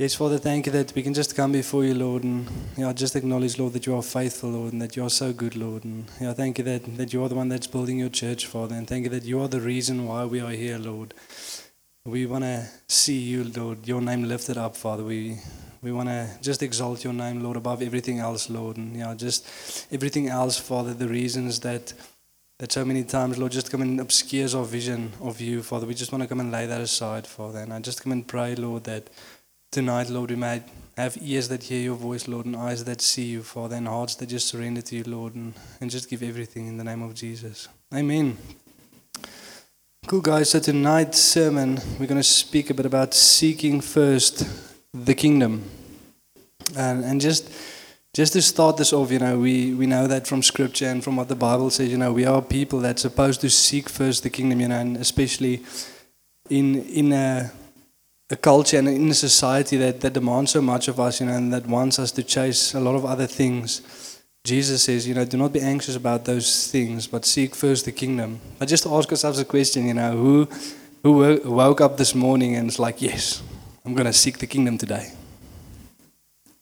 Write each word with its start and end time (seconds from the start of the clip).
Yes, 0.00 0.14
Father, 0.14 0.38
thank 0.38 0.66
you 0.66 0.70
that 0.70 0.94
we 0.94 1.02
can 1.02 1.12
just 1.12 1.34
come 1.34 1.50
before 1.50 1.84
you, 1.84 1.92
Lord, 1.92 2.22
and 2.22 2.46
yeah, 2.76 2.92
just 2.92 3.16
acknowledge, 3.16 3.58
Lord, 3.58 3.72
that 3.72 3.84
you 3.84 3.96
are 3.96 4.02
faithful, 4.02 4.50
Lord, 4.50 4.72
and 4.72 4.80
that 4.80 4.94
you 4.94 5.02
are 5.04 5.10
so 5.10 5.32
good, 5.32 5.56
Lord. 5.56 5.84
And 5.84 6.04
yeah, 6.20 6.32
thank 6.34 6.58
you 6.58 6.64
that, 6.66 6.96
that 6.96 7.12
you 7.12 7.24
are 7.24 7.28
the 7.28 7.34
one 7.34 7.48
that's 7.48 7.66
building 7.66 7.98
your 7.98 8.08
church, 8.08 8.46
Father, 8.46 8.76
and 8.76 8.86
thank 8.86 9.02
you 9.02 9.10
that 9.10 9.24
you 9.24 9.40
are 9.40 9.48
the 9.48 9.60
reason 9.60 10.06
why 10.06 10.24
we 10.24 10.38
are 10.38 10.52
here, 10.52 10.78
Lord. 10.78 11.14
We 12.04 12.26
want 12.26 12.44
to 12.44 12.68
see 12.86 13.18
you, 13.18 13.42
Lord, 13.42 13.88
your 13.88 14.00
name 14.00 14.22
lifted 14.22 14.56
up, 14.56 14.76
Father. 14.76 15.02
We 15.02 15.40
we 15.82 15.90
want 15.90 16.10
to 16.10 16.28
just 16.42 16.62
exalt 16.62 17.02
your 17.02 17.12
name, 17.12 17.42
Lord, 17.42 17.56
above 17.56 17.82
everything 17.82 18.20
else, 18.20 18.48
Lord, 18.48 18.76
and 18.76 18.96
yeah, 18.96 19.12
just 19.16 19.88
everything 19.90 20.28
else, 20.28 20.58
Father. 20.58 20.94
The 20.94 21.08
reasons 21.08 21.58
that 21.60 21.92
that 22.58 22.70
so 22.70 22.84
many 22.84 23.02
times, 23.02 23.36
Lord, 23.36 23.50
just 23.50 23.70
come 23.70 23.82
and 23.82 23.98
obscures 24.00 24.54
our 24.54 24.64
vision 24.64 25.12
of 25.20 25.40
you, 25.40 25.60
Father. 25.60 25.86
We 25.86 25.94
just 25.94 26.12
want 26.12 26.22
to 26.22 26.28
come 26.28 26.38
and 26.38 26.52
lay 26.52 26.66
that 26.66 26.80
aside, 26.80 27.26
Father, 27.26 27.58
and 27.58 27.72
I 27.72 27.80
just 27.80 28.00
come 28.00 28.12
and 28.12 28.24
pray, 28.26 28.54
Lord, 28.54 28.84
that 28.84 29.10
tonight, 29.70 30.08
Lord, 30.08 30.30
we 30.30 30.36
might 30.36 30.62
have 30.96 31.16
ears 31.20 31.48
that 31.48 31.62
hear 31.62 31.80
your 31.80 31.94
voice, 31.94 32.26
Lord, 32.26 32.46
and 32.46 32.56
eyes 32.56 32.84
that 32.84 33.00
see 33.00 33.26
you, 33.26 33.42
Father, 33.42 33.76
and 33.76 33.86
hearts 33.86 34.16
that 34.16 34.26
just 34.26 34.48
surrender 34.48 34.82
to 34.82 34.96
you, 34.96 35.04
Lord, 35.04 35.34
and, 35.34 35.54
and 35.80 35.90
just 35.90 36.08
give 36.10 36.22
everything 36.22 36.66
in 36.66 36.76
the 36.76 36.84
name 36.84 37.02
of 37.02 37.14
Jesus. 37.14 37.68
Amen. 37.94 38.36
Cool, 40.06 40.20
guys. 40.20 40.50
So 40.50 40.60
tonight's 40.60 41.18
sermon, 41.18 41.78
we're 42.00 42.06
going 42.06 42.16
to 42.16 42.22
speak 42.22 42.70
a 42.70 42.74
bit 42.74 42.86
about 42.86 43.14
seeking 43.14 43.80
first 43.80 44.48
the 44.94 45.14
kingdom. 45.14 45.64
And, 46.76 47.04
and 47.04 47.20
just 47.20 47.52
just 48.14 48.32
to 48.32 48.42
start 48.42 48.78
this 48.78 48.92
off, 48.92 49.12
you 49.12 49.18
know, 49.18 49.38
we, 49.38 49.74
we 49.74 49.86
know 49.86 50.06
that 50.06 50.26
from 50.26 50.42
scripture 50.42 50.86
and 50.86 51.04
from 51.04 51.16
what 51.16 51.28
the 51.28 51.36
Bible 51.36 51.70
says, 51.70 51.90
you 51.90 51.98
know, 51.98 52.12
we 52.12 52.24
are 52.24 52.40
people 52.40 52.80
that's 52.80 53.02
supposed 53.02 53.40
to 53.42 53.50
seek 53.50 53.88
first 53.88 54.22
the 54.22 54.30
kingdom, 54.30 54.60
you 54.60 54.68
know, 54.68 54.78
and 54.78 54.96
especially 54.96 55.62
in 56.48 56.82
in 56.86 57.12
a 57.12 57.52
a 58.30 58.36
culture 58.36 58.78
and 58.78 58.88
in 58.88 59.08
a 59.08 59.14
society 59.14 59.76
that, 59.78 60.00
that 60.00 60.12
demands 60.12 60.52
so 60.52 60.60
much 60.60 60.88
of 60.88 61.00
us, 61.00 61.20
you 61.20 61.26
know, 61.26 61.32
and 61.32 61.52
that 61.52 61.66
wants 61.66 61.98
us 61.98 62.12
to 62.12 62.22
chase 62.22 62.74
a 62.74 62.80
lot 62.80 62.94
of 62.94 63.04
other 63.04 63.26
things. 63.26 64.20
Jesus 64.44 64.82
says, 64.82 65.08
you 65.08 65.14
know, 65.14 65.24
do 65.24 65.36
not 65.36 65.52
be 65.52 65.60
anxious 65.60 65.96
about 65.96 66.24
those 66.24 66.70
things, 66.70 67.06
but 67.06 67.24
seek 67.24 67.54
first 67.54 67.84
the 67.84 67.92
kingdom. 67.92 68.40
But 68.58 68.68
just 68.68 68.86
ask 68.86 69.10
ourselves 69.10 69.38
a 69.38 69.44
question, 69.44 69.86
you 69.86 69.94
know, 69.94 70.12
who 70.12 70.48
who 71.02 71.40
woke 71.44 71.80
up 71.80 71.96
this 71.96 72.14
morning 72.14 72.56
and 72.56 72.68
is 72.68 72.78
like, 72.78 73.00
yes, 73.00 73.42
I'm 73.84 73.94
going 73.94 74.06
to 74.06 74.12
seek 74.12 74.38
the 74.38 74.46
kingdom 74.46 74.78
today. 74.78 75.12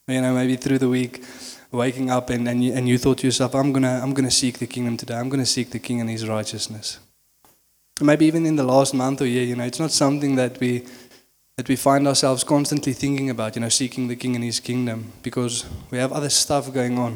You 0.07 0.21
know, 0.21 0.35
maybe 0.35 0.57
through 0.57 0.79
the 0.79 0.89
week, 0.89 1.25
waking 1.73 2.11
up 2.11 2.31
and, 2.31 2.47
and, 2.49 2.63
you, 2.63 2.73
and 2.73 2.89
you 2.89 2.99
thought 2.99 3.19
to 3.19 3.27
yourself, 3.27 3.55
I'm 3.55 3.73
going 3.73 3.83
to 3.83 3.89
I'm 3.89 4.15
gonna 4.15 4.31
seek 4.31 4.59
the 4.59 4.67
kingdom 4.67 4.97
today. 4.97 5.15
I'm 5.15 5.29
going 5.29 5.43
to 5.43 5.51
seek 5.51 5.71
the 5.71 5.79
king 5.79 6.01
and 6.01 6.09
his 6.09 6.29
righteousness. 6.29 7.01
Maybe 8.01 8.27
even 8.27 8.45
in 8.45 8.57
the 8.57 8.63
last 8.63 8.93
month 8.93 9.23
or 9.23 9.27
year, 9.27 9.43
you 9.43 9.57
know, 9.57 9.65
it's 9.65 9.81
not 9.81 9.91
something 9.91 10.37
that 10.37 10.61
we 10.61 10.87
that 11.57 11.71
we 11.71 11.77
find 11.77 12.07
ourselves 12.07 12.45
constantly 12.45 12.93
thinking 12.93 13.31
about, 13.31 13.57
you 13.57 13.63
know, 13.63 13.71
seeking 13.71 14.09
the 14.09 14.17
King 14.17 14.35
and 14.35 14.45
His 14.45 14.61
kingdom, 14.61 15.11
because 15.23 15.65
we 15.91 15.97
have 15.97 16.13
other 16.13 16.29
stuff 16.29 16.71
going 16.71 16.99
on. 16.99 17.13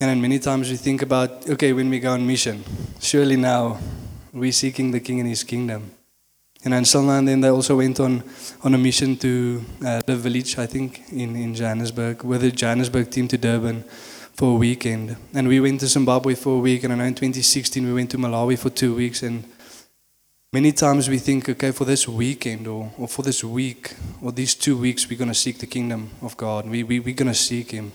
And 0.00 0.08
then 0.08 0.20
many 0.20 0.38
times 0.38 0.70
we 0.70 0.76
think 0.76 1.02
about, 1.02 1.50
okay, 1.50 1.72
when 1.72 1.90
we 1.90 1.98
go 1.98 2.12
on 2.12 2.24
mission, 2.24 2.62
surely 3.00 3.34
now 3.34 3.78
we're 4.32 4.52
seeking 4.52 4.92
the 4.92 5.00
King 5.00 5.18
and 5.18 5.28
His 5.28 5.42
kingdom. 5.42 5.90
And 6.64 6.72
then 6.72 6.84
now 7.06 7.18
and 7.18 7.26
then 7.26 7.40
they 7.40 7.48
also 7.48 7.76
went 7.76 7.98
on, 7.98 8.22
on 8.62 8.72
a 8.72 8.78
mission 8.78 9.16
to 9.16 9.64
uh, 9.84 10.00
the 10.06 10.14
village, 10.14 10.56
I 10.56 10.66
think, 10.66 11.02
in, 11.10 11.34
in 11.34 11.56
Johannesburg, 11.56 12.22
with 12.22 12.42
the 12.42 12.52
Johannesburg 12.52 13.10
team 13.10 13.26
to 13.28 13.36
Durban 13.36 13.82
for 14.34 14.54
a 14.54 14.58
weekend. 14.58 15.16
And 15.34 15.48
we 15.48 15.58
went 15.58 15.80
to 15.80 15.88
Zimbabwe 15.88 16.36
for 16.36 16.58
a 16.58 16.60
week, 16.60 16.84
and 16.84 16.92
I 16.92 16.96
know 16.96 17.04
in 17.04 17.14
2016 17.14 17.84
we 17.84 17.92
went 17.92 18.12
to 18.12 18.16
Malawi 18.16 18.56
for 18.56 18.70
two 18.70 18.94
weeks, 18.94 19.24
and 19.24 19.42
Many 20.54 20.70
times 20.70 21.08
we 21.08 21.18
think, 21.18 21.48
okay, 21.48 21.72
for 21.72 21.84
this 21.84 22.06
weekend 22.06 22.68
or, 22.68 22.92
or 22.96 23.08
for 23.08 23.22
this 23.22 23.42
week 23.42 23.92
or 24.22 24.30
these 24.30 24.54
two 24.54 24.78
weeks, 24.78 25.10
we're 25.10 25.18
going 25.18 25.26
to 25.26 25.34
seek 25.34 25.58
the 25.58 25.66
kingdom 25.66 26.10
of 26.22 26.36
God. 26.36 26.68
We, 26.68 26.84
we, 26.84 27.00
we're 27.00 27.16
going 27.16 27.26
to 27.26 27.34
seek 27.34 27.72
Him. 27.72 27.90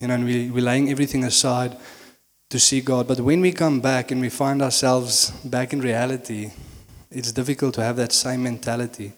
You 0.00 0.08
know, 0.08 0.14
and 0.16 0.26
we, 0.26 0.50
we're 0.50 0.62
laying 0.62 0.90
everything 0.90 1.24
aside 1.24 1.78
to 2.50 2.60
see 2.60 2.82
God. 2.82 3.08
But 3.08 3.20
when 3.20 3.40
we 3.40 3.52
come 3.52 3.80
back 3.80 4.10
and 4.10 4.20
we 4.20 4.28
find 4.28 4.60
ourselves 4.60 5.30
back 5.46 5.72
in 5.72 5.80
reality, 5.80 6.50
it's 7.10 7.32
difficult 7.32 7.72
to 7.76 7.82
have 7.82 7.96
that 7.96 8.12
same 8.12 8.42
mentality, 8.42 9.14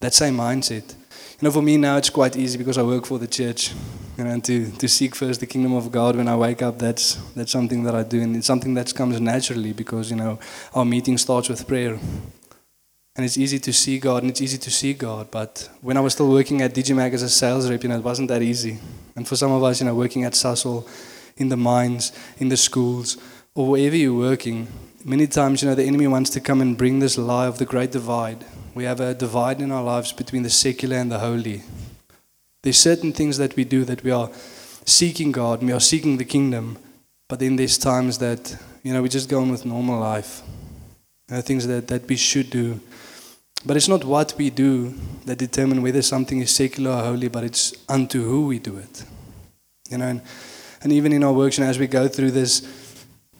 that 0.00 0.12
same 0.12 0.36
mindset. 0.36 0.92
You 0.92 1.42
know, 1.42 1.52
for 1.52 1.62
me 1.62 1.76
now 1.76 1.96
it's 1.96 2.10
quite 2.10 2.36
easy 2.36 2.58
because 2.58 2.76
I 2.76 2.82
work 2.82 3.06
for 3.06 3.20
the 3.20 3.28
church. 3.28 3.72
You 4.20 4.26
know, 4.26 4.32
and 4.32 4.44
to, 4.44 4.70
to 4.72 4.86
seek 4.86 5.14
first 5.14 5.40
the 5.40 5.46
kingdom 5.46 5.72
of 5.72 5.90
God 5.90 6.14
when 6.14 6.28
I 6.28 6.36
wake 6.36 6.60
up, 6.60 6.78
that's 6.78 7.14
that's 7.32 7.50
something 7.50 7.84
that 7.84 7.94
I 7.94 8.02
do, 8.02 8.20
and 8.20 8.36
it's 8.36 8.46
something 8.46 8.74
that 8.74 8.94
comes 8.94 9.18
naturally 9.18 9.72
because 9.72 10.10
you 10.10 10.16
know 10.18 10.38
our 10.74 10.84
meeting 10.84 11.16
starts 11.16 11.48
with 11.48 11.66
prayer, 11.66 11.98
and 13.16 13.24
it's 13.24 13.38
easy 13.38 13.58
to 13.60 13.72
see 13.72 13.98
God, 13.98 14.22
and 14.22 14.30
it's 14.30 14.42
easy 14.42 14.58
to 14.58 14.70
see 14.70 14.92
God. 14.92 15.30
But 15.30 15.70
when 15.80 15.96
I 15.96 16.00
was 16.00 16.12
still 16.12 16.28
working 16.28 16.60
at 16.60 16.74
Digimag 16.74 17.14
as 17.14 17.22
a 17.22 17.30
sales 17.30 17.70
rep, 17.70 17.82
you 17.82 17.88
know, 17.88 17.96
it 17.96 18.04
wasn't 18.04 18.28
that 18.28 18.42
easy. 18.42 18.78
And 19.16 19.26
for 19.26 19.36
some 19.36 19.52
of 19.52 19.64
us, 19.64 19.80
you 19.80 19.86
know, 19.86 19.94
working 19.94 20.24
at 20.24 20.34
Sasol, 20.34 20.86
in 21.38 21.48
the 21.48 21.56
mines, 21.56 22.12
in 22.36 22.50
the 22.50 22.58
schools, 22.58 23.16
or 23.54 23.70
wherever 23.70 23.96
you're 23.96 24.12
working, 24.12 24.68
many 25.02 25.28
times, 25.28 25.62
you 25.62 25.68
know, 25.70 25.74
the 25.74 25.84
enemy 25.84 26.06
wants 26.06 26.28
to 26.28 26.40
come 26.42 26.60
and 26.60 26.76
bring 26.76 26.98
this 26.98 27.16
lie 27.16 27.46
of 27.46 27.56
the 27.56 27.64
great 27.64 27.92
divide. 27.92 28.44
We 28.74 28.84
have 28.84 29.00
a 29.00 29.14
divide 29.14 29.62
in 29.62 29.72
our 29.72 29.82
lives 29.82 30.12
between 30.12 30.42
the 30.42 30.50
secular 30.50 30.98
and 30.98 31.10
the 31.10 31.20
holy. 31.20 31.62
There's 32.62 32.78
certain 32.78 33.12
things 33.12 33.38
that 33.38 33.56
we 33.56 33.64
do 33.64 33.84
that 33.84 34.04
we 34.04 34.10
are 34.10 34.30
seeking 34.84 35.32
God, 35.32 35.62
we 35.62 35.72
are 35.72 35.80
seeking 35.80 36.16
the 36.16 36.24
kingdom, 36.24 36.78
but 37.28 37.38
then 37.38 37.56
there's 37.56 37.78
times 37.78 38.18
that, 38.18 38.56
you 38.82 38.92
know, 38.92 39.02
we 39.02 39.08
just 39.08 39.28
go 39.28 39.40
on 39.40 39.50
with 39.50 39.64
normal 39.64 39.98
life. 40.00 40.42
Things 41.28 41.66
that, 41.68 41.86
that 41.86 42.08
we 42.08 42.16
should 42.16 42.50
do. 42.50 42.80
But 43.64 43.76
it's 43.76 43.86
not 43.88 44.04
what 44.04 44.34
we 44.36 44.50
do 44.50 44.94
that 45.26 45.38
determine 45.38 45.80
whether 45.80 46.02
something 46.02 46.40
is 46.40 46.52
secular 46.52 46.90
or 46.90 47.02
holy, 47.02 47.28
but 47.28 47.44
it's 47.44 47.72
unto 47.88 48.24
who 48.24 48.46
we 48.46 48.58
do 48.58 48.78
it. 48.78 49.04
You 49.88 49.98
know, 49.98 50.06
and, 50.06 50.22
and 50.82 50.92
even 50.92 51.12
in 51.12 51.22
our 51.22 51.32
works, 51.32 51.58
know, 51.58 51.66
as 51.66 51.78
we 51.78 51.86
go 51.86 52.08
through 52.08 52.32
this 52.32 52.66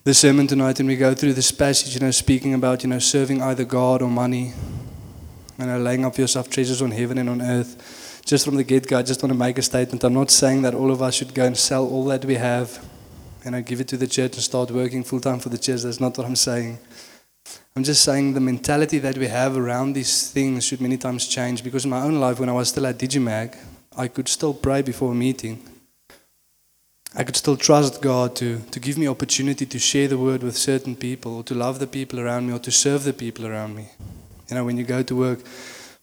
this 0.03 0.19
sermon 0.19 0.47
tonight 0.47 0.81
and 0.81 0.89
we 0.89 0.97
go 0.97 1.15
through 1.15 1.35
this 1.35 1.53
passage, 1.53 1.95
you 1.95 2.01
know, 2.01 2.11
speaking 2.11 2.55
about, 2.55 2.83
you 2.83 2.89
know, 2.89 2.99
serving 2.99 3.43
either 3.43 3.65
God 3.65 4.01
or 4.01 4.09
money, 4.09 4.55
you 5.59 5.67
know, 5.67 5.79
laying 5.79 6.07
up 6.07 6.17
yourself 6.17 6.49
treasures 6.49 6.81
on 6.81 6.91
heaven 6.91 7.19
and 7.19 7.29
on 7.29 7.43
earth. 7.43 8.00
Just 8.25 8.45
from 8.45 8.57
the 8.57 8.65
get 8.65 8.87
go, 8.87 8.99
I 8.99 9.03
just 9.03 9.23
want 9.23 9.33
to 9.33 9.39
make 9.39 9.59
a 9.59 9.63
statement. 9.63 10.05
I'm 10.05 10.15
not 10.15 10.31
saying 10.31 10.63
that 10.63 10.75
all 10.75 10.91
of 10.91 11.03
us 11.03 11.15
should 11.15 11.35
go 11.35 11.45
and 11.45 11.57
sell 11.57 11.87
all 11.87 12.05
that 12.07 12.25
we 12.25 12.35
have 12.35 12.85
and 13.45 13.57
I 13.57 13.61
give 13.61 13.81
it 13.81 13.89
to 13.89 13.97
the 13.97 14.07
church 14.07 14.35
and 14.35 14.43
start 14.43 14.71
working 14.71 15.03
full 15.03 15.21
time 15.21 15.39
for 15.39 15.49
the 15.49 15.59
church. 15.59 15.83
That's 15.83 16.01
not 16.01 16.17
what 16.17 16.27
I'm 16.27 16.37
saying. 16.37 16.79
I'm 17.75 17.85
just 17.85 18.05
saying 18.05 18.35
the 18.35 18.41
mentality 18.41 18.99
that 18.99 19.17
we 19.17 19.29
have 19.29 19.57
around 19.57 19.95
these 19.95 20.31
things 20.31 20.65
should 20.65 20.81
many 20.81 20.97
times 20.97 21.27
change 21.27 21.65
because 21.65 21.85
in 21.85 21.91
my 21.91 22.03
own 22.03 22.21
life, 22.21 22.39
when 22.39 22.49
I 22.49 22.53
was 22.53 22.69
still 22.69 22.87
at 22.87 22.99
Digimag, 22.99 23.57
I 23.97 24.09
could 24.09 24.29
still 24.29 24.53
pray 24.53 24.83
before 24.83 25.13
a 25.13 25.15
meeting. 25.15 25.63
I 27.15 27.25
could 27.25 27.37
still 27.37 27.57
trust 27.57 28.03
God 28.03 28.37
to, 28.37 28.61
to 28.71 28.79
give 28.79 28.99
me 28.99 29.09
opportunity 29.09 29.67
to 29.67 29.79
share 29.79 30.07
the 30.07 30.19
word 30.19 30.43
with 30.43 30.57
certain 30.57 30.95
people 30.95 31.37
or 31.37 31.43
to 31.45 31.55
love 31.55 31.79
the 31.79 31.87
people 31.87 32.21
around 32.21 32.47
me 32.47 32.55
or 32.55 32.61
to 32.61 32.71
serve 32.71 33.05
the 33.05 33.13
people 33.13 33.47
around 33.47 33.75
me. 33.75 33.89
You 34.49 34.57
know, 34.57 34.65
when 34.65 34.77
you 34.77 34.85
go 34.85 35.03
to 35.03 35.17
work, 35.17 35.41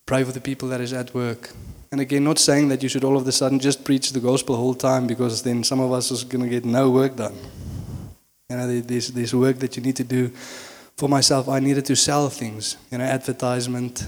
pray 0.05 0.23
for 0.23 0.31
the 0.31 0.41
people 0.41 0.67
that 0.69 0.81
is 0.81 0.91
at 0.91 1.13
work. 1.13 1.51
And 1.91 2.01
again, 2.01 2.23
not 2.23 2.37
saying 2.37 2.67
that 2.69 2.83
you 2.83 2.89
should 2.89 3.03
all 3.03 3.15
of 3.17 3.27
a 3.27 3.31
sudden 3.31 3.59
just 3.59 3.83
preach 3.85 4.11
the 4.11 4.19
gospel 4.19 4.55
the 4.55 4.61
whole 4.61 4.73
time 4.73 5.07
because 5.07 5.41
then 5.43 5.63
some 5.63 5.79
of 5.79 5.91
us 5.91 6.11
is 6.11 6.23
going 6.23 6.43
to 6.43 6.49
get 6.49 6.65
no 6.65 6.89
work 6.89 7.15
done. 7.15 7.35
You 8.49 8.57
know, 8.57 8.67
there- 8.67 8.81
there's, 8.81 9.07
there's 9.09 9.33
work 9.33 9.59
that 9.59 9.77
you 9.77 9.83
need 9.83 9.95
to 9.97 10.03
do. 10.03 10.29
For 10.97 11.07
myself, 11.07 11.47
I 11.47 11.59
needed 11.59 11.85
to 11.85 11.95
sell 11.95 12.27
things, 12.29 12.75
you 12.91 12.97
know, 12.97 13.03
advertisement, 13.03 14.05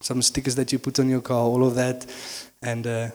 some 0.00 0.22
stickers 0.22 0.54
that 0.56 0.72
you 0.72 0.78
put 0.78 0.98
on 0.98 1.08
your 1.08 1.20
car, 1.20 1.44
all 1.44 1.64
of 1.64 1.74
that. 1.76 2.06
And 2.62 2.86
uh, 2.86 3.10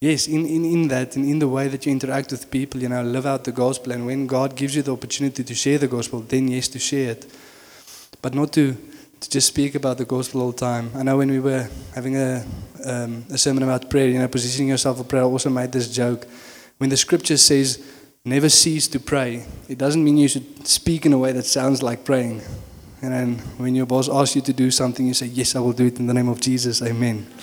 yes, 0.00 0.26
in, 0.26 0.44
in, 0.44 0.64
in 0.64 0.88
that 0.88 1.16
and 1.16 1.24
in 1.24 1.38
the 1.38 1.48
way 1.48 1.68
that 1.68 1.86
you 1.86 1.92
interact 1.92 2.32
with 2.32 2.50
people, 2.50 2.82
you 2.82 2.88
know, 2.88 3.02
live 3.02 3.26
out 3.26 3.44
the 3.44 3.52
gospel. 3.52 3.92
And 3.92 4.04
when 4.06 4.26
God 4.26 4.56
gives 4.56 4.74
you 4.76 4.82
the 4.82 4.92
opportunity 4.92 5.44
to 5.44 5.54
share 5.54 5.78
the 5.78 5.86
gospel, 5.88 6.20
then 6.20 6.48
yes, 6.48 6.68
to 6.68 6.78
share 6.78 7.12
it. 7.12 7.26
But 8.20 8.34
not 8.34 8.52
to, 8.54 8.76
to 9.26 9.32
just 9.32 9.48
speak 9.48 9.74
about 9.74 9.98
the 9.98 10.04
gospel 10.04 10.40
all 10.40 10.52
the 10.52 10.58
time. 10.58 10.92
I 10.94 11.02
know 11.02 11.16
when 11.16 11.28
we 11.28 11.40
were 11.40 11.68
having 11.96 12.16
a, 12.16 12.46
um, 12.84 13.24
a 13.28 13.36
sermon 13.36 13.64
about 13.64 13.90
prayer, 13.90 14.08
you 14.08 14.20
know, 14.20 14.28
positioning 14.28 14.68
yourself 14.68 14.98
for 14.98 15.04
prayer, 15.04 15.22
I 15.22 15.26
also 15.26 15.50
made 15.50 15.72
this 15.72 15.92
joke. 15.92 16.28
When 16.78 16.90
the 16.90 16.96
scripture 16.96 17.36
says, 17.36 17.84
never 18.24 18.48
cease 18.48 18.86
to 18.88 19.00
pray, 19.00 19.44
it 19.68 19.78
doesn't 19.78 20.04
mean 20.04 20.16
you 20.16 20.28
should 20.28 20.64
speak 20.64 21.06
in 21.06 21.12
a 21.12 21.18
way 21.18 21.32
that 21.32 21.44
sounds 21.44 21.82
like 21.82 22.04
praying. 22.04 22.40
And 23.02 23.12
then 23.12 23.38
when 23.58 23.74
your 23.74 23.86
boss 23.86 24.08
asks 24.08 24.36
you 24.36 24.42
to 24.42 24.52
do 24.52 24.70
something, 24.70 25.04
you 25.04 25.14
say, 25.14 25.26
Yes, 25.26 25.56
I 25.56 25.60
will 25.60 25.72
do 25.72 25.86
it 25.86 25.98
in 25.98 26.06
the 26.06 26.14
name 26.14 26.28
of 26.28 26.40
Jesus. 26.40 26.82
Amen. 26.82 27.26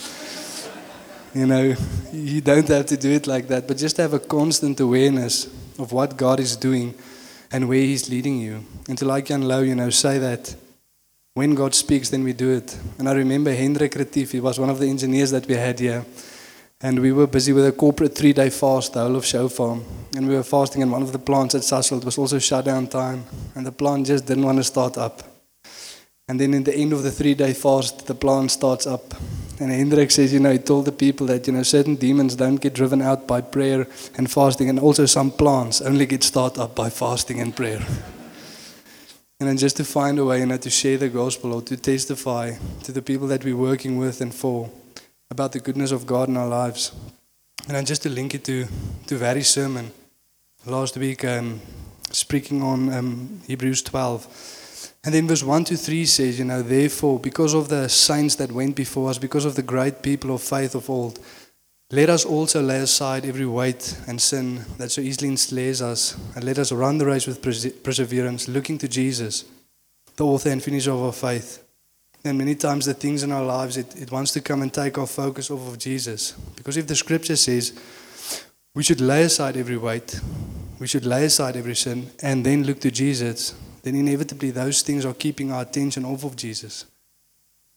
You 1.35 1.47
know, 1.47 1.73
you 2.11 2.41
don't 2.41 2.67
have 2.67 2.85
to 2.85 2.95
do 2.95 3.09
it 3.09 3.25
like 3.25 3.47
that, 3.47 3.67
but 3.67 3.77
just 3.77 3.97
have 3.97 4.13
a 4.13 4.19
constant 4.19 4.79
awareness 4.79 5.47
of 5.79 5.91
what 5.91 6.15
God 6.15 6.39
is 6.39 6.55
doing 6.55 6.93
and 7.51 7.67
where 7.67 7.79
He's 7.79 8.07
leading 8.07 8.37
you. 8.37 8.63
And 8.87 8.95
to 8.99 9.05
like 9.05 9.25
Jan 9.25 9.41
Low, 9.41 9.61
you 9.61 9.73
know, 9.73 9.89
say 9.89 10.19
that 10.19 10.55
when 11.35 11.55
God 11.55 11.73
speaks, 11.73 12.09
then 12.09 12.23
we 12.23 12.33
do 12.33 12.51
it. 12.51 12.77
And 12.99 13.09
I 13.09 13.13
remember 13.13 13.51
Hendrik 13.51 13.95
Retief, 13.95 14.31
he 14.31 14.39
was 14.39 14.59
one 14.59 14.69
of 14.69 14.79
the 14.79 14.87
engineers 14.87 15.31
that 15.31 15.47
we 15.47 15.55
had 15.55 15.79
here. 15.79 16.05
And 16.79 16.99
we 16.99 17.11
were 17.11 17.27
busy 17.27 17.53
with 17.53 17.65
a 17.65 17.71
corporate 17.71 18.13
three 18.13 18.33
day 18.33 18.49
fast, 18.49 18.93
the 18.93 18.99
whole 18.99 19.15
of 19.15 19.25
Shofar. 19.25 19.79
And 20.15 20.27
we 20.27 20.35
were 20.35 20.43
fasting 20.43 20.81
in 20.81 20.91
one 20.91 21.01
of 21.01 21.11
the 21.11 21.19
plants 21.19 21.55
at 21.55 21.61
Sasol. 21.61 21.99
It 21.99 22.05
was 22.05 22.17
also 22.17 22.37
shutdown 22.37 22.87
time. 22.87 23.23
And 23.55 23.65
the 23.65 23.71
plant 23.71 24.07
just 24.07 24.27
didn't 24.27 24.43
want 24.43 24.59
to 24.59 24.63
start 24.63 24.97
up. 24.97 25.23
And 26.27 26.39
then 26.39 26.53
in 26.53 26.63
the 26.65 26.75
end 26.75 26.93
of 26.93 27.01
the 27.01 27.11
three 27.11 27.33
day 27.33 27.53
fast, 27.53 28.05
the 28.05 28.15
plant 28.15 28.51
starts 28.51 28.85
up. 28.85 29.15
And 29.59 29.71
Hendrik 29.71 30.11
says, 30.11 30.33
you 30.33 30.39
know, 30.39 30.51
he 30.51 30.59
told 30.59 30.85
the 30.85 30.91
people 30.91 31.25
that, 31.27 31.47
you 31.47 31.53
know, 31.53 31.63
certain 31.63 31.95
demons 31.95 32.35
don't 32.35 32.57
get 32.57 32.73
driven 32.73 33.01
out 33.01 33.27
by 33.27 33.41
prayer 33.41 33.87
and 34.17 34.29
fasting. 34.29 34.69
And 34.69 34.79
also 34.79 35.05
some 35.07 35.31
plants 35.31 35.81
only 35.81 36.05
get 36.05 36.21
started 36.21 36.61
up 36.61 36.75
by 36.75 36.89
fasting 36.91 37.39
and 37.39 37.55
prayer. 37.55 37.81
And 39.39 39.49
then 39.49 39.57
just 39.57 39.77
to 39.77 39.83
find 39.83 40.19
a 40.19 40.25
way, 40.25 40.45
know, 40.45 40.57
to 40.57 40.69
share 40.69 40.97
the 40.97 41.09
gospel 41.09 41.53
or 41.53 41.61
to 41.63 41.75
testify 41.75 42.53
to 42.83 42.91
the 42.91 43.01
people 43.01 43.27
that 43.27 43.43
we're 43.43 43.57
working 43.57 43.97
with 43.97 44.21
and 44.21 44.33
for 44.33 44.69
about 45.29 45.51
the 45.51 45.59
goodness 45.59 45.91
of 45.91 46.05
God 46.05 46.29
in 46.29 46.37
our 46.37 46.47
lives. 46.47 46.91
And 47.67 47.75
then 47.75 47.85
just 47.85 48.03
to 48.03 48.09
link 48.09 48.35
it 48.35 48.43
to, 48.45 48.67
to 49.07 49.17
Vary's 49.17 49.47
sermon 49.47 49.91
last 50.65 50.97
week, 50.97 51.25
um, 51.25 51.59
speaking 52.11 52.61
on 52.61 52.93
um, 52.93 53.41
Hebrews 53.47 53.81
12. 53.81 54.99
And 55.05 55.13
then 55.13 55.27
verse 55.27 55.43
1 55.43 55.65
to 55.65 55.77
3 55.77 56.05
says, 56.05 56.39
you 56.39 56.45
know, 56.45 56.61
therefore, 56.61 57.19
because 57.19 57.53
of 57.53 57.67
the 57.67 57.89
saints 57.89 58.35
that 58.35 58.51
went 58.51 58.75
before 58.75 59.09
us, 59.09 59.17
because 59.17 59.43
of 59.43 59.55
the 59.55 59.61
great 59.61 60.01
people 60.01 60.33
of 60.33 60.41
faith 60.41 60.75
of 60.75 60.89
old, 60.89 61.19
let 61.91 62.09
us 62.09 62.25
also 62.25 62.61
lay 62.61 62.79
aside 62.79 63.25
every 63.25 63.45
weight 63.45 63.97
and 64.07 64.19
sin 64.19 64.65
that 64.77 64.89
so 64.89 65.01
easily 65.01 65.29
ensnares 65.29 65.81
us, 65.81 66.17
and 66.35 66.43
let 66.43 66.57
us 66.57 66.71
run 66.71 66.97
the 66.97 67.05
race 67.05 67.27
with 67.27 67.41
perseverance, 67.83 68.47
looking 68.47 68.77
to 68.79 68.87
Jesus, 68.87 69.45
the 70.15 70.25
author 70.25 70.49
and 70.49 70.63
finisher 70.63 70.91
of 70.91 71.01
our 71.01 71.13
faith. 71.13 71.63
And 72.25 72.37
many 72.37 72.55
times 72.55 72.85
the 72.85 72.93
things 72.93 73.21
in 73.21 73.31
our 73.31 73.43
lives, 73.43 73.77
it, 73.77 73.95
it 74.01 74.11
wants 74.11 74.31
to 74.31 74.41
come 74.41 74.61
and 74.61 74.73
take 74.73 74.97
our 74.97 75.07
focus 75.07 75.51
off 75.51 75.67
of 75.67 75.77
Jesus. 75.77 76.31
Because 76.55 76.77
if 76.77 76.87
the 76.87 76.95
scripture 76.95 77.35
says 77.35 77.77
we 78.73 78.83
should 78.83 79.01
lay 79.01 79.23
aside 79.23 79.57
every 79.57 79.77
weight, 79.77 80.19
we 80.79 80.87
should 80.87 81.05
lay 81.05 81.25
aside 81.25 81.55
every 81.55 81.75
sin, 81.75 82.09
and 82.21 82.45
then 82.45 82.63
look 82.63 82.79
to 82.79 82.91
Jesus, 82.91 83.53
then 83.83 83.95
inevitably 83.95 84.51
those 84.51 84.81
things 84.81 85.05
are 85.05 85.13
keeping 85.13 85.51
our 85.51 85.61
attention 85.61 86.05
off 86.05 86.23
of 86.23 86.35
Jesus. 86.35 86.85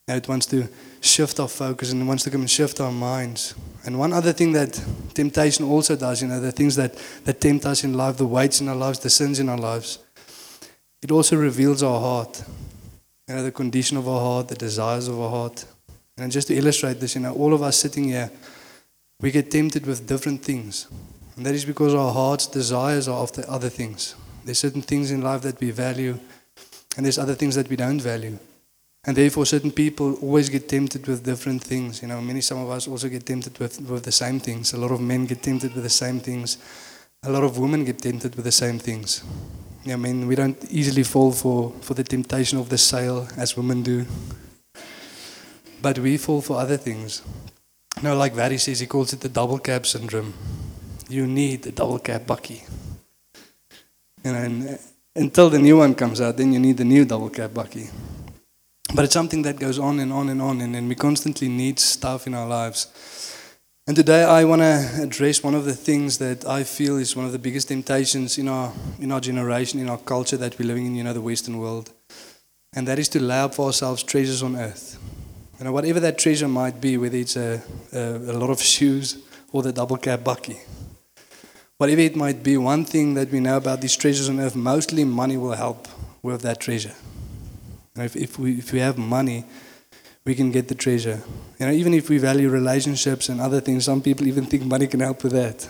It 0.08 0.28
wants 0.28 0.46
to 0.46 0.68
shift 1.00 1.40
our 1.40 1.48
focus 1.48 1.90
and 1.90 2.00
it 2.00 2.04
wants 2.04 2.22
to 2.24 2.30
come 2.30 2.42
and 2.42 2.50
shift 2.50 2.80
our 2.80 2.92
minds. 2.92 3.56
And 3.84 3.98
one 3.98 4.12
other 4.12 4.32
thing 4.32 4.52
that 4.52 4.80
temptation 5.14 5.64
also 5.64 5.96
does, 5.96 6.22
you 6.22 6.28
know, 6.28 6.40
the 6.40 6.52
things 6.52 6.76
that, 6.76 6.94
that 7.24 7.40
tempt 7.40 7.66
us 7.66 7.82
in 7.82 7.94
life, 7.94 8.16
the 8.16 8.26
weights 8.26 8.60
in 8.60 8.68
our 8.68 8.76
lives, 8.76 9.00
the 9.00 9.10
sins 9.10 9.40
in 9.40 9.48
our 9.48 9.58
lives, 9.58 9.98
it 11.02 11.10
also 11.10 11.36
reveals 11.36 11.82
our 11.82 12.00
heart. 12.00 12.44
You 13.26 13.34
know, 13.34 13.42
the 13.42 13.50
condition 13.50 13.96
of 13.96 14.08
our 14.08 14.20
heart, 14.20 14.46
the 14.46 14.54
desires 14.54 15.08
of 15.08 15.20
our 15.20 15.28
heart. 15.28 15.64
And 16.16 16.30
just 16.30 16.46
to 16.48 16.54
illustrate 16.54 17.00
this, 17.00 17.16
you 17.16 17.22
know, 17.22 17.34
all 17.34 17.52
of 17.52 17.62
us 17.62 17.76
sitting 17.76 18.04
here, 18.04 18.30
we 19.20 19.32
get 19.32 19.50
tempted 19.50 19.86
with 19.86 20.06
different 20.06 20.40
things. 20.40 20.86
And 21.36 21.44
that 21.44 21.54
is 21.54 21.64
because 21.64 21.94
our 21.94 22.12
heart's 22.12 22.46
desires 22.46 23.08
are 23.08 23.20
after 23.20 23.44
other 23.48 23.68
things. 23.68 24.14
There's 24.44 24.60
certain 24.60 24.82
things 24.82 25.10
in 25.10 25.20
life 25.20 25.42
that 25.42 25.60
we 25.60 25.72
value, 25.72 26.18
and 26.96 27.04
there's 27.04 27.18
other 27.18 27.34
things 27.34 27.56
that 27.56 27.68
we 27.68 27.74
don't 27.74 28.00
value. 28.00 28.38
And 29.06 29.16
therefore, 29.16 29.46
certain 29.46 29.70
people 29.70 30.14
always 30.14 30.48
get 30.48 30.68
tempted 30.68 31.06
with 31.06 31.24
different 31.24 31.62
things. 31.62 32.02
You 32.02 32.08
know, 32.08 32.20
many, 32.20 32.40
some 32.40 32.58
of 32.58 32.70
us 32.70 32.88
also 32.88 33.08
get 33.08 33.24
tempted 33.24 33.56
with, 33.58 33.80
with 33.88 34.02
the 34.02 34.10
same 34.12 34.40
things. 34.40 34.72
A 34.72 34.76
lot 34.76 34.90
of 34.90 35.00
men 35.00 35.26
get 35.26 35.42
tempted 35.42 35.74
with 35.74 35.84
the 35.84 35.90
same 35.90 36.18
things. 36.18 36.58
A 37.22 37.30
lot 37.30 37.44
of 37.44 37.56
women 37.56 37.84
get 37.84 38.00
tempted 38.00 38.34
with 38.34 38.44
the 38.44 38.52
same 38.52 38.80
things. 38.80 39.22
I 39.86 39.94
mean, 39.94 40.26
we 40.26 40.34
don't 40.34 40.58
easily 40.70 41.04
fall 41.04 41.30
for, 41.30 41.72
for 41.80 41.94
the 41.94 42.02
temptation 42.02 42.58
of 42.58 42.68
the 42.68 42.78
sale 42.78 43.28
as 43.36 43.56
women 43.56 43.84
do. 43.84 44.06
But 45.80 46.00
we 46.00 46.16
fall 46.16 46.40
for 46.40 46.58
other 46.58 46.76
things. 46.76 47.22
You 47.96 48.02
know, 48.02 48.16
like 48.16 48.32
Vary 48.34 48.58
says, 48.58 48.80
he 48.80 48.86
calls 48.86 49.12
it 49.12 49.20
the 49.20 49.28
double 49.28 49.58
cab 49.60 49.86
syndrome. 49.86 50.34
You 51.08 51.28
need 51.28 51.62
the 51.62 51.70
double 51.72 52.00
cab 52.00 52.26
bakkie. 52.26 52.68
You 54.24 54.32
know, 54.32 54.38
and 54.38 54.68
uh, 54.68 54.76
until 55.14 55.48
the 55.48 55.60
new 55.60 55.76
one 55.76 55.94
comes 55.94 56.20
out, 56.20 56.36
then 56.36 56.52
you 56.52 56.58
need 56.58 56.76
the 56.76 56.84
new 56.84 57.04
double 57.04 57.30
cab 57.30 57.54
bakkie. 57.54 57.88
But 58.94 59.04
it's 59.04 59.14
something 59.14 59.42
that 59.42 59.58
goes 59.58 59.78
on 59.78 59.98
and 60.00 60.12
on 60.12 60.28
and 60.28 60.40
on, 60.40 60.60
and, 60.60 60.76
and 60.76 60.88
we 60.88 60.94
constantly 60.94 61.48
need 61.48 61.78
stuff 61.78 62.26
in 62.26 62.34
our 62.34 62.46
lives. 62.46 62.86
And 63.88 63.96
today 63.96 64.24
I 64.24 64.44
want 64.44 64.62
to 64.62 65.02
address 65.02 65.42
one 65.42 65.54
of 65.54 65.64
the 65.64 65.74
things 65.74 66.18
that 66.18 66.44
I 66.44 66.64
feel 66.64 66.96
is 66.96 67.14
one 67.14 67.24
of 67.24 67.32
the 67.32 67.38
biggest 67.38 67.68
temptations 67.68 68.38
in 68.38 68.48
our, 68.48 68.72
in 68.98 69.12
our 69.12 69.20
generation, 69.20 69.78
in 69.80 69.88
our 69.88 69.98
culture 69.98 70.36
that 70.36 70.58
we're 70.58 70.66
living 70.66 70.86
in, 70.86 70.94
you 70.94 71.04
know, 71.04 71.12
the 71.12 71.20
Western 71.20 71.58
world. 71.58 71.92
And 72.74 72.86
that 72.88 72.98
is 72.98 73.08
to 73.10 73.22
lay 73.22 73.38
up 73.38 73.54
for 73.54 73.66
ourselves 73.66 74.02
treasures 74.02 74.42
on 74.42 74.56
earth. 74.56 74.98
You 75.58 75.64
know, 75.64 75.72
whatever 75.72 76.00
that 76.00 76.18
treasure 76.18 76.48
might 76.48 76.80
be, 76.80 76.96
whether 76.96 77.16
it's 77.16 77.36
a, 77.36 77.62
a, 77.92 78.16
a 78.16 78.36
lot 78.36 78.50
of 78.50 78.60
shoes 78.60 79.22
or 79.52 79.62
the 79.62 79.72
double 79.72 79.96
cab 79.96 80.24
bakkie. 80.24 80.58
Whatever 81.78 82.00
it 82.00 82.16
might 82.16 82.42
be, 82.42 82.56
one 82.56 82.84
thing 82.84 83.14
that 83.14 83.30
we 83.30 83.40
know 83.40 83.56
about 83.56 83.80
these 83.80 83.96
treasures 83.96 84.28
on 84.28 84.40
earth, 84.40 84.56
mostly 84.56 85.04
money 85.04 85.36
will 85.36 85.52
help 85.52 85.88
with 86.22 86.42
that 86.42 86.60
treasure. 86.60 86.94
If, 88.04 88.16
if, 88.16 88.38
we, 88.38 88.58
if 88.58 88.72
we 88.72 88.80
have 88.80 88.98
money, 88.98 89.44
we 90.24 90.34
can 90.34 90.50
get 90.50 90.68
the 90.68 90.74
treasure. 90.74 91.22
You 91.58 91.66
know, 91.66 91.72
even 91.72 91.94
if 91.94 92.10
we 92.10 92.18
value 92.18 92.48
relationships 92.50 93.28
and 93.28 93.40
other 93.40 93.60
things, 93.60 93.84
some 93.84 94.02
people 94.02 94.26
even 94.26 94.44
think 94.44 94.64
money 94.64 94.86
can 94.86 95.00
help 95.00 95.22
with 95.22 95.32
that. 95.32 95.68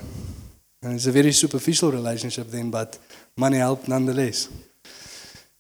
And 0.82 0.94
it's 0.94 1.06
a 1.06 1.12
very 1.12 1.32
superficial 1.32 1.93
relationship 1.93 2.49
then, 2.49 2.70
but 2.70 2.99
money 3.37 3.58
helps 3.58 3.88
nonetheless. 3.88 4.49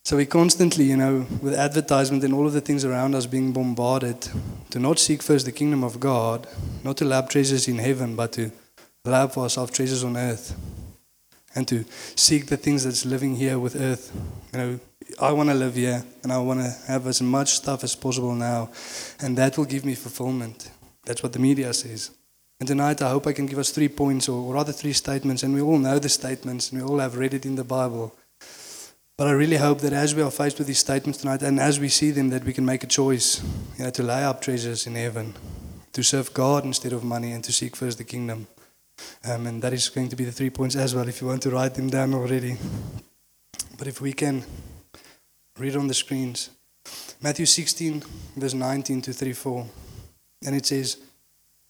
So 0.04 0.16
we 0.16 0.24
constantly, 0.24 0.84
you 0.84 0.96
know, 0.96 1.26
with 1.42 1.54
advertisement 1.54 2.22
and 2.22 2.32
all 2.32 2.46
of 2.46 2.52
the 2.52 2.60
things 2.60 2.84
around 2.84 3.16
us 3.16 3.26
being 3.26 3.52
bombarded, 3.52 4.28
to 4.70 4.78
not 4.78 5.00
seek 5.00 5.20
first 5.20 5.46
the 5.46 5.52
kingdom 5.52 5.82
of 5.82 5.98
God, 5.98 6.46
not 6.84 6.96
to 6.98 7.04
lap 7.04 7.28
treasures 7.28 7.66
in 7.66 7.78
heaven, 7.78 8.14
but 8.14 8.32
to 8.34 8.52
lap 9.04 9.32
for 9.32 9.40
ourselves 9.40 9.72
treasures 9.72 10.04
on 10.04 10.16
earth. 10.16 10.54
And 11.56 11.66
to 11.68 11.84
seek 12.14 12.46
the 12.46 12.56
things 12.56 12.84
that's 12.84 13.04
living 13.04 13.34
here 13.34 13.58
with 13.58 13.74
earth. 13.74 14.12
You 14.52 14.58
know, 14.58 14.80
I 15.20 15.32
want 15.32 15.48
to 15.48 15.54
live 15.54 15.74
here 15.74 16.04
and 16.22 16.32
I 16.32 16.38
want 16.38 16.60
to 16.60 16.70
have 16.86 17.06
as 17.06 17.22
much 17.22 17.54
stuff 17.54 17.82
as 17.82 17.96
possible 17.96 18.34
now. 18.34 18.68
And 19.20 19.36
that 19.38 19.56
will 19.56 19.64
give 19.64 19.84
me 19.84 19.94
fulfillment. 19.94 20.70
That's 21.06 21.22
what 21.22 21.32
the 21.32 21.38
media 21.38 21.72
says. 21.72 22.10
And 22.60 22.68
tonight 22.68 23.02
I 23.02 23.10
hope 23.10 23.26
I 23.26 23.32
can 23.32 23.46
give 23.46 23.58
us 23.58 23.70
three 23.70 23.88
points 23.88 24.28
or 24.28 24.52
rather 24.52 24.72
three 24.72 24.92
statements. 24.92 25.42
And 25.42 25.54
we 25.54 25.62
all 25.62 25.78
know 25.78 25.98
the 25.98 26.08
statements 26.08 26.70
and 26.70 26.82
we 26.82 26.86
all 26.86 26.98
have 26.98 27.16
read 27.16 27.34
it 27.34 27.46
in 27.46 27.56
the 27.56 27.64
Bible. 27.64 28.14
But 29.16 29.28
I 29.28 29.32
really 29.32 29.56
hope 29.56 29.80
that 29.80 29.94
as 29.94 30.14
we 30.14 30.20
are 30.20 30.30
faced 30.30 30.58
with 30.58 30.66
these 30.66 30.78
statements 30.78 31.20
tonight 31.20 31.40
and 31.40 31.58
as 31.58 31.80
we 31.80 31.88
see 31.88 32.10
them, 32.10 32.28
that 32.30 32.44
we 32.44 32.52
can 32.52 32.66
make 32.66 32.84
a 32.84 32.86
choice 32.86 33.42
you 33.78 33.84
know, 33.84 33.90
to 33.90 34.02
lay 34.02 34.22
up 34.22 34.42
treasures 34.42 34.86
in 34.86 34.94
heaven, 34.94 35.34
to 35.94 36.02
serve 36.02 36.34
God 36.34 36.66
instead 36.66 36.92
of 36.92 37.02
money, 37.02 37.32
and 37.32 37.42
to 37.44 37.52
seek 37.52 37.76
first 37.76 37.96
the 37.96 38.04
kingdom. 38.04 38.46
Um, 39.24 39.46
and 39.46 39.62
that 39.62 39.72
is 39.72 39.88
going 39.88 40.08
to 40.08 40.16
be 40.16 40.24
the 40.24 40.32
three 40.32 40.50
points 40.50 40.76
as 40.76 40.94
well, 40.94 41.08
if 41.08 41.20
you 41.20 41.26
want 41.26 41.42
to 41.42 41.50
write 41.50 41.74
them 41.74 41.90
down 41.90 42.14
already. 42.14 42.56
But 43.78 43.88
if 43.88 44.00
we 44.00 44.12
can 44.12 44.44
read 45.58 45.76
on 45.76 45.88
the 45.88 45.94
screens 45.94 46.50
Matthew 47.20 47.46
16, 47.46 48.02
verse 48.36 48.54
19 48.54 49.02
to 49.02 49.12
34. 49.12 49.66
And 50.44 50.54
it 50.54 50.66
says, 50.66 50.98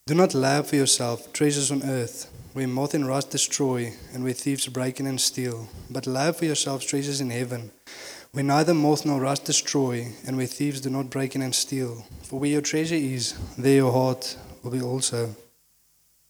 Do 0.07 0.15
not 0.15 0.35
lay 0.35 0.57
up 0.57 0.67
for 0.67 0.77
yourself 0.77 1.33
treasures 1.33 1.71
on 1.71 1.83
earth, 1.83 2.31
where 2.53 2.67
moth 2.67 2.95
and 2.95 3.07
rust 3.07 3.31
destroy, 3.31 3.93
and 4.13 4.25
where 4.25 4.33
thieves 4.33 4.67
break 4.67 5.01
in 5.01 5.07
and 5.07 5.21
steal. 5.21 5.69
But 5.89 6.07
lay 6.07 6.29
up 6.29 6.37
for 6.37 6.45
yourselves 6.45 6.85
treasures 6.85 7.21
in 7.21 7.31
heaven, 7.31 7.71
where 8.33 8.45
neither 8.45 8.75
moth 8.75 9.07
nor 9.07 9.21
rust 9.21 9.45
destroy, 9.45 10.09
and 10.27 10.37
where 10.37 10.47
thieves 10.47 10.81
do 10.81 10.91
not 10.91 11.11
break 11.11 11.35
in 11.35 11.43
and 11.43 11.55
steal. 11.55 12.05
For 12.23 12.41
where 12.41 12.51
your 12.51 12.61
treasure 12.61 12.97
is, 12.97 13.35
there 13.57 13.77
your 13.77 13.93
heart 13.93 14.37
will 14.63 14.73
be 14.73 14.83
also. 14.83 15.35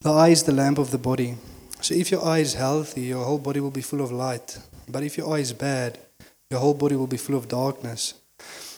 The 0.03 0.12
eye 0.12 0.29
is 0.29 0.43
the 0.43 0.53
lamp 0.53 0.79
of 0.79 0.91
the 0.91 0.99
body. 0.99 1.37
So 1.81 1.95
if 1.95 2.11
your 2.11 2.25
eye 2.25 2.38
is 2.38 2.55
healthy, 2.55 3.03
your 3.03 3.25
whole 3.25 3.38
body 3.38 3.61
will 3.61 3.71
be 3.71 3.81
full 3.81 4.03
of 4.03 4.12
light. 4.12 4.59
But 4.88 5.03
if 5.03 5.17
your 5.17 5.35
eye 5.35 5.41
is 5.41 5.53
bad, 5.53 5.99
your 6.50 6.61
whole 6.61 6.75
body 6.75 6.97
will 6.97 7.07
be 7.07 7.17
full 7.17 7.35
of 7.35 7.49
darkness. 7.49 8.15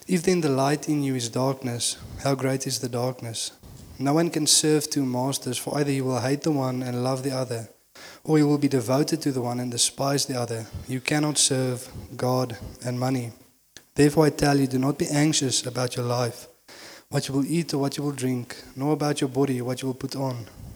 If 0.07 0.23
then 0.23 0.41
the 0.41 0.49
light 0.49 0.89
in 0.89 1.03
you 1.03 1.17
is 1.17 1.29
darkness, 1.29 1.99
how 2.23 2.35
great 2.35 2.67
is 2.67 2.79
the 2.79 2.89
darkness? 2.89 3.53
No 3.99 4.15
one 4.15 4.31
can 4.31 4.47
serve 4.47 4.89
two 4.89 5.05
masters, 5.05 5.59
for 5.59 5.77
either 5.77 5.91
you 5.91 6.05
will 6.05 6.21
hate 6.21 6.43
the 6.43 6.53
one 6.53 6.83
and 6.85 7.03
love 7.03 7.25
the 7.25 7.33
other, 7.33 7.69
or 8.23 8.39
you 8.39 8.47
will 8.47 8.57
be 8.57 8.69
devoted 8.69 9.21
to 9.23 9.33
the 9.33 9.43
one 9.43 9.59
and 9.59 9.73
despise 9.73 10.25
the 10.25 10.41
other. 10.41 10.67
You 10.87 11.01
cannot 11.01 11.37
serve 11.37 11.91
God 12.17 12.57
and 12.87 12.99
money. 12.99 13.33
Therefore, 13.97 14.27
I 14.27 14.31
tell 14.31 14.57
you, 14.57 14.69
do 14.69 14.79
not 14.79 14.99
be 14.99 15.09
anxious 15.09 15.67
about 15.67 15.97
your 15.97 16.07
life, 16.07 16.47
what 17.09 17.27
you 17.27 17.35
will 17.35 17.45
eat 17.45 17.75
or 17.75 17.79
what 17.79 17.97
you 17.97 18.05
will 18.05 18.13
drink, 18.13 18.57
nor 18.77 18.93
about 18.93 19.21
your 19.21 19.29
body, 19.29 19.61
what 19.61 19.83
you 19.83 19.89
will 19.89 19.95
put 19.95 20.15
on. 20.15 20.47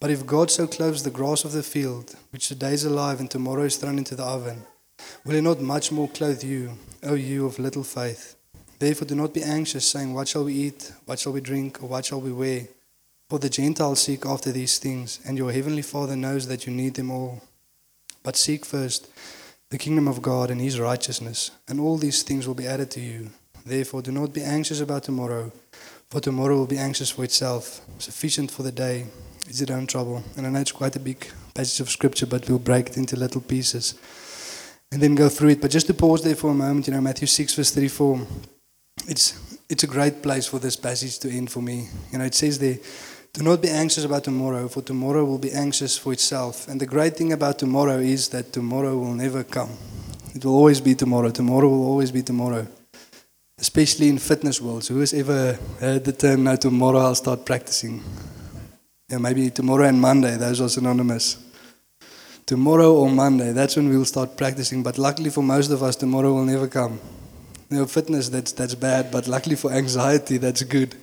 But 0.00 0.10
if 0.10 0.26
God 0.26 0.50
so 0.50 0.66
clothes 0.66 1.02
the 1.02 1.10
grass 1.10 1.44
of 1.44 1.52
the 1.52 1.62
field, 1.62 2.14
which 2.30 2.48
today 2.48 2.72
is 2.72 2.84
alive 2.84 3.18
and 3.18 3.30
tomorrow 3.30 3.64
is 3.64 3.76
thrown 3.76 3.98
into 3.98 4.14
the 4.14 4.24
oven, 4.24 4.62
will 5.24 5.34
he 5.34 5.40
not 5.40 5.60
much 5.60 5.90
more 5.90 6.08
clothe 6.08 6.44
you, 6.44 6.78
O 7.02 7.14
you 7.14 7.46
of 7.46 7.58
little 7.58 7.82
faith? 7.82 8.36
Therefore 8.78 9.08
do 9.08 9.16
not 9.16 9.34
be 9.34 9.42
anxious, 9.42 9.88
saying, 9.88 10.14
What 10.14 10.28
shall 10.28 10.44
we 10.44 10.54
eat? 10.54 10.92
What 11.04 11.18
shall 11.18 11.32
we 11.32 11.40
drink? 11.40 11.82
Or 11.82 11.88
what 11.88 12.04
shall 12.04 12.20
we 12.20 12.32
wear? 12.32 12.68
For 13.28 13.40
the 13.40 13.50
Gentiles 13.50 14.00
seek 14.00 14.24
after 14.24 14.52
these 14.52 14.78
things, 14.78 15.18
and 15.26 15.36
your 15.36 15.50
heavenly 15.50 15.82
Father 15.82 16.14
knows 16.14 16.46
that 16.46 16.64
you 16.64 16.72
need 16.72 16.94
them 16.94 17.10
all. 17.10 17.42
But 18.22 18.36
seek 18.36 18.64
first 18.64 19.08
the 19.70 19.78
kingdom 19.78 20.06
of 20.06 20.22
God 20.22 20.50
and 20.50 20.60
his 20.60 20.78
righteousness, 20.78 21.50
and 21.66 21.80
all 21.80 21.98
these 21.98 22.22
things 22.22 22.46
will 22.46 22.54
be 22.54 22.68
added 22.68 22.90
to 22.92 23.00
you. 23.00 23.30
Therefore 23.66 24.00
do 24.00 24.12
not 24.12 24.32
be 24.32 24.42
anxious 24.42 24.80
about 24.80 25.02
tomorrow, 25.02 25.50
for 26.08 26.20
tomorrow 26.20 26.56
will 26.56 26.66
be 26.66 26.78
anxious 26.78 27.10
for 27.10 27.24
itself. 27.24 27.80
Sufficient 27.98 28.50
for 28.50 28.62
the 28.62 28.72
day 28.72 29.06
is 29.48 29.60
its 29.60 29.70
own 29.70 29.86
trouble. 29.86 30.22
And 30.36 30.46
I 30.46 30.50
know 30.50 30.60
it's 30.60 30.72
quite 30.72 30.96
a 30.96 31.00
big 31.00 31.26
passage 31.54 31.80
of 31.80 31.90
scripture, 31.90 32.26
but 32.26 32.48
we'll 32.48 32.58
break 32.58 32.88
it 32.90 32.96
into 32.96 33.16
little 33.16 33.40
pieces 33.40 33.94
and 34.92 35.02
then 35.02 35.14
go 35.14 35.28
through 35.28 35.50
it. 35.50 35.60
But 35.60 35.70
just 35.70 35.86
to 35.88 35.94
pause 35.94 36.22
there 36.22 36.36
for 36.36 36.50
a 36.50 36.54
moment, 36.54 36.86
you 36.86 36.94
know, 36.94 37.00
Matthew 37.00 37.26
6, 37.26 37.54
verse 37.54 37.70
34, 37.70 38.26
it's, 39.06 39.58
it's 39.68 39.82
a 39.82 39.86
great 39.86 40.22
place 40.22 40.46
for 40.46 40.58
this 40.58 40.76
passage 40.76 41.18
to 41.20 41.30
end 41.30 41.50
for 41.50 41.62
me. 41.62 41.88
You 42.12 42.18
know, 42.18 42.24
it 42.24 42.34
says 42.34 42.58
there, 42.58 42.78
do 43.32 43.42
not 43.42 43.60
be 43.62 43.68
anxious 43.68 44.04
about 44.04 44.24
tomorrow, 44.24 44.68
for 44.68 44.82
tomorrow 44.82 45.24
will 45.24 45.38
be 45.38 45.52
anxious 45.52 45.96
for 45.96 46.12
itself. 46.12 46.66
And 46.68 46.80
the 46.80 46.86
great 46.86 47.16
thing 47.16 47.32
about 47.32 47.58
tomorrow 47.58 47.98
is 47.98 48.28
that 48.30 48.52
tomorrow 48.52 48.96
will 48.96 49.14
never 49.14 49.44
come. 49.44 49.70
It 50.34 50.44
will 50.44 50.54
always 50.54 50.80
be 50.80 50.94
tomorrow. 50.94 51.30
Tomorrow 51.30 51.68
will 51.68 51.86
always 51.86 52.10
be 52.10 52.22
tomorrow. 52.22 52.66
Especially 53.58 54.08
in 54.08 54.18
fitness 54.18 54.60
worlds. 54.60 54.88
Who 54.88 55.00
has 55.00 55.12
ever 55.12 55.58
heard 55.80 56.04
the 56.04 56.12
term, 56.12 56.44
now 56.44 56.56
tomorrow 56.56 57.00
I'll 57.00 57.14
start 57.14 57.44
practicing? 57.44 58.02
Yeah, 59.08 59.16
maybe 59.18 59.48
tomorrow 59.48 59.86
and 59.86 59.98
Monday, 59.98 60.36
those 60.36 60.60
are 60.60 60.68
synonymous. 60.68 61.42
Tomorrow 62.44 62.92
or 62.92 63.10
Monday, 63.10 63.52
that's 63.52 63.74
when 63.74 63.88
we'll 63.88 64.04
start 64.04 64.36
practicing. 64.36 64.82
But 64.82 64.98
luckily 64.98 65.30
for 65.30 65.42
most 65.42 65.70
of 65.70 65.82
us, 65.82 65.96
tomorrow 65.96 66.34
will 66.34 66.44
never 66.44 66.68
come. 66.68 67.00
You 67.70 67.78
know, 67.78 67.86
fitness, 67.86 68.28
that's, 68.28 68.52
that's 68.52 68.74
bad, 68.74 69.10
but 69.10 69.26
luckily 69.26 69.56
for 69.56 69.72
anxiety, 69.72 70.36
that's 70.36 70.62
good. 70.62 70.94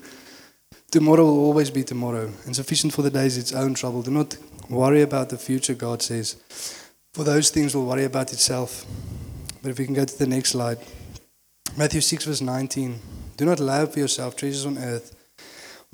Tomorrow 0.92 1.24
will 1.26 1.46
always 1.46 1.72
be 1.72 1.84
tomorrow, 1.84 2.32
and 2.46 2.56
sufficient 2.56 2.94
for 2.94 3.02
the 3.02 3.10
day 3.10 3.26
is 3.26 3.40
its 3.40 3.54
own 3.54 3.74
trouble. 3.74 4.04
Do 4.04 4.12
not 4.12 4.38
worry 4.70 5.02
about 5.02 5.30
the 5.30 5.38
future, 5.38 5.74
God 5.74 6.04
says. 6.04 6.36
For 7.16 7.24
those 7.24 7.50
things 7.50 7.76
will 7.76 7.86
worry 7.86 8.04
about 8.04 8.34
itself. 8.34 8.86
But 9.64 9.72
if 9.72 9.80
we 9.80 9.86
can 9.86 9.96
go 9.96 10.06
to 10.06 10.20
the 10.20 10.28
next 10.28 10.52
slide 10.52 10.78
Matthew 11.76 12.02
6, 12.02 12.26
verse 12.26 12.42
19. 12.42 13.00
Do 13.36 13.46
not 13.46 13.60
lay 13.60 13.82
up 13.82 13.94
for 13.94 14.00
yourself 14.00 14.36
treasures 14.36 14.66
on 14.66 14.78
earth 14.78 15.14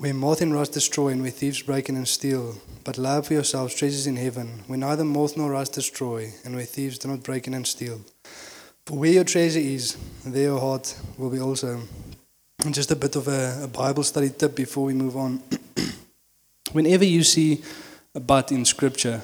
where 0.02 0.12
moth 0.12 0.40
and 0.40 0.52
rust 0.52 0.72
destroy 0.72 1.10
and 1.10 1.22
where 1.22 1.30
thieves 1.30 1.62
break 1.62 1.88
in 1.88 1.94
and 1.94 2.08
steal. 2.08 2.56
But 2.82 2.98
lay 2.98 3.10
up 3.10 3.26
for 3.26 3.34
yourselves 3.34 3.72
treasures 3.72 4.08
in 4.08 4.16
heaven, 4.16 4.64
where 4.66 4.76
neither 4.76 5.04
moth 5.04 5.36
nor 5.36 5.52
rust 5.52 5.74
destroy, 5.74 6.32
and 6.44 6.56
where 6.56 6.64
thieves 6.64 6.98
do 6.98 7.06
not 7.06 7.22
break 7.22 7.46
in 7.46 7.54
and 7.54 7.64
steal. 7.64 8.00
For 8.84 8.98
where 8.98 9.12
your 9.12 9.22
treasure 9.22 9.60
is, 9.60 9.96
there 10.26 10.42
your 10.42 10.58
heart 10.58 10.92
will 11.16 11.30
be 11.30 11.38
also. 11.38 11.82
And 12.64 12.74
just 12.74 12.90
a 12.90 12.96
bit 12.96 13.14
of 13.14 13.28
a, 13.28 13.60
a 13.62 13.68
Bible 13.68 14.02
study 14.02 14.30
tip 14.30 14.56
before 14.56 14.86
we 14.86 14.92
move 14.92 15.16
on. 15.16 15.40
Whenever 16.72 17.04
you 17.04 17.22
see 17.22 17.62
a 18.12 18.18
but 18.18 18.50
in 18.50 18.64
Scripture, 18.64 19.22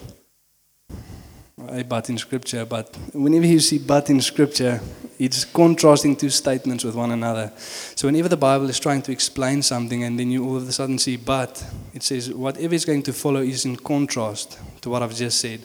but 1.88 2.08
in 2.08 2.18
Scripture, 2.18 2.64
but 2.64 2.96
whenever 3.12 3.46
you 3.46 3.60
see 3.60 3.78
but 3.78 4.08
in 4.10 4.20
Scripture, 4.20 4.80
it's 5.18 5.44
contrasting 5.44 6.14
two 6.14 6.30
statements 6.30 6.84
with 6.84 6.94
one 6.94 7.10
another. 7.10 7.52
So 7.56 8.06
whenever 8.06 8.28
the 8.28 8.36
Bible 8.36 8.68
is 8.70 8.78
trying 8.78 9.02
to 9.02 9.12
explain 9.12 9.62
something 9.62 10.04
and 10.04 10.18
then 10.18 10.30
you 10.30 10.44
all 10.44 10.56
of 10.56 10.68
a 10.68 10.72
sudden 10.72 10.98
see 10.98 11.16
but, 11.16 11.64
it 11.92 12.02
says 12.02 12.32
whatever 12.32 12.74
is 12.74 12.84
going 12.84 13.02
to 13.04 13.12
follow 13.12 13.40
is 13.40 13.64
in 13.64 13.76
contrast 13.76 14.58
to 14.82 14.90
what 14.90 15.02
I've 15.02 15.14
just 15.14 15.40
said. 15.40 15.60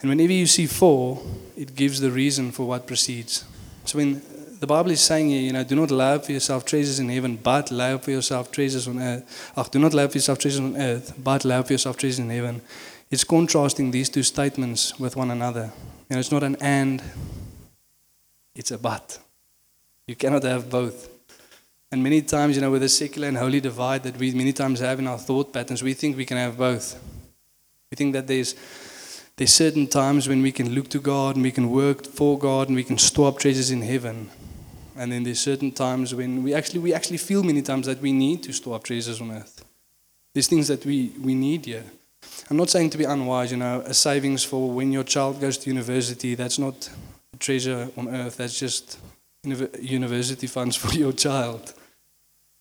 And 0.00 0.08
whenever 0.08 0.32
you 0.32 0.46
see 0.46 0.66
for, 0.66 1.20
it 1.56 1.74
gives 1.74 2.00
the 2.00 2.10
reason 2.10 2.52
for 2.52 2.66
what 2.66 2.86
precedes. 2.86 3.44
So 3.84 3.98
when 3.98 4.22
the 4.60 4.66
Bible 4.66 4.92
is 4.92 5.00
saying 5.00 5.30
here, 5.30 5.40
you 5.40 5.52
know, 5.52 5.64
do 5.64 5.74
not 5.74 5.90
lay 5.90 6.12
up 6.14 6.26
for 6.26 6.32
yourself 6.32 6.64
treasures 6.64 7.00
in 7.00 7.08
heaven, 7.08 7.36
but 7.36 7.70
lay 7.70 7.92
up 7.92 8.04
for 8.04 8.12
yourself 8.12 8.52
treasures 8.52 8.86
on 8.86 9.00
earth. 9.00 9.52
Ach, 9.56 9.68
do 9.70 9.78
not 9.78 9.92
lay 9.92 10.04
up 10.04 10.12
for 10.12 10.18
yourself 10.18 10.38
treasures 10.38 10.60
on 10.60 10.76
earth, 10.76 11.14
but 11.22 11.44
lay 11.44 11.56
up 11.56 11.66
for 11.66 11.72
yourself 11.72 11.96
treasures 11.96 12.20
in 12.20 12.30
heaven. 12.30 12.62
It's 13.10 13.24
contrasting 13.24 13.90
these 13.90 14.08
two 14.08 14.22
statements 14.22 14.98
with 14.98 15.16
one 15.16 15.30
another. 15.30 15.72
You 16.08 16.14
know, 16.14 16.20
it's 16.20 16.30
not 16.30 16.44
an 16.44 16.56
and, 16.60 17.02
it's 18.54 18.70
a 18.70 18.78
but. 18.78 19.18
You 20.06 20.14
cannot 20.14 20.44
have 20.44 20.70
both. 20.70 21.08
And 21.92 22.02
many 22.04 22.22
times, 22.22 22.54
you 22.54 22.62
know, 22.62 22.70
with 22.70 22.82
the 22.82 22.88
secular 22.88 23.26
and 23.26 23.36
holy 23.36 23.60
divide 23.60 24.04
that 24.04 24.16
we 24.16 24.32
many 24.32 24.52
times 24.52 24.78
have 24.78 25.00
in 25.00 25.08
our 25.08 25.18
thought 25.18 25.52
patterns, 25.52 25.82
we 25.82 25.94
think 25.94 26.16
we 26.16 26.24
can 26.24 26.36
have 26.36 26.56
both. 26.56 27.00
We 27.90 27.96
think 27.96 28.12
that 28.12 28.28
there's 28.28 28.54
there's 29.36 29.54
certain 29.54 29.86
times 29.86 30.28
when 30.28 30.42
we 30.42 30.52
can 30.52 30.74
look 30.74 30.88
to 30.90 31.00
God 31.00 31.34
and 31.34 31.42
we 31.42 31.50
can 31.50 31.70
work 31.70 32.06
for 32.06 32.38
God 32.38 32.68
and 32.68 32.76
we 32.76 32.84
can 32.84 32.98
store 32.98 33.28
up 33.28 33.38
treasures 33.38 33.70
in 33.70 33.80
heaven. 33.80 34.28
And 34.96 35.10
then 35.10 35.22
there's 35.22 35.40
certain 35.40 35.72
times 35.72 36.14
when 36.14 36.42
we 36.42 36.54
actually 36.54 36.80
we 36.80 36.94
actually 36.94 37.16
feel 37.16 37.42
many 37.42 37.62
times 37.62 37.86
that 37.86 38.00
we 38.00 38.12
need 38.12 38.42
to 38.44 38.52
store 38.52 38.76
up 38.76 38.84
treasures 38.84 39.20
on 39.20 39.32
earth. 39.32 39.64
There's 40.34 40.46
things 40.46 40.68
that 40.68 40.84
we, 40.84 41.12
we 41.20 41.34
need 41.34 41.64
here. 41.64 41.84
I'm 42.50 42.56
not 42.56 42.70
saying 42.70 42.90
to 42.90 42.98
be 42.98 43.04
unwise, 43.04 43.52
you 43.52 43.56
know, 43.58 43.80
a 43.86 43.94
savings 43.94 44.44
for 44.44 44.70
when 44.70 44.92
your 44.92 45.04
child 45.04 45.40
goes 45.40 45.56
to 45.58 45.70
university, 45.70 46.34
that's 46.34 46.58
not 46.58 46.90
a 47.32 47.36
treasure 47.36 47.88
on 47.96 48.08
earth, 48.08 48.36
that's 48.36 48.58
just 48.58 48.98
university 49.44 50.46
funds 50.46 50.76
for 50.82 50.92
your 50.92 51.12
child. 51.12 51.72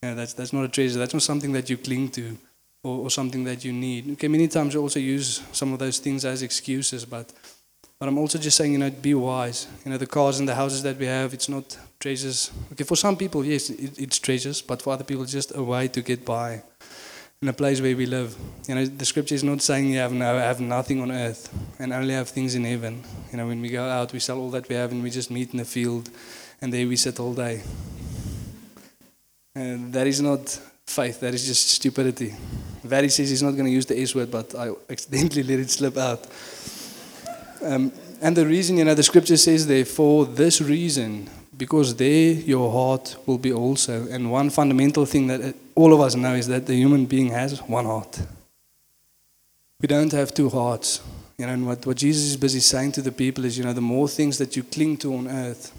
Yeah, 0.04 0.14
that's, 0.14 0.34
that's 0.34 0.54
not 0.54 0.64
a 0.64 0.70
treasure, 0.70 1.00
that's 1.00 1.14
not 1.14 1.24
something 1.24 1.52
that 1.54 1.70
you 1.70 1.78
cling 1.78 2.10
to 2.10 2.38
or, 2.84 3.00
or 3.00 3.10
something 3.10 3.44
that 3.46 3.66
you 3.66 3.74
need. 3.74 4.12
Okay, 4.12 4.28
many 4.28 4.48
times 4.48 4.74
you 4.74 4.82
also 4.82 5.00
use 5.00 5.42
some 5.52 5.74
of 5.74 5.80
those 5.80 6.00
things 6.00 6.24
as 6.24 6.42
excuses, 6.42 7.06
but 7.06 7.34
but 8.00 8.08
I'm 8.08 8.18
also 8.18 8.38
just 8.38 8.56
saying, 8.56 8.72
you 8.72 8.78
know, 8.78 8.90
be 8.90 9.14
wise. 9.14 9.68
You 9.84 9.92
know, 9.92 9.98
the 9.98 10.08
cars 10.08 10.40
and 10.40 10.48
the 10.48 10.56
houses 10.56 10.84
that 10.84 10.98
we 10.98 11.06
have, 11.06 11.34
it's 11.34 11.50
not 11.50 11.78
treasures. 12.00 12.50
Okay, 12.72 12.86
for 12.86 12.96
some 12.96 13.18
people, 13.18 13.44
yes, 13.44 13.70
it, 13.70 14.00
it's 14.00 14.20
treasures, 14.20 14.62
but 14.62 14.82
for 14.82 14.94
other 14.94 15.04
people, 15.04 15.24
it's 15.24 15.34
just 15.34 15.54
a 15.54 15.62
way 15.62 15.90
to 15.90 16.02
get 16.02 16.24
by 16.24 16.64
in 17.42 17.48
a 17.48 17.54
place 17.54 17.80
where 17.80 17.96
we 17.96 18.06
live. 18.06 18.36
You 18.68 18.76
know, 18.76 18.86
the 18.86 19.06
scripture 19.06 19.34
is 19.34 19.46
not 19.46 19.62
saying 19.62 19.90
you 19.90 20.00
have 20.00 20.12
no, 20.12 20.38
have 20.38 20.60
nothing 20.60 21.00
on 21.00 21.10
earth 21.10 21.48
and 21.80 21.94
only 21.94 22.14
have 22.14 22.28
things 22.28 22.54
in 22.54 22.66
heaven. 22.66 23.02
You 23.32 23.38
know, 23.38 23.48
when 23.48 23.62
we 23.62 23.70
go 23.70 23.88
out, 23.88 24.12
we 24.12 24.20
sell 24.20 24.40
all 24.40 24.50
that 24.52 24.68
we 24.68 24.76
have 24.76 24.92
and 24.92 25.02
we 25.02 25.10
just 25.10 25.32
meet 25.32 25.52
in 25.54 25.58
the 25.60 25.64
field, 25.64 26.10
and 26.62 26.74
there 26.74 26.86
we 26.86 26.98
sit 26.98 27.18
all 27.18 27.34
day. 27.34 27.64
And 29.56 29.94
that 29.94 30.06
is 30.06 30.20
not 30.22 30.50
faith. 30.86 31.22
That 31.22 31.34
is 31.34 31.48
just 31.48 31.70
stupidity. 31.70 32.36
Vary 32.84 33.08
says 33.08 33.30
he's 33.30 33.44
not 33.44 33.52
going 33.52 33.66
to 33.66 33.72
use 33.72 33.86
the 33.86 33.98
S 33.98 34.14
word, 34.14 34.32
but 34.32 34.54
I 34.56 34.72
accidentally 34.90 35.44
let 35.52 35.60
it 35.60 35.70
slip 35.70 35.96
out. 35.96 36.28
Um, 37.64 37.94
and 38.22 38.36
the 38.36 38.46
reason, 38.46 38.76
you 38.76 38.84
know, 38.84 38.96
the 38.96 39.04
scripture 39.04 39.38
says 39.38 39.66
there, 39.66 39.86
for 39.86 40.26
this 40.26 40.60
reason, 40.60 41.30
because 41.58 41.96
there 41.96 42.34
your 42.34 42.70
heart 42.70 43.16
will 43.26 43.38
be 43.38 43.54
also. 43.54 44.08
And 44.10 44.30
one 44.30 44.50
fundamental 44.50 45.06
thing 45.06 45.28
that 45.28 45.42
uh, 45.42 45.54
all 45.80 45.94
of 45.94 46.02
us 46.02 46.16
know 46.16 46.34
is 46.34 46.48
that 46.48 46.66
the 46.66 46.76
human 46.76 47.06
being 47.06 47.30
has 47.30 47.62
one 47.62 47.86
heart. 47.86 48.22
We 49.80 49.88
don't 49.88 50.12
have 50.12 50.34
two 50.34 50.50
hearts. 50.50 51.02
You 51.38 51.46
know, 51.46 51.54
and 51.54 51.66
what, 51.66 51.86
what 51.86 51.96
Jesus 51.96 52.26
is 52.26 52.36
busy 52.36 52.60
saying 52.60 52.92
to 52.94 53.02
the 53.02 53.14
people 53.14 53.46
is, 53.46 53.58
you 53.58 53.64
know, 53.64 53.72
the 53.72 53.80
more 53.96 54.10
things 54.10 54.38
that 54.40 54.58
you 54.58 54.64
cling 54.64 54.98
to 54.98 55.16
on 55.16 55.28
earth, 55.30 55.72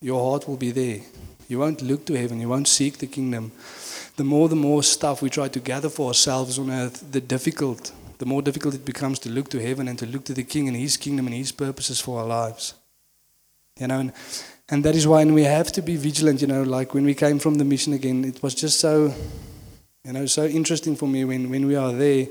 your 0.00 0.30
heart 0.30 0.48
will 0.48 0.56
be 0.56 0.70
there. 0.70 1.00
You 1.48 1.58
won't 1.58 1.82
look 1.82 2.06
to 2.06 2.14
heaven, 2.14 2.40
you 2.40 2.48
won't 2.48 2.66
seek 2.66 2.96
the 2.96 3.06
kingdom. 3.06 3.52
The 4.16 4.24
more, 4.24 4.48
the 4.48 4.56
more 4.56 4.82
stuff 4.82 5.20
we 5.20 5.28
try 5.28 5.48
to 5.48 5.60
gather 5.60 5.90
for 5.90 6.08
ourselves 6.08 6.58
on 6.58 6.70
earth, 6.70 7.12
the 7.12 7.20
difficult 7.20 7.92
the 8.18 8.26
more 8.26 8.40
difficult 8.40 8.72
it 8.74 8.84
becomes 8.84 9.18
to 9.18 9.28
look 9.28 9.50
to 9.50 9.58
heaven 9.60 9.88
and 9.88 9.98
to 9.98 10.06
look 10.06 10.24
to 10.26 10.32
the 10.32 10.44
King 10.44 10.68
and 10.68 10.76
His 10.76 10.96
kingdom 10.96 11.26
and 11.26 11.34
His 11.34 11.50
purposes 11.50 12.00
for 12.00 12.20
our 12.20 12.26
lives. 12.26 12.74
You 13.80 13.88
know, 13.88 13.98
and, 13.98 14.12
and 14.72 14.82
that 14.86 14.96
is 14.96 15.06
why 15.06 15.22
we 15.26 15.42
have 15.42 15.70
to 15.72 15.82
be 15.82 15.96
vigilant, 15.96 16.40
you 16.40 16.46
know, 16.46 16.62
like 16.62 16.94
when 16.94 17.04
we 17.04 17.14
came 17.14 17.38
from 17.38 17.56
the 17.56 17.64
mission 17.64 17.92
again, 17.92 18.24
it 18.24 18.42
was 18.42 18.54
just 18.54 18.80
so, 18.80 19.14
you 20.02 20.14
know, 20.14 20.24
so 20.24 20.46
interesting 20.46 20.96
for 20.96 21.06
me 21.06 21.26
when, 21.26 21.50
when 21.50 21.66
we 21.66 21.76
are 21.76 21.92
there. 21.92 22.26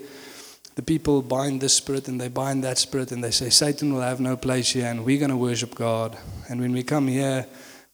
The 0.74 0.82
people 0.82 1.22
bind 1.22 1.62
this 1.62 1.76
spirit 1.76 2.08
and 2.08 2.20
they 2.20 2.30
bind 2.30 2.64
that 2.64 2.80
spirit 2.80 3.12
and 3.12 3.24
they 3.24 3.30
say, 3.30 3.52
Satan 3.52 3.94
will 3.94 4.02
have 4.02 4.20
no 4.20 4.36
place 4.36 4.72
here 4.72 4.88
and 4.88 5.06
we're 5.06 5.20
going 5.20 5.30
to 5.30 5.38
worship 5.38 5.76
God. 5.76 6.18
And 6.50 6.60
when 6.60 6.72
we 6.72 6.82
come 6.82 7.08
here, 7.08 7.46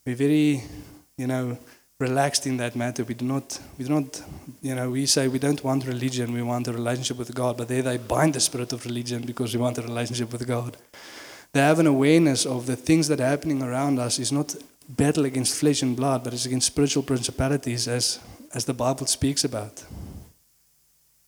we're 0.05 0.15
very, 0.15 0.63
you 1.17 1.27
know, 1.27 1.57
relaxed 1.99 2.47
in 2.47 2.55
that 2.55 2.73
matter. 2.73 3.03
We 3.03 3.15
do 3.15 3.25
not, 3.25 3.59
we 3.77 3.83
do 3.83 3.95
not, 3.95 4.23
you 4.61 4.75
know, 4.75 4.91
we 4.91 5.07
say 5.07 5.27
we 5.27 5.39
don't 5.39 5.61
want 5.61 5.85
religion, 5.85 6.31
we 6.31 6.41
want 6.41 6.69
a 6.69 6.71
relationship 6.71 7.17
with 7.17 7.35
God, 7.35 7.57
but 7.57 7.67
there 7.67 7.81
they 7.81 7.97
bind 7.97 8.35
the 8.35 8.39
spirit 8.39 8.71
of 8.71 8.85
religion 8.85 9.23
because 9.23 9.53
we 9.53 9.59
want 9.59 9.77
a 9.77 9.81
relationship 9.81 10.31
with 10.31 10.47
God. 10.47 10.77
They 11.57 11.63
have 11.63 11.79
an 11.79 11.87
awareness 11.87 12.45
of 12.45 12.67
the 12.67 12.75
things 12.75 13.07
that 13.07 13.19
are 13.19 13.25
happening 13.25 13.63
around 13.63 13.97
us 13.97 14.19
is 14.19 14.31
not 14.31 14.55
battle 14.87 15.25
against 15.25 15.55
flesh 15.55 15.81
and 15.81 15.95
blood, 15.95 16.23
but 16.23 16.31
it's 16.31 16.45
against 16.45 16.67
spiritual 16.67 17.01
principalities 17.01 17.87
as, 17.87 18.19
as 18.53 18.65
the 18.65 18.75
Bible 18.75 19.07
speaks 19.07 19.43
about. 19.43 19.83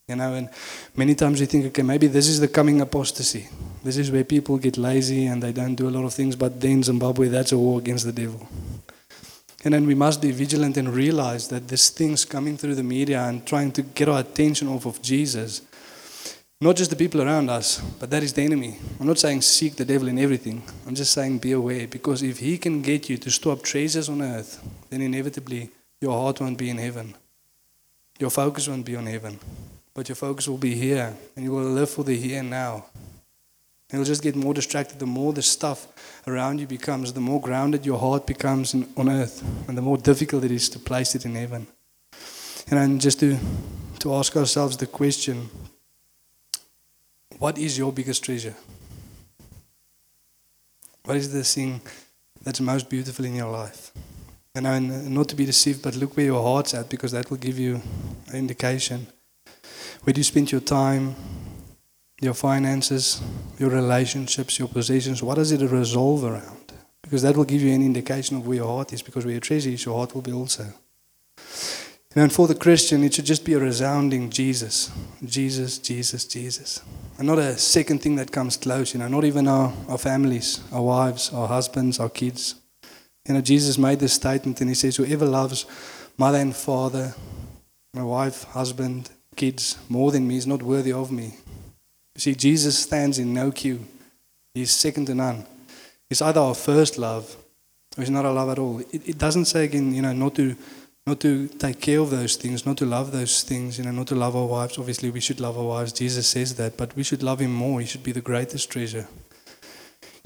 You 0.07 0.17
know, 0.17 0.36
and 0.36 0.50
many 0.95 1.15
times 1.15 1.39
we 1.39 1.48
think, 1.48 1.65
okay, 1.65 1.81
maybe 1.81 2.05
this 2.05 2.27
is 2.27 2.39
the 2.39 2.48
coming 2.48 2.79
apostasy. 2.79 3.48
This 3.83 3.98
is 3.98 4.12
where 4.12 4.24
people 4.24 4.59
get 4.59 4.77
lazy 4.77 5.25
and 5.25 5.41
they 5.41 5.51
don't 5.51 5.74
do 5.74 5.89
a 5.89 5.95
lot 5.98 6.05
of 6.05 6.13
things, 6.13 6.36
but 6.36 6.62
then 6.62 6.83
Zimbabwe, 6.83 7.29
that's 7.29 7.51
a 7.51 7.57
war 7.57 7.79
against 7.79 8.05
the 8.05 8.12
devil. 8.12 8.48
And 9.65 9.74
then 9.74 9.88
we 9.88 9.95
must 9.95 10.21
be 10.21 10.29
vigilant 10.29 10.77
and 10.77 10.93
realize 10.93 11.48
that 11.48 11.69
these 11.69 11.89
thing's 11.89 12.24
coming 12.24 12.55
through 12.55 12.75
the 12.75 12.83
media 12.83 13.24
and 13.24 13.48
trying 13.48 13.71
to 13.71 13.81
get 13.81 14.07
our 14.07 14.19
attention 14.19 14.67
off 14.67 14.86
of 14.86 15.01
Jesus. 15.01 15.63
Not 16.61 16.75
just 16.75 16.89
the 16.89 16.97
people 16.97 17.21
around 17.21 17.49
us, 17.49 17.79
but 18.01 18.09
that 18.09 18.21
is 18.21 18.33
the 18.33 18.41
enemy. 18.41 18.77
I'm 18.99 19.07
not 19.07 19.17
saying 19.17 19.43
seek 19.43 19.77
the 19.77 19.85
devil 19.85 20.09
in 20.09 20.19
everything. 20.19 20.61
I'm 20.85 20.93
just 20.93 21.13
saying 21.13 21.37
be 21.37 21.53
aware 21.53 21.87
because 21.87 22.21
if 22.21 22.39
he 22.39 22.57
can 22.57 22.81
get 22.81 23.09
you 23.09 23.17
to 23.17 23.31
stop 23.31 23.61
treasures 23.61 24.09
on 24.09 24.21
earth, 24.21 24.61
then 24.89 25.01
inevitably 25.01 25.69
your 26.01 26.11
heart 26.11 26.41
won't 26.41 26.57
be 26.57 26.69
in 26.69 26.77
heaven. 26.77 27.15
Your 28.19 28.29
focus 28.29 28.67
won't 28.67 28.85
be 28.85 28.97
on 28.97 29.05
heaven, 29.05 29.39
but 29.93 30.09
your 30.09 30.17
focus 30.17 30.49
will 30.49 30.57
be 30.57 30.75
here 30.75 31.15
and 31.37 31.45
you 31.45 31.53
will 31.53 31.63
live 31.63 31.89
for 31.89 32.03
the 32.03 32.17
here 32.17 32.41
and 32.41 32.49
now. 32.49 32.87
And 33.89 33.99
you'll 33.99 34.05
just 34.05 34.21
get 34.21 34.35
more 34.35 34.53
distracted 34.53 34.99
the 34.99 35.05
more 35.05 35.31
the 35.31 35.41
stuff 35.41 35.87
around 36.27 36.59
you 36.59 36.67
becomes, 36.67 37.13
the 37.13 37.21
more 37.21 37.39
grounded 37.39 37.85
your 37.85 37.99
heart 37.99 38.27
becomes 38.27 38.73
in, 38.73 38.85
on 38.97 39.07
earth, 39.07 39.41
and 39.69 39.77
the 39.77 39.81
more 39.81 39.97
difficult 39.97 40.43
it 40.43 40.51
is 40.51 40.67
to 40.69 40.79
place 40.79 41.15
it 41.15 41.23
in 41.23 41.35
heaven. 41.35 41.67
And 42.69 42.99
just 42.99 43.21
to, 43.21 43.37
to 43.99 44.13
ask 44.13 44.35
ourselves 44.35 44.75
the 44.75 44.87
question 44.87 45.49
what 47.39 47.58
is 47.58 47.77
your 47.77 47.91
biggest 47.91 48.24
treasure? 48.24 48.55
What 51.05 51.17
is 51.17 51.34
the 51.34 51.43
thing 51.43 51.81
that's 52.43 52.60
most 52.60 52.89
beautiful 52.89 53.25
in 53.25 53.36
your 53.36 53.50
life? 53.50 53.91
And 54.53 54.67
I 54.67 54.79
mean, 54.79 55.13
not 55.13 55.29
to 55.29 55.36
be 55.36 55.46
deceived, 55.46 55.81
but 55.81 55.96
look 55.96 56.17
where 56.17 56.25
your 56.25 56.43
heart's 56.43 56.74
at 56.74 56.89
because 56.89 57.13
that 57.13 57.29
will 57.29 57.38
give 57.38 57.58
you 57.58 57.81
an 58.27 58.36
indication. 58.36 59.08
Where 60.03 60.13
do 60.13 60.19
you 60.19 60.24
spend 60.24 60.51
your 60.51 60.62
time, 60.62 61.15
your 62.22 62.34
finances, 62.34 63.22
your 63.58 63.69
relationships, 63.69 64.60
your 64.60 64.67
possessions? 64.67 65.24
What 65.24 65.36
does 65.36 65.51
it 65.51 65.62
resolve 65.62 66.25
around? 66.25 66.74
Because 67.01 67.22
that 67.22 67.38
will 67.38 67.46
give 67.46 67.62
you 67.62 67.74
an 67.74 67.81
indication 67.81 68.38
of 68.38 68.46
where 68.46 68.58
your 68.58 68.67
heart 68.67 68.91
is 68.91 69.01
because 69.01 69.24
where 69.25 69.31
your 69.31 69.41
treasure 69.41 69.69
is, 69.69 69.86
your 69.86 69.96
heart 69.96 70.13
will 70.13 70.22
be 70.22 70.34
also. 70.34 70.65
And 72.15 72.33
for 72.33 72.47
the 72.47 72.55
Christian, 72.55 73.03
it 73.03 73.13
should 73.13 73.25
just 73.25 73.45
be 73.45 73.53
a 73.53 73.59
resounding 73.59 74.31
Jesus. 74.31 74.91
Jesus, 75.23 75.77
Jesus, 75.77 76.25
Jesus. 76.25 76.81
And 77.19 77.27
not 77.27 77.37
a 77.37 77.55
second 77.57 78.01
thing 78.01 78.15
that 78.15 78.31
comes 78.31 78.57
close, 78.57 78.93
you 78.93 78.99
know, 78.99 79.07
not 79.07 79.25
even 79.25 79.47
our, 79.47 79.71
our 79.87 79.97
families, 79.97 80.61
our 80.71 80.81
wives, 80.81 81.31
our 81.31 81.47
husbands, 81.47 81.99
our 81.99 82.09
kids. 82.09 82.55
You 83.27 83.35
know, 83.35 83.41
Jesus 83.41 83.77
made 83.77 83.99
this 83.99 84.13
statement 84.13 84.59
and 84.59 84.69
he 84.69 84.73
says, 84.73 84.95
Whoever 84.95 85.25
loves 85.25 85.67
mother 86.17 86.39
and 86.39 86.55
father, 86.55 87.13
my 87.93 88.01
wife, 88.01 88.43
husband, 88.45 89.11
kids 89.35 89.77
more 89.87 90.11
than 90.11 90.27
me 90.27 90.37
is 90.37 90.47
not 90.47 90.63
worthy 90.63 90.91
of 90.91 91.11
me. 91.11 91.35
You 92.15 92.21
see, 92.21 92.33
Jesus 92.33 92.79
stands 92.79 93.19
in 93.19 93.35
no 93.35 93.51
queue. 93.51 93.85
He's 94.55 94.71
second 94.71 95.05
to 95.05 95.15
none. 95.15 95.45
He's 96.09 96.23
either 96.23 96.39
our 96.39 96.55
first 96.55 96.97
love 96.97 97.37
or 97.95 98.01
he's 98.01 98.09
not 98.09 98.25
our 98.25 98.33
love 98.33 98.49
at 98.49 98.59
all. 98.59 98.79
It, 98.79 99.09
it 99.09 99.17
doesn't 99.19 99.45
say 99.45 99.65
again, 99.65 99.93
you 99.93 100.01
know, 100.01 100.13
not 100.13 100.33
to 100.35 100.55
not 101.09 101.19
to 101.21 101.47
take 101.47 101.81
care 101.81 101.99
of 101.99 102.11
those 102.11 102.35
things, 102.35 102.67
not 102.67 102.77
to 102.77 102.85
love 102.85 103.11
those 103.11 103.41
things, 103.41 103.79
you 103.79 103.83
know, 103.83 103.91
not 103.91 104.05
to 104.07 104.15
love 104.15 104.35
our 104.35 104.45
wives. 104.45 104.77
Obviously, 104.77 105.09
we 105.09 105.19
should 105.19 105.39
love 105.39 105.57
our 105.57 105.65
wives. 105.65 105.91
Jesus 105.91 106.27
says 106.27 106.53
that, 106.55 106.77
but 106.77 106.95
we 106.95 107.01
should 107.01 107.23
love 107.23 107.39
him 107.39 107.51
more. 107.51 107.81
He 107.81 107.87
should 107.87 108.03
be 108.03 108.11
the 108.11 108.21
greatest 108.21 108.69
treasure. 108.69 109.07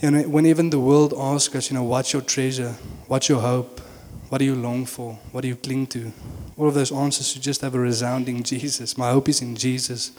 Know, 0.02 0.24
when 0.24 0.46
even 0.46 0.70
the 0.70 0.82
world 0.82 1.14
asks 1.18 1.56
us, 1.56 1.72
you 1.72 1.78
know, 1.78 1.84
what's 1.84 2.12
your 2.12 2.22
treasure? 2.22 2.76
What's 3.08 3.30
your 3.30 3.40
hope? 3.40 3.80
What 4.28 4.40
do 4.40 4.46
you 4.46 4.56
long 4.56 4.86
for? 4.86 5.14
What 5.32 5.42
do 5.42 5.48
you 5.48 5.56
cling 5.56 5.88
to? 5.88 6.12
All 6.58 6.68
of 6.68 6.74
those 6.74 6.92
answers 6.92 7.30
should 7.30 7.42
just 7.42 7.62
have 7.62 7.76
a 7.76 7.80
resounding 7.80 8.44
Jesus. 8.44 8.98
My 8.98 9.12
hope 9.12 9.30
is 9.30 9.42
in 9.42 9.56
Jesus. 9.56 10.12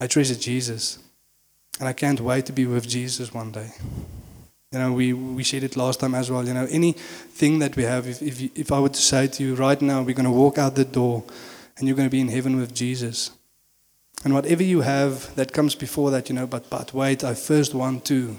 I 0.00 0.06
treasure 0.06 0.36
Jesus. 0.36 1.00
And 1.80 1.88
I 1.88 1.92
can't 1.92 2.20
wait 2.20 2.46
to 2.46 2.52
be 2.52 2.66
with 2.66 2.88
Jesus 2.88 3.34
one 3.34 3.50
day. 3.50 3.72
You 4.72 4.78
know, 4.78 4.92
we, 4.92 5.12
we 5.12 5.44
said 5.44 5.64
it 5.64 5.76
last 5.76 6.00
time 6.00 6.14
as 6.14 6.30
well. 6.30 6.46
You 6.46 6.54
know, 6.54 6.66
anything 6.70 7.58
that 7.58 7.76
we 7.76 7.82
have, 7.82 8.06
if, 8.06 8.22
if, 8.22 8.58
if 8.58 8.72
I 8.72 8.80
were 8.80 8.88
to 8.88 9.00
say 9.00 9.26
to 9.26 9.42
you 9.42 9.54
right 9.54 9.80
now, 9.80 10.02
we're 10.02 10.14
going 10.14 10.24
to 10.24 10.30
walk 10.30 10.56
out 10.56 10.74
the 10.74 10.84
door 10.84 11.24
and 11.76 11.86
you're 11.86 11.96
going 11.96 12.08
to 12.08 12.12
be 12.12 12.20
in 12.20 12.28
heaven 12.28 12.56
with 12.56 12.74
Jesus. 12.74 13.30
And 14.24 14.32
whatever 14.32 14.62
you 14.62 14.80
have 14.80 15.34
that 15.34 15.52
comes 15.52 15.74
before 15.74 16.10
that, 16.12 16.28
you 16.28 16.34
know, 16.34 16.46
but, 16.46 16.70
but 16.70 16.94
wait, 16.94 17.22
I 17.22 17.34
first 17.34 17.74
want 17.74 18.04
to. 18.06 18.36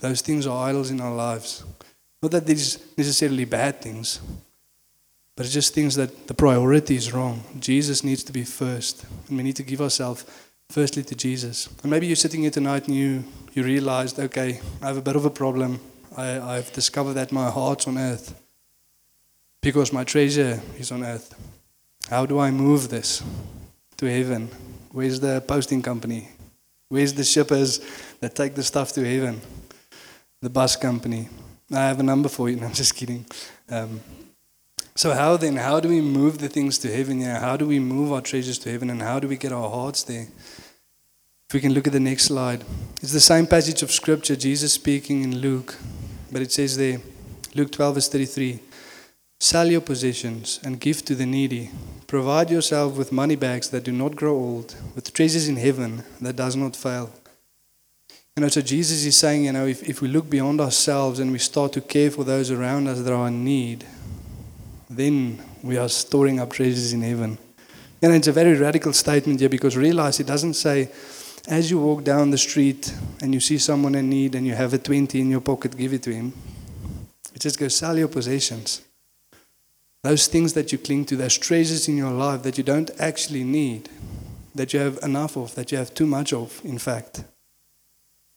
Those 0.00 0.22
things 0.22 0.46
are 0.46 0.68
idols 0.68 0.90
in 0.90 1.00
our 1.00 1.14
lives. 1.14 1.64
Not 2.22 2.32
that 2.32 2.46
these 2.46 2.78
necessarily 2.96 3.44
bad 3.44 3.80
things, 3.80 4.20
but 5.36 5.46
it's 5.46 5.54
just 5.54 5.72
things 5.72 5.94
that 5.94 6.26
the 6.26 6.34
priority 6.34 6.96
is 6.96 7.12
wrong. 7.12 7.44
Jesus 7.60 8.02
needs 8.02 8.24
to 8.24 8.32
be 8.32 8.42
first. 8.42 9.04
And 9.28 9.36
we 9.36 9.44
need 9.44 9.56
to 9.56 9.62
give 9.62 9.80
ourselves 9.80 10.24
firstly 10.70 11.02
to 11.02 11.14
Jesus. 11.14 11.68
And 11.82 11.90
maybe 11.90 12.06
you're 12.06 12.16
sitting 12.16 12.42
here 12.42 12.50
tonight 12.50 12.86
and 12.88 12.94
you, 12.94 13.24
you 13.54 13.62
realized, 13.62 14.20
okay, 14.20 14.60
I 14.82 14.86
have 14.86 14.98
a 14.98 15.02
bit 15.02 15.16
of 15.16 15.24
a 15.24 15.30
problem. 15.30 15.80
I, 16.16 16.38
I've 16.40 16.70
discovered 16.72 17.14
that 17.14 17.32
my 17.32 17.50
heart's 17.50 17.86
on 17.86 17.96
earth 17.96 18.38
because 19.62 19.92
my 19.92 20.04
treasure 20.04 20.60
is 20.76 20.92
on 20.92 21.04
earth. 21.04 21.34
How 22.10 22.26
do 22.26 22.38
I 22.38 22.50
move 22.50 22.90
this 22.90 23.22
to 23.96 24.06
heaven? 24.06 24.48
Where's 24.92 25.20
the 25.20 25.40
posting 25.40 25.80
company? 25.80 26.28
Where's 26.90 27.14
the 27.14 27.24
shippers 27.24 27.80
that 28.20 28.34
take 28.34 28.54
the 28.54 28.62
stuff 28.62 28.92
to 28.92 29.04
heaven? 29.04 29.40
The 30.42 30.50
bus 30.50 30.76
company. 30.76 31.28
I 31.72 31.86
have 31.86 32.00
a 32.00 32.02
number 32.02 32.28
for 32.28 32.48
you. 32.50 32.56
No, 32.60 32.66
I'm 32.66 32.74
just 32.74 32.94
kidding. 32.94 33.24
Um, 33.70 34.00
so 34.98 35.14
how 35.14 35.36
then? 35.36 35.54
How 35.54 35.78
do 35.78 35.88
we 35.88 36.00
move 36.00 36.38
the 36.38 36.48
things 36.48 36.76
to 36.78 36.92
heaven? 36.92 37.20
Yeah, 37.20 37.38
how 37.38 37.56
do 37.56 37.68
we 37.68 37.78
move 37.78 38.10
our 38.12 38.20
treasures 38.20 38.58
to 38.58 38.72
heaven, 38.72 38.90
and 38.90 39.00
how 39.00 39.20
do 39.20 39.28
we 39.28 39.36
get 39.36 39.52
our 39.52 39.70
hearts 39.70 40.02
there? 40.02 40.26
If 41.48 41.54
we 41.54 41.60
can 41.60 41.72
look 41.72 41.86
at 41.86 41.92
the 41.92 42.00
next 42.00 42.24
slide, 42.24 42.64
it's 43.00 43.12
the 43.12 43.20
same 43.20 43.46
passage 43.46 43.84
of 43.84 43.92
scripture. 43.92 44.34
Jesus 44.34 44.72
speaking 44.72 45.22
in 45.22 45.38
Luke, 45.38 45.76
but 46.32 46.42
it 46.42 46.50
says 46.50 46.76
there, 46.76 47.00
Luke 47.54 47.70
12 47.70 47.94
verse 47.94 48.08
33. 48.08 48.58
Sell 49.38 49.68
your 49.68 49.80
possessions 49.80 50.58
and 50.64 50.80
give 50.80 51.04
to 51.04 51.14
the 51.14 51.26
needy. 51.26 51.70
Provide 52.08 52.50
yourself 52.50 52.96
with 52.96 53.12
money 53.12 53.36
bags 53.36 53.70
that 53.70 53.84
do 53.84 53.92
not 53.92 54.16
grow 54.16 54.34
old, 54.34 54.74
with 54.96 55.14
treasures 55.14 55.46
in 55.46 55.58
heaven 55.58 56.02
that 56.20 56.34
does 56.34 56.56
not 56.56 56.74
fail. 56.74 57.12
You 58.36 58.42
know, 58.42 58.48
so 58.48 58.62
Jesus 58.62 59.04
is 59.04 59.16
saying, 59.16 59.44
you 59.44 59.52
know, 59.52 59.66
if, 59.66 59.88
if 59.88 60.02
we 60.02 60.08
look 60.08 60.28
beyond 60.28 60.60
ourselves 60.60 61.20
and 61.20 61.30
we 61.30 61.38
start 61.38 61.72
to 61.74 61.80
care 61.80 62.10
for 62.10 62.24
those 62.24 62.50
around 62.50 62.88
us 62.88 63.00
that 63.00 63.12
are 63.12 63.28
in 63.28 63.44
need, 63.44 63.86
then 64.90 65.42
we 65.62 65.76
are 65.76 65.88
storing 65.88 66.40
up 66.40 66.52
treasures 66.52 66.92
in 66.92 67.02
heaven. 67.02 67.38
And 68.00 68.14
it's 68.14 68.28
a 68.28 68.32
very 68.32 68.54
radical 68.54 68.92
statement 68.92 69.40
here 69.40 69.48
because 69.48 69.76
realize 69.76 70.20
it 70.20 70.26
doesn't 70.26 70.54
say, 70.54 70.90
as 71.48 71.70
you 71.70 71.78
walk 71.78 72.04
down 72.04 72.30
the 72.30 72.38
street 72.38 72.94
and 73.22 73.34
you 73.34 73.40
see 73.40 73.58
someone 73.58 73.94
in 73.94 74.08
need 74.08 74.34
and 74.34 74.46
you 74.46 74.54
have 74.54 74.74
a 74.74 74.78
20 74.78 75.20
in 75.20 75.30
your 75.30 75.40
pocket, 75.40 75.76
give 75.76 75.92
it 75.92 76.02
to 76.04 76.12
him. 76.12 76.32
It 77.34 77.40
just 77.40 77.58
goes, 77.58 77.74
sell 77.74 77.96
your 77.96 78.08
possessions. 78.08 78.82
Those 80.02 80.26
things 80.26 80.52
that 80.52 80.70
you 80.72 80.78
cling 80.78 81.06
to, 81.06 81.16
those 81.16 81.36
treasures 81.36 81.88
in 81.88 81.96
your 81.96 82.12
life 82.12 82.42
that 82.42 82.56
you 82.56 82.64
don't 82.64 82.90
actually 82.98 83.44
need, 83.44 83.88
that 84.54 84.72
you 84.72 84.80
have 84.80 84.98
enough 85.02 85.36
of, 85.36 85.54
that 85.54 85.72
you 85.72 85.78
have 85.78 85.92
too 85.92 86.06
much 86.06 86.32
of, 86.32 86.60
in 86.64 86.78
fact, 86.78 87.24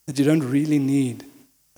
that 0.07 0.17
you 0.17 0.25
don't 0.25 0.43
really 0.43 0.79
need. 0.79 1.25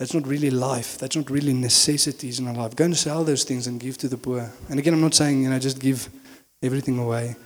That's 0.03 0.13
not 0.13 0.27
really 0.27 0.51
life. 0.51 0.97
That's 0.97 1.15
not 1.15 1.29
really 1.29 1.53
necessities 1.53 2.37
in 2.37 2.49
our 2.49 2.53
life. 2.53 2.75
Go 2.75 2.83
and 2.83 2.97
sell 2.97 3.23
those 3.23 3.45
things 3.45 3.67
and 3.67 3.79
give 3.79 3.97
to 3.99 4.09
the 4.09 4.17
poor. 4.17 4.51
And 4.69 4.77
again, 4.77 4.93
I'm 4.93 4.99
not 4.99 5.13
saying, 5.13 5.41
you 5.41 5.49
know, 5.49 5.57
just 5.57 5.79
give 5.79 6.09
everything 6.61 6.99
away. 6.99 7.37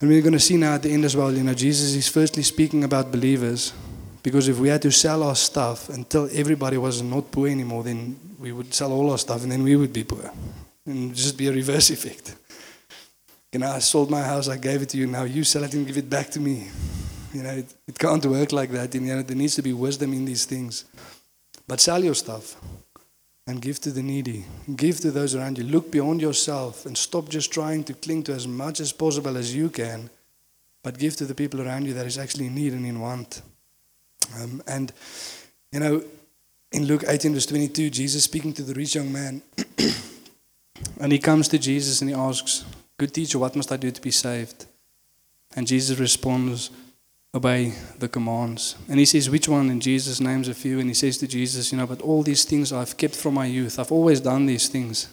And 0.00 0.08
we're 0.08 0.22
going 0.22 0.34
to 0.34 0.38
see 0.38 0.56
now 0.56 0.74
at 0.74 0.84
the 0.84 0.92
end 0.92 1.04
as 1.04 1.16
well, 1.16 1.32
you 1.32 1.42
know, 1.42 1.54
Jesus 1.54 1.96
is 1.96 2.06
firstly 2.06 2.44
speaking 2.44 2.84
about 2.84 3.10
believers. 3.10 3.72
Because 4.22 4.46
if 4.46 4.60
we 4.60 4.68
had 4.68 4.80
to 4.82 4.92
sell 4.92 5.24
our 5.24 5.34
stuff 5.34 5.88
until 5.88 6.28
everybody 6.32 6.76
was 6.76 7.02
not 7.02 7.32
poor 7.32 7.48
anymore, 7.48 7.82
then 7.82 8.16
we 8.38 8.52
would 8.52 8.72
sell 8.72 8.92
all 8.92 9.10
our 9.10 9.18
stuff 9.18 9.42
and 9.42 9.50
then 9.50 9.64
we 9.64 9.74
would 9.74 9.92
be 9.92 10.04
poor. 10.04 10.30
And 10.86 11.12
just 11.16 11.36
be 11.36 11.48
a 11.48 11.52
reverse 11.52 11.90
effect. 11.96 12.36
You 13.50 13.58
know, 13.58 13.72
I 13.72 13.80
sold 13.80 14.08
my 14.08 14.22
house, 14.22 14.46
I 14.46 14.56
gave 14.56 14.82
it 14.82 14.90
to 14.90 14.96
you, 14.96 15.08
now 15.08 15.24
you 15.24 15.42
sell 15.42 15.64
it 15.64 15.74
and 15.74 15.84
give 15.84 15.98
it 15.98 16.08
back 16.08 16.30
to 16.30 16.38
me. 16.38 16.68
You 17.34 17.42
know, 17.42 17.50
it, 17.50 17.74
it 17.88 17.98
can't 17.98 18.24
work 18.24 18.52
like 18.52 18.70
that. 18.70 18.94
You 18.94 19.00
know, 19.00 19.22
there 19.22 19.36
needs 19.36 19.56
to 19.56 19.62
be 19.62 19.72
wisdom 19.72 20.12
in 20.12 20.24
these 20.24 20.44
things. 20.44 20.84
But 21.68 21.80
sell 21.80 22.02
your 22.02 22.14
stuff 22.14 22.56
and 23.46 23.62
give 23.62 23.78
to 23.80 23.90
the 23.90 24.02
needy. 24.02 24.44
Give 24.74 24.98
to 25.00 25.10
those 25.10 25.34
around 25.34 25.58
you. 25.58 25.64
Look 25.64 25.92
beyond 25.92 26.20
yourself 26.20 26.86
and 26.86 26.96
stop 26.96 27.28
just 27.28 27.52
trying 27.52 27.84
to 27.84 27.94
cling 27.94 28.24
to 28.24 28.32
as 28.32 28.48
much 28.48 28.80
as 28.80 28.92
possible 28.92 29.36
as 29.36 29.54
you 29.54 29.68
can, 29.68 30.10
but 30.82 30.98
give 30.98 31.14
to 31.16 31.26
the 31.26 31.34
people 31.34 31.60
around 31.60 31.86
you 31.86 31.94
that 31.94 32.06
is 32.06 32.18
actually 32.18 32.46
in 32.46 32.54
need 32.54 32.72
and 32.72 32.84
in 32.84 33.00
want. 33.00 33.42
Um, 34.40 34.62
and, 34.66 34.92
you 35.70 35.80
know, 35.80 36.02
in 36.72 36.86
Luke 36.86 37.04
18, 37.06 37.34
verse 37.34 37.46
22, 37.46 37.90
Jesus 37.90 38.24
speaking 38.24 38.52
to 38.54 38.62
the 38.62 38.74
rich 38.74 38.94
young 38.94 39.12
man, 39.12 39.42
and 41.00 41.12
he 41.12 41.18
comes 41.18 41.48
to 41.48 41.58
Jesus 41.58 42.00
and 42.00 42.10
he 42.10 42.16
asks, 42.16 42.64
Good 42.98 43.14
teacher, 43.14 43.38
what 43.38 43.54
must 43.54 43.70
I 43.70 43.76
do 43.76 43.90
to 43.90 44.00
be 44.00 44.10
saved? 44.10 44.66
And 45.54 45.66
Jesus 45.66 45.98
responds, 45.98 46.70
obey 47.34 47.74
the 47.98 48.08
commands. 48.08 48.76
And 48.88 48.98
he 48.98 49.04
says, 49.04 49.30
which 49.30 49.48
one? 49.48 49.70
And 49.70 49.82
Jesus 49.82 50.20
names 50.20 50.48
a 50.48 50.54
few. 50.54 50.80
And 50.80 50.88
he 50.88 50.94
says 50.94 51.18
to 51.18 51.26
Jesus, 51.26 51.70
you 51.72 51.78
know, 51.78 51.86
but 51.86 52.00
all 52.00 52.22
these 52.22 52.44
things 52.44 52.72
I've 52.72 52.96
kept 52.96 53.16
from 53.16 53.34
my 53.34 53.46
youth. 53.46 53.78
I've 53.78 53.92
always 53.92 54.20
done 54.20 54.46
these 54.46 54.68
things. 54.68 55.08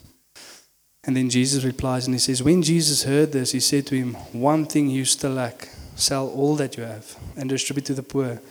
And 1.04 1.16
then 1.16 1.30
Jesus 1.30 1.64
replies 1.64 2.08
and 2.08 2.16
he 2.16 2.20
says, 2.20 2.42
when 2.42 2.64
Jesus 2.64 3.04
heard 3.04 3.32
this, 3.32 3.52
he 3.52 3.60
said 3.60 3.86
to 3.88 3.96
him, 3.96 4.16
one 4.34 4.66
thing 4.66 4.90
you 4.90 5.06
still 5.06 5.32
lack. 5.32 5.70
Sell 5.98 6.28
all 6.28 6.56
that 6.58 6.76
you 6.76 6.84
have 6.84 7.16
and 7.38 7.48
distribute 7.48 7.86
to 7.86 7.94
the 7.94 8.04
poor, 8.04 8.42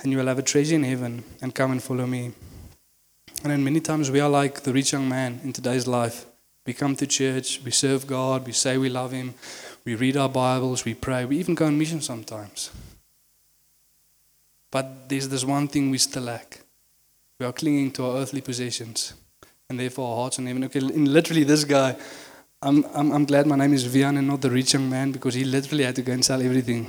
and 0.00 0.10
you 0.10 0.16
will 0.16 0.26
have 0.26 0.38
a 0.38 0.42
treasure 0.42 0.74
in 0.74 0.84
heaven, 0.84 1.22
and 1.42 1.54
come 1.54 1.70
and 1.70 1.82
follow 1.82 2.06
me. 2.06 2.32
And 3.42 3.52
then 3.52 3.62
many 3.62 3.80
times 3.80 4.10
we 4.10 4.20
are 4.20 4.28
like 4.30 4.62
the 4.62 4.72
rich 4.72 4.92
young 4.92 5.06
man 5.06 5.38
in 5.44 5.52
today's 5.52 5.86
life. 5.86 6.24
We 6.66 6.72
come 6.72 6.96
to 6.96 7.06
church, 7.06 7.60
we 7.62 7.72
serve 7.72 8.06
God, 8.06 8.46
we 8.46 8.52
say 8.52 8.78
we 8.78 8.88
love 8.88 9.12
Him, 9.12 9.34
we 9.84 9.96
read 9.96 10.16
our 10.16 10.30
Bibles, 10.30 10.86
we 10.86 10.94
pray, 10.94 11.26
we 11.26 11.36
even 11.36 11.54
go 11.54 11.66
on 11.66 11.76
mission 11.76 12.00
sometimes. 12.00 12.70
But 14.74 15.08
there's 15.08 15.28
this 15.28 15.44
one 15.44 15.68
thing 15.68 15.92
we 15.92 15.98
still 15.98 16.24
lack. 16.24 16.58
We 17.38 17.46
are 17.46 17.52
clinging 17.52 17.92
to 17.92 18.06
our 18.06 18.16
earthly 18.16 18.40
possessions, 18.40 19.14
and 19.70 19.78
therefore 19.78 20.10
our 20.10 20.16
hearts 20.16 20.40
in 20.40 20.46
heaven. 20.48 20.64
Okay, 20.64 20.80
in 20.80 21.12
literally 21.12 21.44
this 21.44 21.62
guy, 21.62 21.94
I'm, 22.60 22.84
I'm, 22.92 23.12
I'm 23.12 23.24
glad 23.24 23.46
my 23.46 23.54
name 23.54 23.72
is 23.72 23.86
Vian 23.86 24.18
and 24.18 24.26
not 24.26 24.40
the 24.40 24.50
rich 24.50 24.72
young 24.72 24.90
man 24.90 25.12
because 25.12 25.34
he 25.34 25.44
literally 25.44 25.84
had 25.84 25.94
to 25.94 26.02
go 26.02 26.12
and 26.12 26.24
sell 26.24 26.42
everything. 26.42 26.88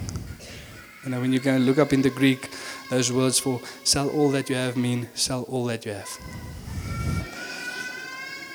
You 1.04 1.12
know, 1.12 1.22
when 1.22 1.32
you 1.32 1.40
can 1.40 1.64
look 1.64 1.78
up 1.78 1.94
in 1.94 2.02
the 2.02 2.10
Greek, 2.10 2.50
those 2.90 3.12
words 3.12 3.38
for 3.38 3.62
sell 3.84 4.10
all 4.10 4.30
that 4.32 4.50
you 4.50 4.56
have 4.56 4.78
mean 4.78 5.08
sell 5.14 5.44
all 5.44 5.66
that 5.66 5.86
you 5.86 5.92
have. 5.92 6.10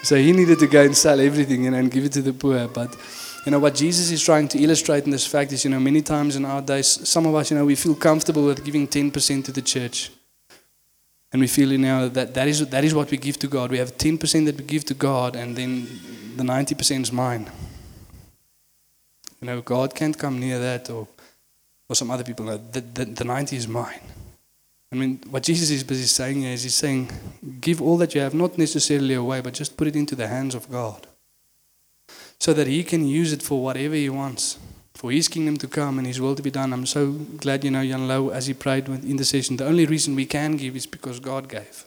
So 0.03 0.17
he 0.17 0.33
needed 0.33 0.59
to 0.59 0.67
go 0.67 0.83
and 0.83 0.97
sell 0.97 1.21
everything 1.21 1.63
you 1.67 1.71
know, 1.71 1.79
and 1.79 1.89
give 1.89 2.05
it 2.05 2.13
to 2.15 2.23
the 2.23 2.33
poor. 2.33 2.67
But 2.67 2.97
you 3.47 3.53
know 3.53 3.59
what 3.59 3.75
Jesus 3.75 4.11
is 4.11 4.23
trying 4.23 4.49
to 4.49 4.59
illustrate 4.59 5.05
in 5.05 5.11
this 5.11 5.27
fact 5.27 5.53
is, 5.53 5.65
you 5.65 5.71
know, 5.71 5.81
many 5.81 6.03
times 6.03 6.37
in 6.37 6.45
our 6.45 6.61
days, 6.61 7.09
some 7.09 7.27
of 7.27 7.35
us, 7.35 7.51
you 7.51 7.57
know, 7.57 7.65
we 7.65 7.75
feel 7.75 7.95
comfortable 7.95 8.45
with 8.45 8.65
giving 8.65 8.87
10% 8.87 9.45
to 9.45 9.53
the 9.53 9.63
church. 9.63 10.11
And 11.33 11.41
we 11.41 11.47
feel, 11.47 11.73
you 11.73 11.79
know, 11.79 12.09
that 12.09 12.35
that 12.35 12.49
is, 12.49 12.67
that 12.67 12.85
is 12.85 12.95
what 12.95 13.11
we 13.11 13.17
give 13.17 13.39
to 13.39 13.47
God. 13.47 13.71
We 13.71 13.79
have 13.79 13.97
10% 13.97 14.47
that 14.47 14.57
we 14.57 14.65
give 14.65 14.85
to 14.87 14.95
God, 14.95 15.37
and 15.37 15.57
then 15.57 15.87
the 16.37 16.43
90% 16.43 17.03
is 17.03 17.13
mine. 17.13 17.51
You 19.41 19.47
know, 19.47 19.63
God 19.63 19.95
can't 19.95 20.19
come 20.19 20.39
near 20.39 20.59
that, 20.59 20.91
or, 20.91 21.07
or 21.89 21.97
some 21.97 22.11
other 22.11 22.25
people. 22.25 22.47
The, 22.47 22.81
the, 22.81 23.05
the 23.05 23.25
90 23.25 23.57
is 23.57 23.69
mine. 23.69 24.01
I 24.93 24.97
mean, 24.97 25.21
what 25.31 25.45
Jesus 25.45 25.71
is 25.71 25.85
busy 25.85 26.05
saying 26.05 26.41
here 26.41 26.53
is 26.53 26.65
he's 26.65 26.75
saying, 26.75 27.11
give 27.61 27.81
all 27.81 27.97
that 27.99 28.15
you 28.15 28.21
have, 28.21 28.35
not 28.35 28.59
necessarily 28.59 29.15
away, 29.15 29.41
but 29.41 29.55
just 29.55 29.77
put 29.77 29.87
it 29.87 29.95
into 29.95 30.17
the 30.17 30.27
hands 30.27 30.57
of 30.57 30.69
God. 30.69 31.07
So 32.41 32.53
that 32.55 32.67
he 32.67 32.83
can 32.83 33.07
use 33.07 33.33
it 33.33 33.43
for 33.43 33.63
whatever 33.63 33.95
he 33.95 34.09
wants, 34.09 34.59
for 34.95 35.13
his 35.13 35.29
kingdom 35.29 35.57
to 35.59 35.69
come 35.69 35.99
and 35.99 36.07
his 36.07 36.21
will 36.21 36.35
to 36.35 36.43
be 36.43 36.51
done. 36.51 36.73
I'm 36.73 36.87
so 36.87 37.13
glad, 37.13 37.63
you 37.65 37.71
know, 37.71 37.87
Jan 37.87 38.09
Lau, 38.09 38.31
as 38.31 38.47
he 38.47 38.55
prayed 38.55 38.89
with 38.89 39.05
intercession, 39.05 39.57
the 39.57 39.67
only 39.67 39.87
reason 39.87 40.17
we 40.17 40.27
can 40.27 40.57
give 40.57 40.75
is 40.75 40.87
because 40.87 41.21
God 41.21 41.49
gave. 41.49 41.87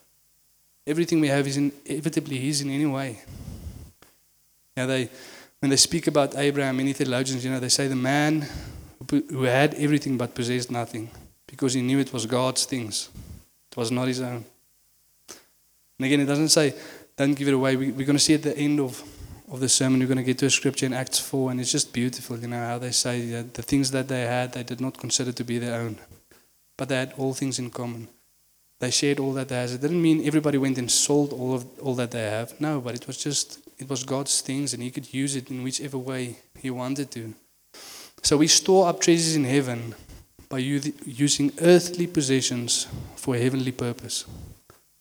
Everything 0.86 1.20
we 1.20 1.28
have 1.30 1.48
is 1.48 1.58
inevitably 1.58 2.38
his 2.38 2.62
in 2.62 2.70
any 2.70 2.86
way. 2.86 3.20
Yeah, 4.78 4.86
they, 4.86 5.10
when 5.60 5.70
they 5.70 5.78
speak 5.78 6.08
about 6.08 6.38
Abraham, 6.38 6.78
many 6.78 6.94
theologians, 6.94 7.44
you 7.44 7.52
know, 7.52 7.60
they 7.60 7.70
say 7.70 7.88
the 7.88 7.96
man 7.96 8.48
who 9.10 9.24
who 9.30 9.44
had 9.44 9.74
everything 9.76 10.18
but 10.18 10.34
possessed 10.34 10.72
nothing 10.72 11.10
because 11.48 11.74
he 11.74 11.82
knew 11.82 12.00
it 12.00 12.14
was 12.14 12.26
God's 12.26 12.66
things. 12.66 13.10
It 13.72 13.78
was 13.78 13.92
not 13.92 14.08
his 14.08 14.22
own. 14.22 14.46
And 15.98 16.06
again, 16.06 16.20
it 16.20 16.26
doesn't 16.26 16.50
say, 16.50 16.74
don't 17.16 17.34
give 17.34 17.48
it 17.48 17.54
away. 17.54 17.76
We, 17.76 17.92
we're 17.92 18.06
going 18.06 18.18
to 18.18 18.24
see 18.24 18.34
at 18.34 18.44
the 18.44 18.58
end 18.58 18.80
of, 18.80 19.02
of 19.52 19.60
the 19.60 19.70
sermon, 19.70 20.00
we're 20.00 20.08
going 20.08 20.18
to 20.18 20.24
get 20.24 20.38
to 20.40 20.46
a 20.46 20.50
scripture 20.50 20.86
in 20.86 20.94
Acts 20.94 21.20
4, 21.20 21.52
and 21.52 21.60
it's 21.60 21.72
just 21.72 21.94
beautiful, 21.94 22.38
you 22.38 22.48
know, 22.48 22.66
how 22.66 22.78
they 22.78 22.92
say 22.92 23.30
that 23.32 23.54
the 23.54 23.62
things 23.62 23.92
that 23.92 24.08
they 24.08 24.22
had, 24.22 24.54
they 24.54 24.64
did 24.64 24.82
not 24.82 24.98
consider 24.98 25.32
to 25.32 25.44
be 25.44 25.60
their 25.60 25.80
own. 25.80 25.98
But 26.78 26.90
they 26.90 26.96
had 26.96 27.14
all 27.18 27.34
things 27.34 27.60
in 27.60 27.70
common. 27.70 28.08
They 28.80 28.92
shared 28.92 29.20
all 29.20 29.34
that 29.34 29.50
they 29.50 29.56
had. 29.56 29.70
It 29.70 29.82
didn't 29.82 30.02
mean 30.02 30.26
everybody 30.26 30.58
went 30.58 30.78
and 30.78 30.90
sold 30.92 31.32
all 31.32 31.54
of 31.54 31.66
all 31.80 31.96
that 31.96 32.12
they 32.12 32.24
have. 32.24 32.60
No, 32.60 32.82
but 32.82 32.96
it 32.96 33.08
was 33.08 33.18
just 33.18 33.60
it 33.78 33.90
was 33.90 34.04
God's 34.04 34.42
things, 34.42 34.74
and 34.74 34.82
He 34.84 34.92
could 34.92 35.14
use 35.14 35.36
it 35.36 35.50
in 35.50 35.64
whichever 35.64 35.98
way 35.98 36.38
He 36.60 36.70
wanted 36.70 37.12
to. 37.12 37.34
So 38.24 38.38
we 38.38 38.48
store 38.48 38.88
up 38.88 39.00
treasures 39.00 39.36
in 39.36 39.44
heaven 39.46 39.96
by 40.50 40.58
using 40.60 41.52
earthly 41.62 42.08
possessions 42.08 42.88
for 43.16 43.36
a 43.36 43.40
heavenly 43.40 43.72
purpose. 43.72 44.26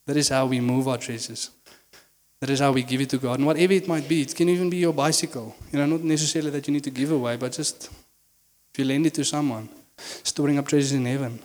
That 0.06 0.16
is 0.16 0.28
how 0.28 0.46
we 0.46 0.60
move 0.60 0.88
our 0.88 0.98
treasures. 0.98 1.50
That 2.42 2.50
is 2.50 2.58
how 2.58 2.72
we 2.72 2.82
give 2.82 3.00
it 3.00 3.08
to 3.10 3.18
God. 3.18 3.38
And 3.38 3.46
whatever 3.46 3.72
it 3.72 3.86
might 3.86 4.08
be, 4.08 4.22
it 4.22 4.34
can 4.34 4.48
even 4.48 4.68
be 4.68 4.78
your 4.78 4.92
bicycle. 4.92 5.54
You 5.70 5.78
know, 5.78 5.86
not 5.86 6.00
necessarily 6.00 6.50
that 6.50 6.66
you 6.66 6.72
need 6.72 6.82
to 6.82 6.90
give 6.90 7.12
away, 7.12 7.36
but 7.36 7.52
just 7.52 7.88
if 8.72 8.80
you 8.80 8.84
lend 8.84 9.06
it 9.06 9.14
to 9.14 9.24
someone, 9.24 9.68
storing 10.24 10.58
up 10.58 10.66
treasures 10.66 10.90
in 10.90 11.06
heaven. 11.06 11.38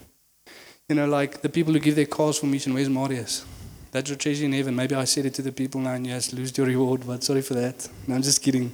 You 0.90 0.96
know, 0.96 1.06
like 1.06 1.42
the 1.42 1.50
people 1.50 1.72
who 1.72 1.80
give 1.80 1.96
their 1.96 2.08
cars 2.08 2.40
for 2.40 2.48
mission, 2.48 2.74
where's 2.74 2.90
Marius? 2.90 3.46
That's 3.92 4.10
your 4.10 4.18
treasure 4.18 4.46
in 4.46 4.54
heaven. 4.54 4.76
Maybe 4.76 4.96
I 4.96 5.04
said 5.04 5.28
it 5.28 5.36
to 5.36 5.44
the 5.44 5.52
people 5.52 5.82
now, 5.82 5.92
and 5.92 6.08
yes, 6.08 6.34
lose 6.34 6.58
your 6.58 6.66
reward, 6.66 7.06
but 7.06 7.24
sorry 7.24 7.44
for 7.44 7.54
that. 7.54 7.88
No, 8.08 8.16
I'm 8.16 8.24
just 8.24 8.42
kidding. 8.42 8.72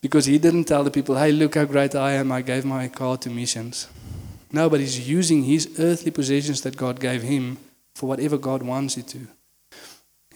Because 0.00 0.26
he 0.26 0.38
didn't 0.38 0.66
tell 0.66 0.84
the 0.84 0.90
people, 0.92 1.16
hey, 1.16 1.32
look 1.32 1.56
how 1.56 1.64
great 1.64 1.96
I 1.96 2.12
am, 2.12 2.30
I 2.30 2.42
gave 2.42 2.64
my 2.64 2.86
car 2.86 3.16
to 3.16 3.28
missions. 3.28 3.88
No, 4.52 4.70
but 4.70 4.78
he's 4.78 5.08
using 5.08 5.42
his 5.42 5.80
earthly 5.80 6.12
possessions 6.12 6.60
that 6.60 6.76
God 6.76 7.00
gave 7.00 7.22
him 7.22 7.58
for 7.96 8.06
whatever 8.06 8.38
God 8.38 8.62
wants 8.62 8.96
it 8.96 9.08
to. 9.08 9.26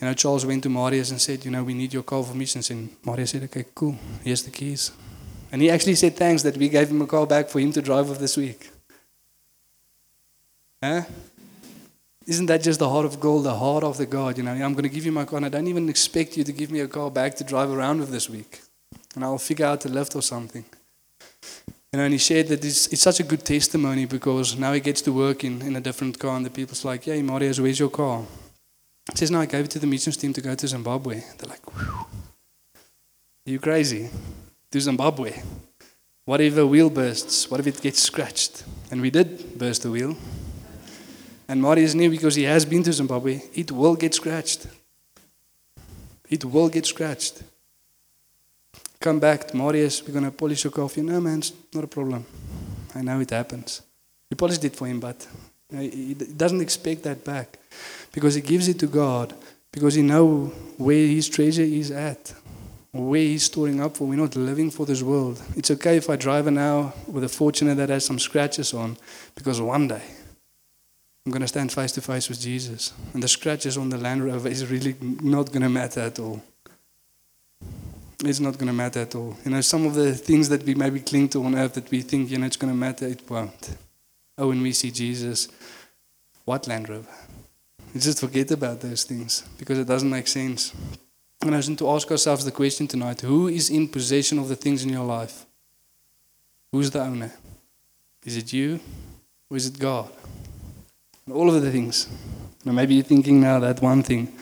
You 0.00 0.08
know, 0.08 0.14
Charles 0.14 0.44
went 0.44 0.62
to 0.64 0.68
Marius 0.68 1.10
and 1.10 1.20
said, 1.20 1.44
you 1.44 1.50
know, 1.50 1.62
we 1.62 1.74
need 1.74 1.92
your 1.92 2.02
car 2.02 2.22
for 2.22 2.34
missions. 2.34 2.70
And 2.70 2.90
Marius 3.04 3.30
said, 3.30 3.44
okay, 3.44 3.64
cool, 3.74 3.96
here's 4.22 4.42
the 4.42 4.50
keys. 4.50 4.90
And 5.52 5.62
he 5.62 5.70
actually 5.70 5.94
said 5.94 6.16
thanks 6.16 6.42
that 6.42 6.56
we 6.56 6.68
gave 6.68 6.90
him 6.90 7.00
a 7.02 7.06
car 7.06 7.26
back 7.26 7.48
for 7.48 7.60
him 7.60 7.72
to 7.72 7.80
drive 7.80 8.10
off 8.10 8.18
this 8.18 8.36
week. 8.36 8.70
Huh? 10.82 11.02
Isn't 12.26 12.46
that 12.46 12.62
just 12.62 12.80
the 12.80 12.88
heart 12.88 13.06
of 13.06 13.20
gold, 13.20 13.44
the 13.44 13.54
heart 13.54 13.84
of 13.84 13.96
the 13.96 14.06
God? 14.06 14.36
You 14.36 14.44
know, 14.44 14.52
I'm 14.52 14.72
going 14.72 14.82
to 14.82 14.88
give 14.88 15.04
you 15.04 15.12
my 15.12 15.24
car, 15.24 15.36
and 15.36 15.46
I 15.46 15.50
don't 15.50 15.66
even 15.66 15.88
expect 15.88 16.36
you 16.36 16.44
to 16.44 16.52
give 16.52 16.70
me 16.70 16.80
a 16.80 16.88
car 16.88 17.10
back 17.10 17.34
to 17.36 17.44
drive 17.44 17.70
around 17.70 18.00
with 18.00 18.10
this 18.10 18.28
week. 18.28 18.62
And 19.14 19.22
I'll 19.22 19.38
figure 19.38 19.66
out 19.66 19.84
a 19.84 19.88
lift 19.88 20.16
or 20.16 20.22
something. 20.22 20.64
You 21.92 21.98
know, 21.98 22.04
and 22.04 22.12
he 22.12 22.18
shared 22.18 22.48
that 22.48 22.64
it's, 22.64 22.88
it's 22.88 23.02
such 23.02 23.20
a 23.20 23.22
good 23.22 23.44
testimony 23.44 24.06
because 24.06 24.58
now 24.58 24.72
he 24.72 24.80
gets 24.80 25.02
to 25.02 25.12
work 25.12 25.44
in, 25.44 25.62
in 25.62 25.76
a 25.76 25.80
different 25.80 26.18
car, 26.18 26.36
and 26.36 26.44
the 26.44 26.50
people's 26.50 26.84
like, 26.84 27.04
"Hey, 27.04 27.22
Marius, 27.22 27.60
where's 27.60 27.78
your 27.78 27.90
car?" 27.90 28.24
He 29.10 29.16
says, 29.16 29.30
"No, 29.30 29.40
I 29.40 29.46
gave 29.46 29.64
it 29.66 29.70
to 29.72 29.78
the 29.78 29.86
missions 29.86 30.16
team 30.16 30.32
to 30.32 30.40
go 30.40 30.54
to 30.54 30.68
Zimbabwe." 30.68 31.22
They're 31.38 31.50
like. 31.50 31.66
"Are 33.46 33.50
you 33.50 33.60
crazy? 33.60 34.10
To 34.70 34.80
Zimbabwe? 34.80 35.42
What 36.24 36.40
if 36.40 36.56
a 36.56 36.66
wheel 36.66 36.90
bursts? 36.90 37.50
What 37.50 37.60
if 37.60 37.66
it 37.66 37.80
gets 37.80 38.00
scratched?" 38.00 38.64
And 38.90 39.00
we 39.00 39.10
did 39.10 39.58
burst 39.58 39.82
the 39.82 39.90
wheel. 39.90 40.16
And 41.46 41.60
Marius 41.60 41.94
knew 41.94 42.10
because 42.10 42.34
he 42.36 42.44
has 42.44 42.64
been 42.64 42.82
to 42.84 42.92
Zimbabwe, 42.92 43.42
it 43.54 43.70
will 43.70 43.96
get 43.96 44.14
scratched. 44.14 44.66
It 46.30 46.44
will 46.44 46.70
get 46.70 46.86
scratched. 46.86 47.42
Come 48.98 49.20
back, 49.20 49.52
Marius, 49.52 50.02
we're 50.02 50.14
going 50.14 50.24
to 50.24 50.30
polish 50.30 50.64
your 50.64 50.72
coffee. 50.72 51.02
No, 51.02 51.20
man, 51.20 51.40
it's 51.40 51.52
not 51.74 51.84
a 51.84 51.86
problem. 51.86 52.24
I 52.94 53.02
know 53.02 53.20
it 53.20 53.30
happens. 53.30 53.82
We 54.30 54.36
polished 54.36 54.64
it 54.64 54.74
for 54.74 54.86
him, 54.86 55.00
but 55.00 55.26
he 55.80 56.14
doesn't 56.14 56.60
expect 56.60 57.02
that 57.04 57.24
back 57.24 57.58
because 58.12 58.34
he 58.34 58.40
gives 58.40 58.68
it 58.68 58.78
to 58.80 58.86
God 58.86 59.34
because 59.72 59.94
he 59.94 60.02
knows 60.02 60.52
where 60.78 61.06
his 61.06 61.28
treasure 61.28 61.62
is 61.62 61.90
at, 61.90 62.32
where 62.92 63.20
he's 63.20 63.42
storing 63.42 63.80
up 63.80 63.96
for. 63.96 64.06
We're 64.06 64.16
not 64.16 64.36
living 64.36 64.70
for 64.70 64.86
this 64.86 65.02
world. 65.02 65.42
It's 65.56 65.70
okay 65.72 65.96
if 65.96 66.08
I 66.08 66.16
drive 66.16 66.46
an 66.46 66.58
hour 66.58 66.92
with 67.08 67.24
a 67.24 67.28
Fortuner 67.28 67.74
that 67.76 67.88
has 67.88 68.06
some 68.06 68.18
scratches 68.18 68.72
on 68.72 68.96
because 69.34 69.60
one 69.60 69.88
day 69.88 70.02
I'm 71.26 71.32
going 71.32 71.42
to 71.42 71.48
stand 71.48 71.72
face 71.72 71.92
to 71.92 72.02
face 72.02 72.28
with 72.28 72.40
Jesus. 72.40 72.92
And 73.14 73.22
the 73.22 73.28
scratches 73.28 73.78
on 73.78 73.88
the 73.88 73.98
Land 73.98 74.24
Rover 74.24 74.48
is 74.48 74.70
really 74.70 74.94
not 75.00 75.50
going 75.50 75.62
to 75.62 75.70
matter 75.70 76.00
at 76.00 76.18
all. 76.18 76.42
It's 78.22 78.40
not 78.40 78.54
going 78.54 78.68
to 78.68 78.74
matter 78.74 79.00
at 79.00 79.14
all. 79.14 79.36
You 79.44 79.50
know, 79.50 79.60
some 79.60 79.86
of 79.86 79.94
the 79.94 80.14
things 80.14 80.48
that 80.50 80.62
we 80.62 80.74
maybe 80.74 81.00
cling 81.00 81.30
to 81.30 81.42
on 81.44 81.56
earth 81.56 81.74
that 81.74 81.90
we 81.90 82.02
think, 82.02 82.30
you 82.30 82.38
know, 82.38 82.46
it's 82.46 82.56
going 82.56 82.72
to 82.72 82.78
matter, 82.78 83.06
it 83.06 83.28
won't. 83.28 83.76
Oh, 84.36 84.48
when 84.48 84.62
we 84.62 84.72
see 84.72 84.90
Jesus, 84.90 85.48
what 86.44 86.66
Land 86.66 86.88
Rover? 86.88 87.08
We 87.94 88.00
just 88.00 88.18
forget 88.18 88.50
about 88.50 88.80
those 88.80 89.04
things 89.04 89.44
because 89.56 89.78
it 89.78 89.86
doesn't 89.86 90.10
make 90.10 90.26
sense. 90.26 90.74
And 91.40 91.54
I 91.54 91.58
want 91.58 91.78
to 91.78 91.90
ask 91.90 92.10
ourselves 92.10 92.44
the 92.44 92.50
question 92.50 92.88
tonight 92.88 93.20
who 93.20 93.48
is 93.48 93.70
in 93.70 93.86
possession 93.86 94.38
of 94.38 94.48
the 94.48 94.56
things 94.56 94.82
in 94.82 94.88
your 94.88 95.04
life? 95.04 95.46
Who's 96.72 96.90
the 96.90 97.02
owner? 97.02 97.32
Is 98.24 98.36
it 98.36 98.52
you 98.52 98.80
or 99.48 99.56
is 99.56 99.68
it 99.68 99.78
God? 99.78 100.10
And 101.26 101.34
all 101.34 101.54
of 101.54 101.62
the 101.62 101.70
things. 101.70 102.08
Now, 102.64 102.72
maybe 102.72 102.94
you're 102.94 103.04
thinking 103.04 103.40
now 103.40 103.60
that 103.60 103.80
one 103.80 104.02
thing. 104.02 104.32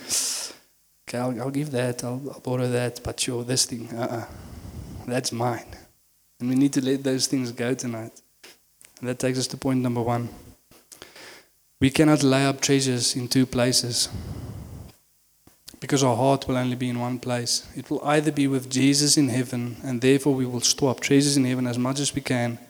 Okay, 1.07 1.19
I'll, 1.19 1.39
I'll 1.43 1.51
give 1.51 1.73
that, 1.73 2.03
I'll, 2.05 2.23
I'll 2.33 2.41
borrow 2.41 2.69
that, 2.69 3.01
but 3.05 3.21
sure, 3.21 3.45
this 3.45 3.67
thing, 3.67 3.91
uh-uh. 3.93 4.25
That's 5.07 5.33
mine. 5.33 5.67
And 6.41 6.49
we 6.49 6.55
need 6.55 6.73
to 6.73 6.85
let 6.85 7.03
those 7.03 7.27
things 7.27 7.53
go 7.53 7.75
tonight. 7.75 8.22
And 9.03 9.09
that 9.11 9.19
takes 9.19 9.39
us 9.39 9.49
to 9.49 9.57
point 9.57 9.81
number 9.81 10.01
one. 10.01 10.29
We 11.81 11.91
cannot 11.91 12.23
lay 12.23 12.47
up 12.47 12.61
treasures 12.61 13.17
in 13.17 13.27
two 13.27 13.47
places 13.47 14.09
because 15.81 16.05
our 16.05 16.15
heart 16.15 16.47
will 16.47 16.57
only 16.57 16.77
be 16.77 16.89
in 16.89 17.01
one 17.01 17.19
place. 17.19 17.67
It 17.75 17.91
will 17.91 18.01
either 18.05 18.31
be 18.31 18.47
with 18.47 18.71
Jesus 18.71 19.17
in 19.17 19.29
heaven, 19.29 19.77
and 19.83 20.01
therefore 20.01 20.35
we 20.35 20.47
will 20.47 20.61
store 20.61 20.93
up 20.93 21.01
treasures 21.01 21.37
in 21.37 21.45
heaven 21.45 21.67
as 21.67 21.77
much 21.77 21.99
as 21.99 22.15
we 22.15 22.21
can, 22.21 22.61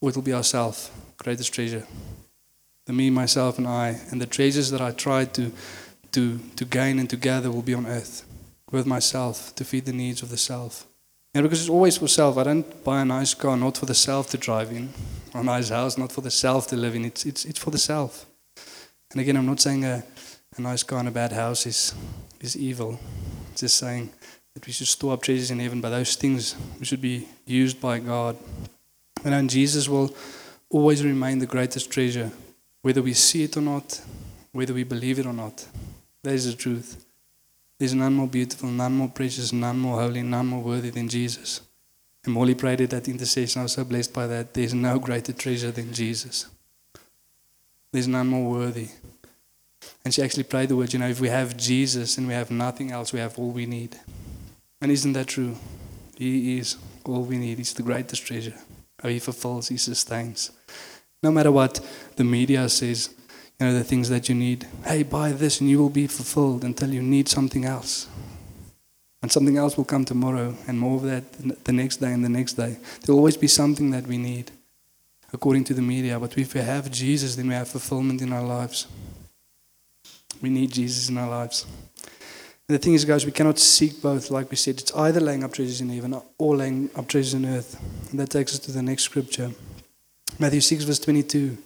or 0.00 0.10
it 0.10 0.16
will 0.16 0.22
be 0.22 0.32
ourself, 0.32 0.90
greatest 1.16 1.54
treasure. 1.54 1.86
The 2.86 2.92
me, 2.92 3.08
myself, 3.10 3.56
and 3.56 3.68
I, 3.68 4.00
and 4.10 4.20
the 4.20 4.26
treasures 4.26 4.72
that 4.72 4.80
I 4.80 4.90
try 4.90 5.26
to, 5.26 5.52
to, 6.10 6.40
to 6.56 6.64
gain 6.64 6.98
and 6.98 7.08
to 7.10 7.16
gather 7.16 7.52
will 7.52 7.62
be 7.62 7.74
on 7.74 7.86
earth 7.86 8.26
with 8.72 8.86
myself 8.86 9.54
to 9.54 9.64
feed 9.64 9.84
the 9.84 9.92
needs 9.92 10.20
of 10.20 10.30
the 10.30 10.36
self. 10.36 10.88
And 11.34 11.42
because 11.42 11.60
it's 11.60 11.70
always 11.70 11.96
for 11.98 12.06
self, 12.06 12.38
I 12.38 12.44
don't 12.44 12.84
buy 12.84 13.02
a 13.02 13.04
nice 13.04 13.34
car 13.34 13.56
not 13.56 13.76
for 13.76 13.86
the 13.86 13.94
self 13.94 14.30
to 14.30 14.38
drive 14.38 14.70
in. 14.70 14.90
Or 15.34 15.40
a 15.40 15.44
nice 15.44 15.70
house, 15.70 15.98
not 15.98 16.12
for 16.12 16.20
the 16.20 16.30
self 16.30 16.68
to 16.68 16.76
live 16.76 16.94
in. 16.94 17.04
It's, 17.04 17.26
it's, 17.26 17.44
it's 17.44 17.58
for 17.58 17.72
the 17.72 17.78
self. 17.78 18.24
And 19.10 19.20
again, 19.20 19.36
I'm 19.36 19.46
not 19.46 19.60
saying 19.60 19.84
a, 19.84 20.04
a 20.56 20.60
nice 20.60 20.84
car 20.84 21.00
and 21.00 21.08
a 21.08 21.10
bad 21.10 21.32
house 21.32 21.66
is, 21.66 21.92
is 22.40 22.56
evil. 22.56 23.00
It's 23.50 23.62
just 23.62 23.78
saying 23.78 24.10
that 24.54 24.64
we 24.64 24.72
should 24.72 24.86
store 24.86 25.14
up 25.14 25.22
treasures 25.22 25.50
in 25.50 25.58
heaven, 25.58 25.80
but 25.80 25.90
those 25.90 26.14
things 26.14 26.54
we 26.78 26.86
should 26.86 27.00
be 27.00 27.26
used 27.46 27.80
by 27.80 27.98
God. 27.98 28.36
And 29.24 29.50
Jesus 29.50 29.88
will 29.88 30.14
always 30.70 31.04
remain 31.04 31.40
the 31.40 31.46
greatest 31.46 31.90
treasure, 31.90 32.30
whether 32.82 33.02
we 33.02 33.14
see 33.14 33.42
it 33.42 33.56
or 33.56 33.60
not, 33.60 34.00
whether 34.52 34.72
we 34.72 34.84
believe 34.84 35.18
it 35.18 35.26
or 35.26 35.32
not. 35.32 35.66
That 36.22 36.34
is 36.34 36.46
the 36.46 36.56
truth. 36.56 37.03
There's 37.78 37.94
none 37.94 38.14
more 38.14 38.28
beautiful, 38.28 38.68
none 38.68 38.92
more 38.92 39.08
precious, 39.08 39.52
none 39.52 39.78
more 39.78 40.00
holy, 40.00 40.22
none 40.22 40.46
more 40.46 40.62
worthy 40.62 40.90
than 40.90 41.08
Jesus. 41.08 41.60
And 42.24 42.34
Molly 42.34 42.54
prayed 42.54 42.80
at 42.80 42.90
that 42.90 43.08
intercession. 43.08 43.60
I 43.60 43.64
was 43.64 43.72
so 43.72 43.84
blessed 43.84 44.12
by 44.12 44.26
that. 44.28 44.54
There's 44.54 44.72
no 44.74 44.98
greater 44.98 45.32
treasure 45.32 45.70
than 45.70 45.92
Jesus. 45.92 46.46
There's 47.92 48.08
none 48.08 48.28
more 48.28 48.50
worthy. 48.50 48.88
And 50.04 50.14
she 50.14 50.22
actually 50.22 50.44
prayed 50.44 50.68
the 50.68 50.76
words, 50.76 50.92
you 50.92 50.98
know, 50.98 51.08
if 51.08 51.20
we 51.20 51.28
have 51.28 51.56
Jesus 51.56 52.16
and 52.16 52.26
we 52.26 52.34
have 52.34 52.50
nothing 52.50 52.90
else, 52.90 53.12
we 53.12 53.20
have 53.20 53.38
all 53.38 53.50
we 53.50 53.66
need. 53.66 53.96
And 54.80 54.90
isn't 54.90 55.12
that 55.12 55.28
true? 55.28 55.56
He 56.16 56.58
is 56.58 56.76
all 57.04 57.22
we 57.22 57.38
need. 57.38 57.58
He's 57.58 57.74
the 57.74 57.82
greatest 57.82 58.26
treasure. 58.26 58.54
Oh, 59.02 59.08
he 59.08 59.18
fulfills, 59.18 59.68
he 59.68 59.76
sustains. 59.76 60.50
No 61.22 61.30
matter 61.30 61.52
what 61.52 61.80
the 62.16 62.24
media 62.24 62.68
says, 62.68 63.14
you 63.60 63.66
know, 63.66 63.74
the 63.74 63.84
things 63.84 64.08
that 64.08 64.28
you 64.28 64.34
need. 64.34 64.66
Hey, 64.84 65.02
buy 65.02 65.32
this 65.32 65.60
and 65.60 65.70
you 65.70 65.78
will 65.78 65.90
be 65.90 66.06
fulfilled 66.06 66.64
until 66.64 66.92
you 66.92 67.02
need 67.02 67.28
something 67.28 67.64
else. 67.64 68.08
And 69.22 69.32
something 69.32 69.56
else 69.56 69.76
will 69.76 69.86
come 69.86 70.04
tomorrow, 70.04 70.54
and 70.68 70.78
more 70.78 70.96
of 70.96 71.02
that 71.04 71.64
the 71.64 71.72
next 71.72 71.96
day 71.96 72.12
and 72.12 72.22
the 72.22 72.28
next 72.28 72.54
day. 72.54 72.76
There 73.00 73.14
will 73.14 73.20
always 73.20 73.38
be 73.38 73.46
something 73.46 73.90
that 73.92 74.06
we 74.06 74.18
need, 74.18 74.50
according 75.32 75.64
to 75.64 75.74
the 75.74 75.80
media. 75.80 76.20
But 76.20 76.36
if 76.36 76.52
we 76.52 76.60
have 76.60 76.90
Jesus, 76.90 77.34
then 77.34 77.48
we 77.48 77.54
have 77.54 77.68
fulfillment 77.68 78.20
in 78.20 78.34
our 78.34 78.42
lives. 78.42 78.86
We 80.42 80.50
need 80.50 80.72
Jesus 80.72 81.08
in 81.08 81.16
our 81.16 81.30
lives. 81.30 81.64
And 82.68 82.74
the 82.74 82.78
thing 82.78 82.92
is, 82.92 83.06
guys, 83.06 83.24
we 83.24 83.32
cannot 83.32 83.58
seek 83.58 84.02
both. 84.02 84.30
Like 84.30 84.50
we 84.50 84.56
said, 84.56 84.78
it's 84.78 84.94
either 84.94 85.20
laying 85.20 85.42
up 85.42 85.54
treasures 85.54 85.80
in 85.80 85.88
heaven 85.88 86.20
or 86.36 86.56
laying 86.56 86.90
up 86.94 87.08
treasures 87.08 87.34
on 87.34 87.46
earth. 87.46 87.80
And 88.10 88.20
that 88.20 88.28
takes 88.28 88.52
us 88.52 88.58
to 88.60 88.72
the 88.72 88.82
next 88.82 89.04
scripture 89.04 89.52
Matthew 90.38 90.60
6, 90.60 90.84
verse 90.84 90.98
22. 90.98 91.56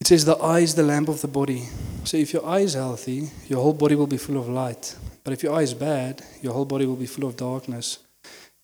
It 0.00 0.06
says, 0.06 0.24
The 0.24 0.36
eye 0.36 0.60
is 0.60 0.74
the 0.74 0.82
lamp 0.82 1.08
of 1.08 1.20
the 1.20 1.28
body. 1.28 1.68
So 2.04 2.16
if 2.16 2.32
your 2.32 2.46
eye 2.46 2.60
is 2.60 2.74
healthy, 2.74 3.30
your 3.48 3.62
whole 3.62 3.72
body 3.72 3.94
will 3.94 4.06
be 4.06 4.16
full 4.16 4.38
of 4.38 4.48
light. 4.48 4.96
But 5.24 5.32
if 5.32 5.42
your 5.42 5.54
eye 5.54 5.62
is 5.62 5.74
bad, 5.74 6.22
your 6.40 6.54
whole 6.54 6.64
body 6.64 6.86
will 6.86 6.96
be 6.96 7.06
full 7.06 7.28
of 7.28 7.36
darkness. 7.36 7.98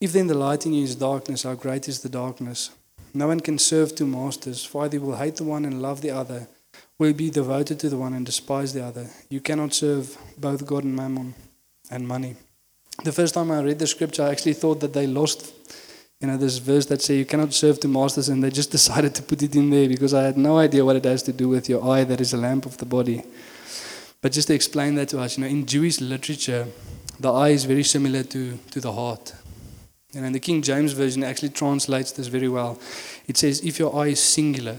If 0.01 0.13
then 0.13 0.29
the 0.29 0.35
light 0.35 0.67
in 0.67 0.73
you 0.73 0.85
is 0.85 0.97
darkness, 0.97 1.43
how 1.43 1.55
great 1.55 1.89
is 1.89 2.01
the 2.01 2.09
darkness? 2.09 2.71
No 3.13 3.29
one 3.29 3.41
can 3.41 3.59
serve 3.59 3.95
two 3.95 4.07
masters, 4.07 4.65
for 4.65 4.85
either 4.85 4.99
he 4.99 5.05
will 5.05 5.17
hate 5.17 5.37
the 5.37 5.45
one 5.45 5.65
and 5.65 5.83
love 5.83 6.01
the 6.01 6.11
other, 6.11 6.49
or 6.99 7.07
he'll 7.07 7.17
be 7.17 7.31
devoted 7.31 7.79
to 7.81 7.89
the 7.89 7.97
one 7.97 8.13
and 8.13 8.27
despise 8.27 8.73
the 8.73 8.85
other. 8.85 9.09
You 9.29 9.41
cannot 9.41 9.75
serve 9.75 10.17
both 10.39 10.67
God 10.67 10.85
and 10.85 10.97
mammon 10.97 11.35
and 11.91 12.09
money. 12.09 12.37
The 13.03 13.13
first 13.13 13.35
time 13.35 13.51
I 13.51 13.61
read 13.61 13.79
the 13.79 13.87
scripture, 13.87 14.23
I 14.23 14.31
actually 14.31 14.55
thought 14.55 14.81
that 14.81 14.93
they 14.93 15.07
lost, 15.07 15.53
you 16.25 16.31
know, 16.31 16.39
this 16.39 16.57
verse 16.57 16.87
that 16.87 17.03
say 17.03 17.19
you 17.19 17.27
cannot 17.27 17.53
serve 17.53 17.79
two 17.79 17.87
masters, 17.87 18.31
and 18.31 18.43
they 18.43 18.49
just 18.49 18.71
decided 18.79 19.15
to 19.15 19.23
put 19.23 19.43
it 19.43 19.55
in 19.55 19.69
there 19.69 19.87
because 19.87 20.15
I 20.15 20.23
had 20.23 20.39
no 20.39 20.57
idea 20.57 20.83
what 20.83 20.97
it 20.97 21.05
has 21.05 21.23
to 21.25 21.35
do 21.35 21.51
with 21.51 21.69
your 21.69 21.85
eye 21.87 22.03
that 22.05 22.19
is 22.19 22.33
a 22.33 22.39
lamp 22.39 22.65
of 22.65 22.79
the 22.79 22.87
body. 22.87 23.25
But 24.23 24.33
just 24.33 24.49
to 24.49 24.55
explain 24.55 24.95
that 24.95 25.11
to 25.11 25.21
us, 25.21 25.37
you 25.37 25.45
know, 25.45 25.51
in 25.51 25.67
Jewish 25.67 26.01
literature, 26.01 26.67
the 27.21 27.31
eye 27.31 27.51
is 27.51 27.67
very 27.67 27.83
similar 27.83 28.23
to, 28.23 28.59
to 28.71 28.81
the 28.81 28.93
heart. 28.93 29.35
And 30.15 30.25
in 30.25 30.33
the 30.33 30.41
King 30.41 30.63
James 30.63 30.95
Version 30.95 31.23
actually 31.23 31.51
translates 31.51 32.13
this 32.13 32.29
very 32.29 32.49
well. 32.49 32.79
It 33.27 33.37
says, 33.37 33.61
if 33.61 33.79
your 33.79 33.95
eye 33.95 34.13
is 34.13 34.23
singular, 34.23 34.79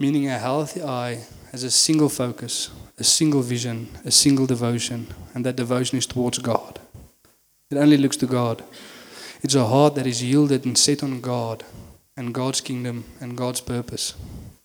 meaning 0.00 0.26
a 0.26 0.38
healthy 0.38 0.82
eye 0.82 1.26
has 1.52 1.64
a 1.64 1.70
single 1.70 2.08
focus, 2.08 2.70
a 2.96 3.04
single 3.04 3.42
vision, 3.42 3.88
a 4.06 4.10
single 4.10 4.46
devotion, 4.46 5.08
and 5.34 5.44
that 5.44 5.56
devotion 5.56 5.98
is 5.98 6.06
towards 6.06 6.38
God. 6.38 6.80
It 7.70 7.76
only 7.76 7.98
looks 7.98 8.16
to 8.18 8.26
God. 8.26 8.64
It's 9.42 9.54
a 9.54 9.66
heart 9.66 9.94
that 9.94 10.06
is 10.06 10.22
yielded 10.22 10.64
and 10.64 10.76
set 10.76 11.02
on 11.02 11.20
God 11.20 11.64
and 12.16 12.34
God's 12.34 12.60
kingdom 12.60 13.04
and 13.20 13.36
God's 13.36 13.60
purpose. 13.60 14.14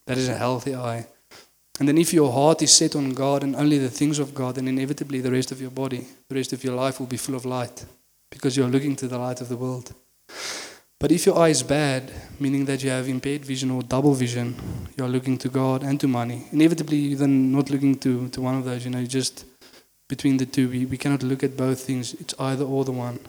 That 0.05 0.17
is 0.17 0.29
a 0.29 0.37
healthy 0.37 0.75
eye. 0.75 1.07
And 1.79 1.87
then, 1.87 1.97
if 1.97 2.13
your 2.13 2.31
heart 2.31 2.61
is 2.61 2.71
set 2.71 2.95
on 2.95 3.13
God 3.13 3.43
and 3.43 3.55
only 3.55 3.77
the 3.77 3.89
things 3.89 4.19
of 4.19 4.35
God, 4.35 4.55
then 4.55 4.67
inevitably 4.67 5.19
the 5.21 5.31
rest 5.31 5.51
of 5.51 5.59
your 5.59 5.71
body, 5.71 6.05
the 6.29 6.35
rest 6.35 6.53
of 6.53 6.63
your 6.63 6.75
life 6.75 6.99
will 6.99 7.07
be 7.07 7.17
full 7.17 7.35
of 7.35 7.45
light 7.45 7.85
because 8.29 8.55
you're 8.55 8.67
looking 8.67 8.95
to 8.97 9.07
the 9.07 9.17
light 9.17 9.41
of 9.41 9.49
the 9.49 9.57
world. 9.57 9.93
But 10.99 11.11
if 11.11 11.25
your 11.25 11.39
eye 11.39 11.49
is 11.49 11.63
bad, 11.63 12.11
meaning 12.39 12.65
that 12.65 12.83
you 12.83 12.91
have 12.91 13.07
impaired 13.07 13.43
vision 13.43 13.71
or 13.71 13.81
double 13.81 14.13
vision, 14.13 14.55
you're 14.95 15.07
looking 15.07 15.39
to 15.39 15.49
God 15.49 15.81
and 15.81 15.99
to 15.99 16.07
money. 16.07 16.45
Inevitably, 16.51 16.97
you're 16.97 17.17
then 17.17 17.51
not 17.51 17.71
looking 17.71 17.97
to, 17.99 18.29
to 18.29 18.41
one 18.41 18.55
of 18.55 18.65
those, 18.65 18.85
you 18.85 18.91
know, 18.91 19.03
just 19.05 19.45
between 20.07 20.37
the 20.37 20.45
two. 20.45 20.69
We, 20.69 20.85
we 20.85 20.97
cannot 20.97 21.23
look 21.23 21.43
at 21.43 21.57
both 21.57 21.79
things, 21.79 22.13
it's 22.13 22.35
either 22.39 22.65
or 22.65 22.85
the 22.85 22.91
one. 22.91 23.19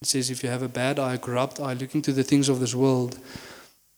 It 0.00 0.06
says 0.06 0.30
if 0.30 0.42
you 0.42 0.48
have 0.48 0.62
a 0.62 0.68
bad 0.68 0.98
eye, 0.98 1.14
a 1.14 1.18
corrupt 1.18 1.60
eye, 1.60 1.74
looking 1.74 2.02
to 2.02 2.12
the 2.12 2.22
things 2.22 2.48
of 2.48 2.60
this 2.60 2.74
world, 2.74 3.18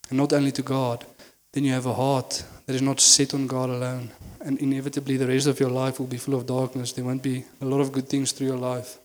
and 0.09 0.19
not 0.19 0.33
only 0.33 0.53
to 0.53 0.63
God, 0.63 1.05
then 1.53 1.65
you 1.65 1.73
have 1.73 1.87
a 1.87 1.95
heart 1.95 2.45
that 2.67 2.75
is 2.75 2.83
not 2.83 3.01
set 3.01 3.35
on 3.35 3.47
God 3.47 3.69
alone. 3.69 4.11
And 4.41 4.59
inevitably, 4.59 5.17
the 5.17 5.27
rest 5.27 5.47
of 5.47 5.61
your 5.61 5.71
life 5.71 5.99
will 5.99 6.07
be 6.07 6.17
full 6.17 6.35
of 6.35 6.47
darkness. 6.47 6.93
There 6.93 7.05
won't 7.05 7.23
be 7.23 7.45
a 7.61 7.67
lot 7.67 7.81
of 7.81 7.93
good 7.93 8.09
things 8.09 8.33
through 8.33 8.47
your 8.47 8.57
life. 8.57 8.99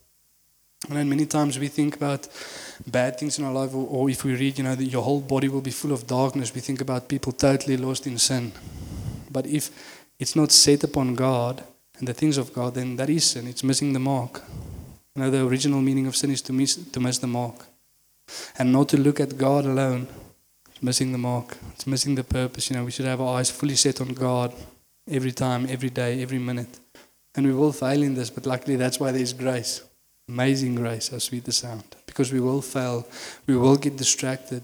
And 0.87 0.97
then 0.97 1.09
many 1.09 1.25
times 1.25 1.57
we 1.57 1.67
think 1.67 1.95
about 1.95 2.27
bad 2.87 3.19
things 3.19 3.39
in 3.39 3.45
our 3.45 3.51
life, 3.51 3.73
or, 3.73 3.87
or 3.87 4.09
if 4.09 4.23
we 4.23 4.35
read, 4.35 4.57
you 4.57 4.63
know, 4.63 4.75
that 4.75 4.85
your 4.85 5.01
whole 5.01 5.21
body 5.21 5.49
will 5.49 5.61
be 5.61 5.71
full 5.71 5.91
of 5.91 6.07
darkness, 6.07 6.53
we 6.53 6.61
think 6.61 6.79
about 6.79 7.09
people 7.09 7.31
totally 7.31 7.75
lost 7.75 8.07
in 8.07 8.17
sin. 8.17 8.51
But 9.29 9.47
if 9.47 9.69
it's 10.19 10.35
not 10.35 10.51
set 10.51 10.83
upon 10.83 11.15
God 11.15 11.63
and 11.97 12.07
the 12.07 12.13
things 12.13 12.37
of 12.37 12.53
God, 12.53 12.75
then 12.75 12.95
that 12.97 13.09
is 13.09 13.25
sin. 13.25 13.47
It's 13.47 13.63
missing 13.63 13.93
the 13.93 13.99
mark. 13.99 14.41
You 15.15 15.21
know, 15.21 15.31
the 15.31 15.45
original 15.45 15.81
meaning 15.81 16.07
of 16.07 16.15
sin 16.15 16.31
is 16.31 16.41
to 16.43 16.53
miss, 16.53 16.75
to 16.75 16.99
miss 16.99 17.19
the 17.19 17.27
mark. 17.27 17.65
And 18.57 18.71
not 18.71 18.89
to 18.89 18.97
look 18.97 19.19
at 19.19 19.37
God 19.37 19.65
alone, 19.65 20.07
it's 20.69 20.83
missing 20.83 21.11
the 21.11 21.17
mark. 21.17 21.57
It's 21.73 21.87
missing 21.87 22.15
the 22.15 22.23
purpose. 22.23 22.69
You 22.69 22.75
know, 22.75 22.83
we 22.83 22.91
should 22.91 23.05
have 23.05 23.21
our 23.21 23.37
eyes 23.39 23.49
fully 23.49 23.75
set 23.75 24.01
on 24.01 24.09
God 24.09 24.53
every 25.09 25.31
time, 25.31 25.67
every 25.69 25.89
day, 25.89 26.21
every 26.21 26.39
minute. 26.39 26.79
And 27.35 27.45
we 27.45 27.53
will 27.53 27.71
fail 27.71 28.01
in 28.01 28.15
this, 28.15 28.29
but 28.29 28.45
luckily 28.45 28.75
that's 28.75 28.99
why 28.99 29.11
there's 29.11 29.33
grace. 29.33 29.81
Amazing 30.27 30.75
grace, 30.75 31.09
how 31.09 31.19
sweet 31.19 31.45
the 31.45 31.51
sound. 31.51 31.83
Because 32.05 32.33
we 32.33 32.39
will 32.39 32.61
fail, 32.61 33.07
we 33.45 33.55
will 33.55 33.77
get 33.77 33.97
distracted. 33.97 34.63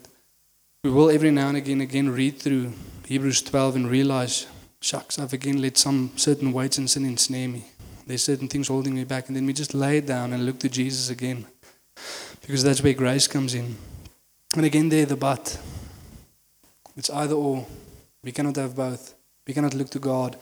We 0.83 0.89
will 0.89 1.09
every 1.11 1.31
now 1.31 1.49
and 1.49 1.57
again 1.57 1.81
again 1.81 2.09
read 2.09 2.39
through 2.39 2.73
Hebrews 3.05 3.43
12 3.43 3.75
and 3.75 3.89
realize, 3.89 4.47
shucks, 4.81 5.19
I've 5.19 5.33
again 5.33 5.61
let 5.61 5.77
some 5.77 6.11
certain 6.15 6.51
weights 6.51 6.77
and 6.77 6.89
sin 6.89 7.05
ensnare 7.05 7.47
me. 7.47 7.65
There's 8.11 8.23
certain 8.23 8.49
things 8.49 8.67
holding 8.67 8.93
me 8.93 9.05
back, 9.05 9.29
and 9.29 9.37
then 9.37 9.45
we 9.45 9.53
just 9.53 9.73
lay 9.73 10.01
down 10.01 10.33
and 10.33 10.45
look 10.45 10.59
to 10.59 10.67
Jesus 10.67 11.09
again. 11.09 11.45
Because 12.41 12.61
that's 12.61 12.83
where 12.83 12.91
grace 12.91 13.25
comes 13.25 13.53
in. 13.53 13.77
And 14.53 14.65
again 14.65 14.89
there 14.89 15.05
the 15.05 15.15
but. 15.15 15.57
It's 16.97 17.09
either 17.09 17.35
or. 17.35 17.65
We 18.21 18.33
cannot 18.33 18.57
have 18.57 18.75
both. 18.75 19.13
We 19.47 19.53
cannot 19.53 19.75
look 19.75 19.89
to 19.91 19.99
God 19.99 20.35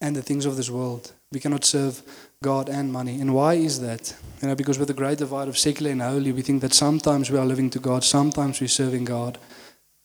and 0.00 0.16
the 0.16 0.22
things 0.22 0.44
of 0.44 0.56
this 0.56 0.70
world. 0.70 1.12
We 1.30 1.38
cannot 1.38 1.64
serve 1.64 2.02
God 2.42 2.68
and 2.68 2.92
money. 2.92 3.20
And 3.20 3.32
why 3.32 3.54
is 3.54 3.80
that? 3.80 4.12
You 4.42 4.48
know, 4.48 4.56
because 4.56 4.80
with 4.80 4.88
the 4.88 4.94
great 4.94 5.18
divide 5.18 5.46
of 5.46 5.56
secular 5.56 5.92
and 5.92 6.02
holy, 6.02 6.32
we 6.32 6.42
think 6.42 6.62
that 6.62 6.74
sometimes 6.74 7.30
we 7.30 7.38
are 7.38 7.46
living 7.46 7.70
to 7.70 7.78
God, 7.78 8.02
sometimes 8.02 8.60
we're 8.60 8.66
serving 8.66 9.04
God, 9.04 9.38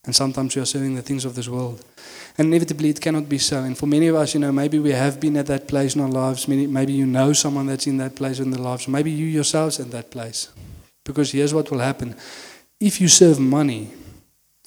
and 0.04 0.16
sometimes 0.16 0.56
we 0.56 0.62
are 0.62 0.66
serving 0.66 0.94
the 0.94 1.02
things 1.02 1.24
of 1.24 1.34
this 1.34 1.48
world. 1.48 1.84
And 2.38 2.48
inevitably, 2.48 2.88
it 2.88 3.00
cannot 3.00 3.28
be 3.28 3.38
so. 3.38 3.62
And 3.62 3.76
for 3.76 3.86
many 3.86 4.06
of 4.06 4.16
us, 4.16 4.32
you 4.32 4.40
know, 4.40 4.52
maybe 4.52 4.78
we 4.78 4.92
have 4.92 5.20
been 5.20 5.36
at 5.36 5.46
that 5.46 5.68
place 5.68 5.94
in 5.94 6.00
our 6.00 6.08
lives. 6.08 6.48
Maybe 6.48 6.92
you 6.92 7.04
know 7.04 7.32
someone 7.32 7.66
that's 7.66 7.86
in 7.86 7.98
that 7.98 8.16
place 8.16 8.38
in 8.38 8.50
their 8.50 8.62
lives. 8.62 8.88
Maybe 8.88 9.10
you 9.10 9.26
yourselves 9.26 9.78
in 9.78 9.90
that 9.90 10.10
place. 10.10 10.48
Because 11.04 11.32
here's 11.32 11.52
what 11.52 11.70
will 11.70 11.80
happen: 11.80 12.16
if 12.78 13.00
you 13.00 13.08
serve 13.08 13.38
money, 13.38 13.92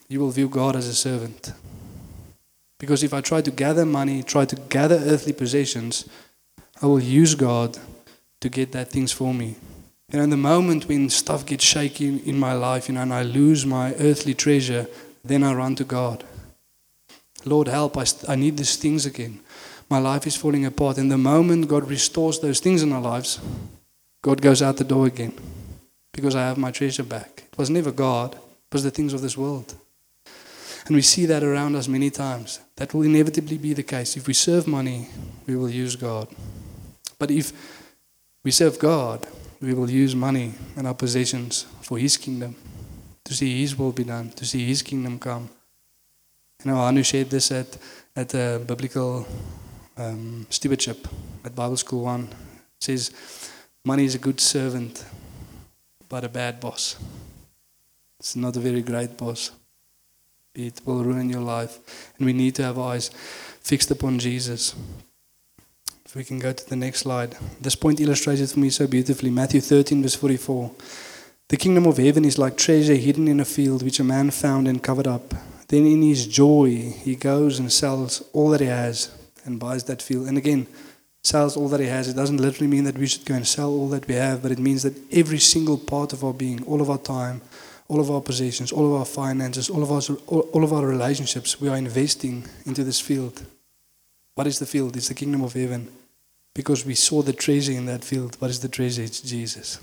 you 0.08 0.20
will 0.20 0.30
view 0.30 0.50
God 0.50 0.76
as 0.76 0.88
a 0.88 0.94
servant. 0.94 1.52
Because 2.78 3.02
if 3.02 3.14
I 3.14 3.22
try 3.22 3.42
to 3.42 3.50
gather 3.50 3.86
money, 3.86 4.24
try 4.24 4.46
to 4.46 4.56
gather 4.56 4.96
earthly 4.96 5.34
possessions, 5.34 6.08
I 6.82 6.86
will 6.86 7.00
use 7.00 7.34
God 7.34 7.80
to 8.42 8.50
get 8.50 8.74
that 8.74 8.90
things 8.90 9.12
for 9.12 9.34
me. 9.34 9.56
You 10.12 10.18
know, 10.18 10.26
in 10.26 10.30
the 10.30 10.38
moment 10.38 10.88
when 10.88 11.10
stuff 11.10 11.46
gets 11.46 11.64
shaky 11.64 12.20
in 12.20 12.38
my 12.38 12.54
life, 12.54 12.90
you 12.90 12.96
know, 12.96 13.02
and 13.02 13.14
I 13.14 13.24
lose 13.24 13.66
my 13.66 13.94
earthly 13.96 14.34
treasure, 14.34 14.88
then 15.24 15.44
I 15.44 15.54
run 15.54 15.76
to 15.76 15.84
God. 15.84 16.24
Lord, 17.46 17.68
help, 17.68 17.98
I, 17.98 18.06
I 18.28 18.36
need 18.36 18.58
these 18.58 18.76
things 18.76 19.06
again. 19.06 19.40
My 19.90 20.00
life 20.00 20.26
is 20.26 20.36
falling 20.36 20.66
apart. 20.66 20.98
And 20.98 21.12
the 21.12 21.18
moment 21.18 21.68
God 21.68 21.90
restores 21.90 22.40
those 22.40 22.60
things 22.60 22.84
in 22.84 22.94
our 22.94 23.02
lives, 23.02 23.40
God 24.22 24.42
goes 24.42 24.62
out 24.62 24.78
the 24.78 24.84
door 24.84 25.08
again 25.08 25.34
because 26.14 26.36
I 26.36 26.42
have 26.42 26.58
my 26.58 26.72
treasure 26.72 27.04
back. 27.04 27.44
It 27.52 27.58
was 27.58 27.70
never 27.70 27.92
God, 27.92 28.36
it 28.36 28.74
was 28.74 28.84
the 28.84 28.92
things 28.92 29.14
of 29.14 29.22
this 29.22 29.38
world. 29.38 29.76
And 30.86 30.96
we 30.96 31.02
see 31.02 31.26
that 31.26 31.44
around 31.44 31.76
us 31.76 31.88
many 31.88 32.10
times. 32.10 32.60
That 32.76 32.94
will 32.94 33.04
inevitably 33.04 33.58
be 33.58 33.74
the 33.74 33.84
case. 33.84 34.18
If 34.18 34.28
we 34.28 34.34
serve 34.34 34.68
money, 34.68 35.08
we 35.48 35.56
will 35.56 35.70
use 35.70 35.96
God. 35.96 36.28
But 37.18 37.32
if 37.32 37.54
we 38.44 38.52
serve 38.52 38.80
God, 38.80 39.26
we 39.62 39.74
will 39.74 39.90
use 39.90 40.16
money 40.16 40.54
and 40.76 40.86
our 40.86 40.94
possessions 40.94 41.66
for 41.82 41.98
His 41.98 42.18
kingdom, 42.18 42.56
to 43.24 43.34
see 43.34 43.62
His 43.62 43.78
will 43.78 43.92
be 43.92 44.04
done, 44.04 44.32
to 44.32 44.46
see 44.46 44.66
His 44.66 44.82
kingdom 44.82 45.20
come. 45.20 45.50
You 46.64 46.72
know, 46.72 46.78
Anu 46.78 47.04
shared 47.04 47.30
this 47.30 47.52
at, 47.52 47.78
at 48.16 48.34
a 48.34 48.62
biblical 48.66 49.28
um, 49.98 50.46
stewardship 50.50 51.08
at 51.44 51.56
Bible 51.56 51.78
School 51.78 52.04
1. 52.04 52.24
It 52.24 52.30
says, 52.80 53.12
Money 53.86 54.06
is 54.06 54.16
a 54.16 54.20
good 54.20 54.40
servant, 54.40 55.04
but 56.08 56.24
a 56.24 56.30
bad 56.30 56.60
boss. 56.60 56.96
It's 58.20 58.36
not 58.36 58.56
a 58.56 58.60
very 58.60 58.82
great 58.82 59.18
boss. 59.18 59.52
It 60.56 60.82
will 60.86 61.04
ruin 61.04 61.30
your 61.30 61.42
life. 61.42 62.14
And 62.18 62.26
we 62.26 62.34
need 62.34 62.56
to 62.56 62.64
have 62.64 62.80
eyes 62.80 63.10
fixed 63.62 63.92
upon 63.92 64.20
Jesus. 64.20 64.76
If 66.06 66.16
we 66.16 66.24
can 66.24 66.40
go 66.40 66.54
to 66.54 66.70
the 66.70 66.76
next 66.76 67.00
slide. 67.00 67.36
This 67.60 67.76
point 67.76 68.00
illustrates 68.00 68.40
it 68.40 68.52
for 68.52 68.60
me 68.60 68.70
so 68.70 68.88
beautifully. 68.88 69.32
Matthew 69.32 69.62
13, 69.62 70.02
verse 70.02 70.16
44. 70.16 70.72
The 71.54 71.58
kingdom 71.58 71.86
of 71.86 71.98
heaven 71.98 72.26
is 72.26 72.40
like 72.40 72.58
treasure 72.58 72.96
hidden 72.96 73.28
in 73.28 73.40
a 73.40 73.46
field 73.46 73.84
which 73.84 74.00
a 74.00 74.04
man 74.04 74.32
found 74.32 74.68
and 74.68 74.82
covered 74.82 75.06
up. 75.06 75.36
Then 75.68 75.86
in 75.86 76.02
his 76.02 76.26
joy, 76.26 76.96
he 77.04 77.16
goes 77.16 77.60
and 77.60 77.72
sells 77.72 78.24
all 78.34 78.50
that 78.50 78.60
he 78.60 78.66
has 78.66 79.12
and 79.46 79.60
buys 79.60 79.84
that 79.84 80.02
field. 80.02 80.28
And 80.28 80.36
again, 80.36 80.66
sells 81.22 81.56
all 81.56 81.68
that 81.68 81.80
he 81.80 81.86
has. 81.86 82.08
It 82.08 82.16
doesn't 82.16 82.42
literally 82.42 82.66
mean 82.66 82.86
that 82.86 82.98
we 82.98 83.06
should 83.06 83.24
go 83.24 83.36
and 83.36 83.46
sell 83.46 83.70
all 83.70 83.88
that 83.90 84.08
we 84.08 84.16
have, 84.16 84.42
but 84.42 84.52
it 84.52 84.58
means 84.58 84.82
that 84.82 84.98
every 85.14 85.38
single 85.38 85.78
part 85.78 86.12
of 86.12 86.24
our 86.24 86.34
being, 86.34 86.64
all 86.64 86.82
of 86.82 86.90
our 86.90 86.98
time, 86.98 87.42
all 87.88 88.00
of 88.00 88.10
our 88.10 88.22
possessions, 88.22 88.72
all 88.72 88.88
of 88.88 89.00
our 89.00 89.06
finances, 89.06 89.70
all 89.70 89.84
of 89.84 89.92
our, 89.92 90.02
all, 90.26 90.64
of 90.64 90.74
our 90.74 90.88
relationships, 90.88 91.62
we 91.62 91.70
are 91.70 91.78
investing 91.78 92.48
into 92.66 92.84
this 92.84 93.00
field. 93.00 93.46
What 94.34 94.48
is 94.48 94.58
the 94.58 94.66
field? 94.66 94.98
It's 94.98 95.10
the 95.10 95.14
kingdom 95.14 95.44
of 95.44 95.54
heaven. 95.54 95.92
Because 96.56 96.84
we 96.84 96.96
saw 96.96 97.22
the 97.22 97.32
treasure 97.32 97.74
in 97.74 97.86
that 97.86 98.04
field. 98.04 98.38
What 98.42 98.50
is 98.50 98.62
the 98.62 98.70
treasure? 98.70 99.04
It's 99.04 99.22
Jesus. 99.22 99.80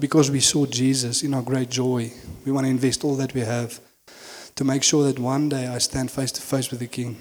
Because 0.00 0.30
we 0.30 0.40
saw 0.40 0.66
Jesus 0.66 1.22
in 1.22 1.34
our 1.34 1.42
great 1.42 1.70
joy, 1.70 2.12
we 2.44 2.52
want 2.52 2.64
to 2.64 2.70
invest 2.70 3.04
all 3.04 3.16
that 3.16 3.34
we 3.34 3.42
have 3.42 3.78
to 4.54 4.64
make 4.64 4.82
sure 4.82 5.04
that 5.04 5.18
one 5.18 5.48
day 5.48 5.66
I 5.66 5.78
stand 5.78 6.10
face 6.10 6.32
to 6.32 6.42
face 6.42 6.70
with 6.70 6.80
the 6.80 6.86
King. 6.86 7.16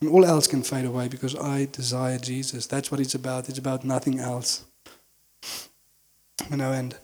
And 0.00 0.10
all 0.10 0.24
else 0.24 0.46
can 0.46 0.62
fade 0.62 0.84
away 0.84 1.08
because 1.08 1.34
I 1.34 1.68
desire 1.70 2.18
Jesus. 2.18 2.66
That's 2.66 2.90
what 2.90 3.00
it's 3.00 3.14
about. 3.14 3.48
It's 3.48 3.58
about 3.58 3.84
nothing 3.84 4.20
else. 4.20 4.64
You 6.50 6.58
know, 6.58 6.72
and 6.72 6.94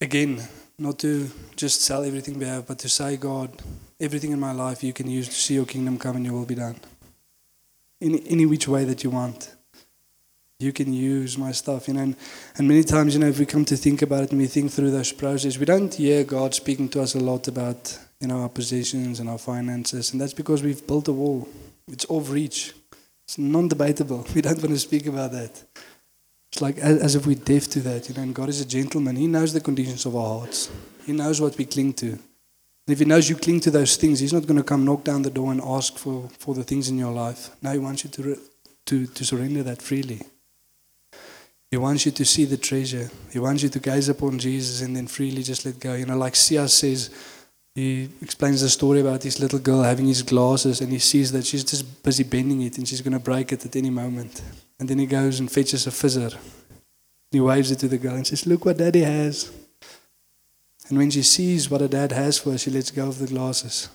again, 0.00 0.42
not 0.78 0.98
to 1.00 1.30
just 1.54 1.82
sell 1.82 2.04
everything 2.04 2.38
we 2.38 2.46
have, 2.46 2.66
but 2.66 2.78
to 2.80 2.88
say, 2.88 3.16
God, 3.16 3.50
everything 4.00 4.32
in 4.32 4.40
my 4.40 4.52
life 4.52 4.82
you 4.82 4.92
can 4.92 5.08
use 5.08 5.28
to 5.28 5.34
see 5.34 5.54
your 5.54 5.66
kingdom 5.66 5.98
come 5.98 6.16
and 6.16 6.24
your 6.24 6.34
will 6.34 6.46
be 6.46 6.54
done. 6.54 6.76
In 8.00 8.18
any 8.26 8.46
which 8.46 8.68
way 8.68 8.84
that 8.84 9.04
you 9.04 9.10
want. 9.10 9.55
You 10.58 10.72
can 10.72 10.94
use 10.94 11.36
my 11.36 11.52
stuff, 11.52 11.86
you 11.86 11.94
know. 11.94 12.00
And, 12.00 12.16
and 12.56 12.66
many 12.66 12.82
times, 12.82 13.12
you 13.12 13.20
know, 13.20 13.28
if 13.28 13.38
we 13.38 13.44
come 13.44 13.66
to 13.66 13.76
think 13.76 14.00
about 14.00 14.24
it 14.24 14.30
and 14.30 14.40
we 14.40 14.46
think 14.46 14.72
through 14.72 14.90
those 14.90 15.12
processes, 15.12 15.58
we 15.58 15.66
don't 15.66 15.92
hear 15.92 16.24
God 16.24 16.54
speaking 16.54 16.88
to 16.90 17.02
us 17.02 17.14
a 17.14 17.20
lot 17.20 17.46
about, 17.46 17.98
you 18.20 18.28
know, 18.28 18.40
our 18.40 18.48
possessions 18.48 19.20
and 19.20 19.28
our 19.28 19.36
finances. 19.36 20.12
And 20.12 20.20
that's 20.20 20.32
because 20.32 20.62
we've 20.62 20.86
built 20.86 21.08
a 21.08 21.12
wall. 21.12 21.46
It's 21.88 22.06
off 22.08 22.30
reach. 22.30 22.72
It's 23.24 23.36
non-debatable. 23.36 24.26
We 24.34 24.40
don't 24.40 24.56
want 24.56 24.70
to 24.70 24.78
speak 24.78 25.06
about 25.06 25.32
that. 25.32 25.62
It's 26.50 26.62
like 26.62 26.78
as, 26.78 27.02
as 27.02 27.14
if 27.16 27.26
we're 27.26 27.36
deaf 27.36 27.68
to 27.70 27.80
that, 27.80 28.08
you 28.08 28.14
know. 28.14 28.22
And 28.22 28.34
God 28.34 28.48
is 28.48 28.62
a 28.62 28.66
gentleman. 28.66 29.16
He 29.16 29.26
knows 29.26 29.52
the 29.52 29.60
conditions 29.60 30.06
of 30.06 30.16
our 30.16 30.38
hearts. 30.38 30.70
He 31.04 31.12
knows 31.12 31.38
what 31.38 31.58
we 31.58 31.66
cling 31.66 31.92
to. 31.94 32.12
And 32.12 32.94
if 32.94 32.98
He 33.00 33.04
knows 33.04 33.28
you 33.28 33.36
cling 33.36 33.60
to 33.60 33.70
those 33.70 33.96
things, 33.96 34.20
He's 34.20 34.32
not 34.32 34.46
going 34.46 34.56
to 34.56 34.64
come 34.64 34.86
knock 34.86 35.04
down 35.04 35.20
the 35.20 35.30
door 35.30 35.52
and 35.52 35.60
ask 35.60 35.98
for, 35.98 36.30
for 36.38 36.54
the 36.54 36.64
things 36.64 36.88
in 36.88 36.96
your 36.96 37.12
life. 37.12 37.50
No, 37.60 37.72
He 37.72 37.78
wants 37.78 38.04
you 38.04 38.10
to, 38.10 38.22
re- 38.22 38.40
to, 38.86 39.06
to 39.06 39.24
surrender 39.24 39.62
that 39.64 39.82
freely. 39.82 40.22
He 41.70 41.76
wants 41.76 42.06
you 42.06 42.12
to 42.12 42.24
see 42.24 42.44
the 42.44 42.56
treasure. 42.56 43.10
He 43.32 43.38
wants 43.38 43.62
you 43.62 43.68
to 43.70 43.80
gaze 43.80 44.08
upon 44.08 44.38
Jesus 44.38 44.82
and 44.82 44.94
then 44.94 45.06
freely 45.06 45.42
just 45.42 45.64
let 45.64 45.80
go. 45.80 45.94
You 45.94 46.06
know, 46.06 46.16
like 46.16 46.36
Sia 46.36 46.68
says, 46.68 47.10
he 47.74 48.08
explains 48.22 48.62
the 48.62 48.68
story 48.68 49.00
about 49.00 49.20
this 49.20 49.40
little 49.40 49.58
girl 49.58 49.82
having 49.82 50.06
his 50.06 50.22
glasses 50.22 50.80
and 50.80 50.90
he 50.90 50.98
sees 50.98 51.32
that 51.32 51.44
she's 51.44 51.64
just 51.64 52.02
busy 52.02 52.22
bending 52.22 52.62
it 52.62 52.78
and 52.78 52.88
she's 52.88 53.02
going 53.02 53.12
to 53.12 53.18
break 53.18 53.52
it 53.52 53.66
at 53.66 53.76
any 53.76 53.90
moment. 53.90 54.42
And 54.78 54.88
then 54.88 54.98
he 54.98 55.06
goes 55.06 55.40
and 55.40 55.50
fetches 55.50 55.86
a 55.86 55.90
fizzer. 55.90 56.36
He 57.32 57.40
waves 57.40 57.70
it 57.70 57.80
to 57.80 57.88
the 57.88 57.98
girl 57.98 58.14
and 58.14 58.26
says, 58.26 58.46
Look 58.46 58.64
what 58.64 58.78
daddy 58.78 59.00
has. 59.00 59.52
And 60.88 60.98
when 60.98 61.10
she 61.10 61.22
sees 61.22 61.68
what 61.68 61.80
her 61.80 61.88
dad 61.88 62.12
has 62.12 62.38
for 62.38 62.52
her, 62.52 62.58
she 62.58 62.70
lets 62.70 62.90
go 62.90 63.08
of 63.08 63.18
the 63.18 63.26
glasses. 63.26 63.88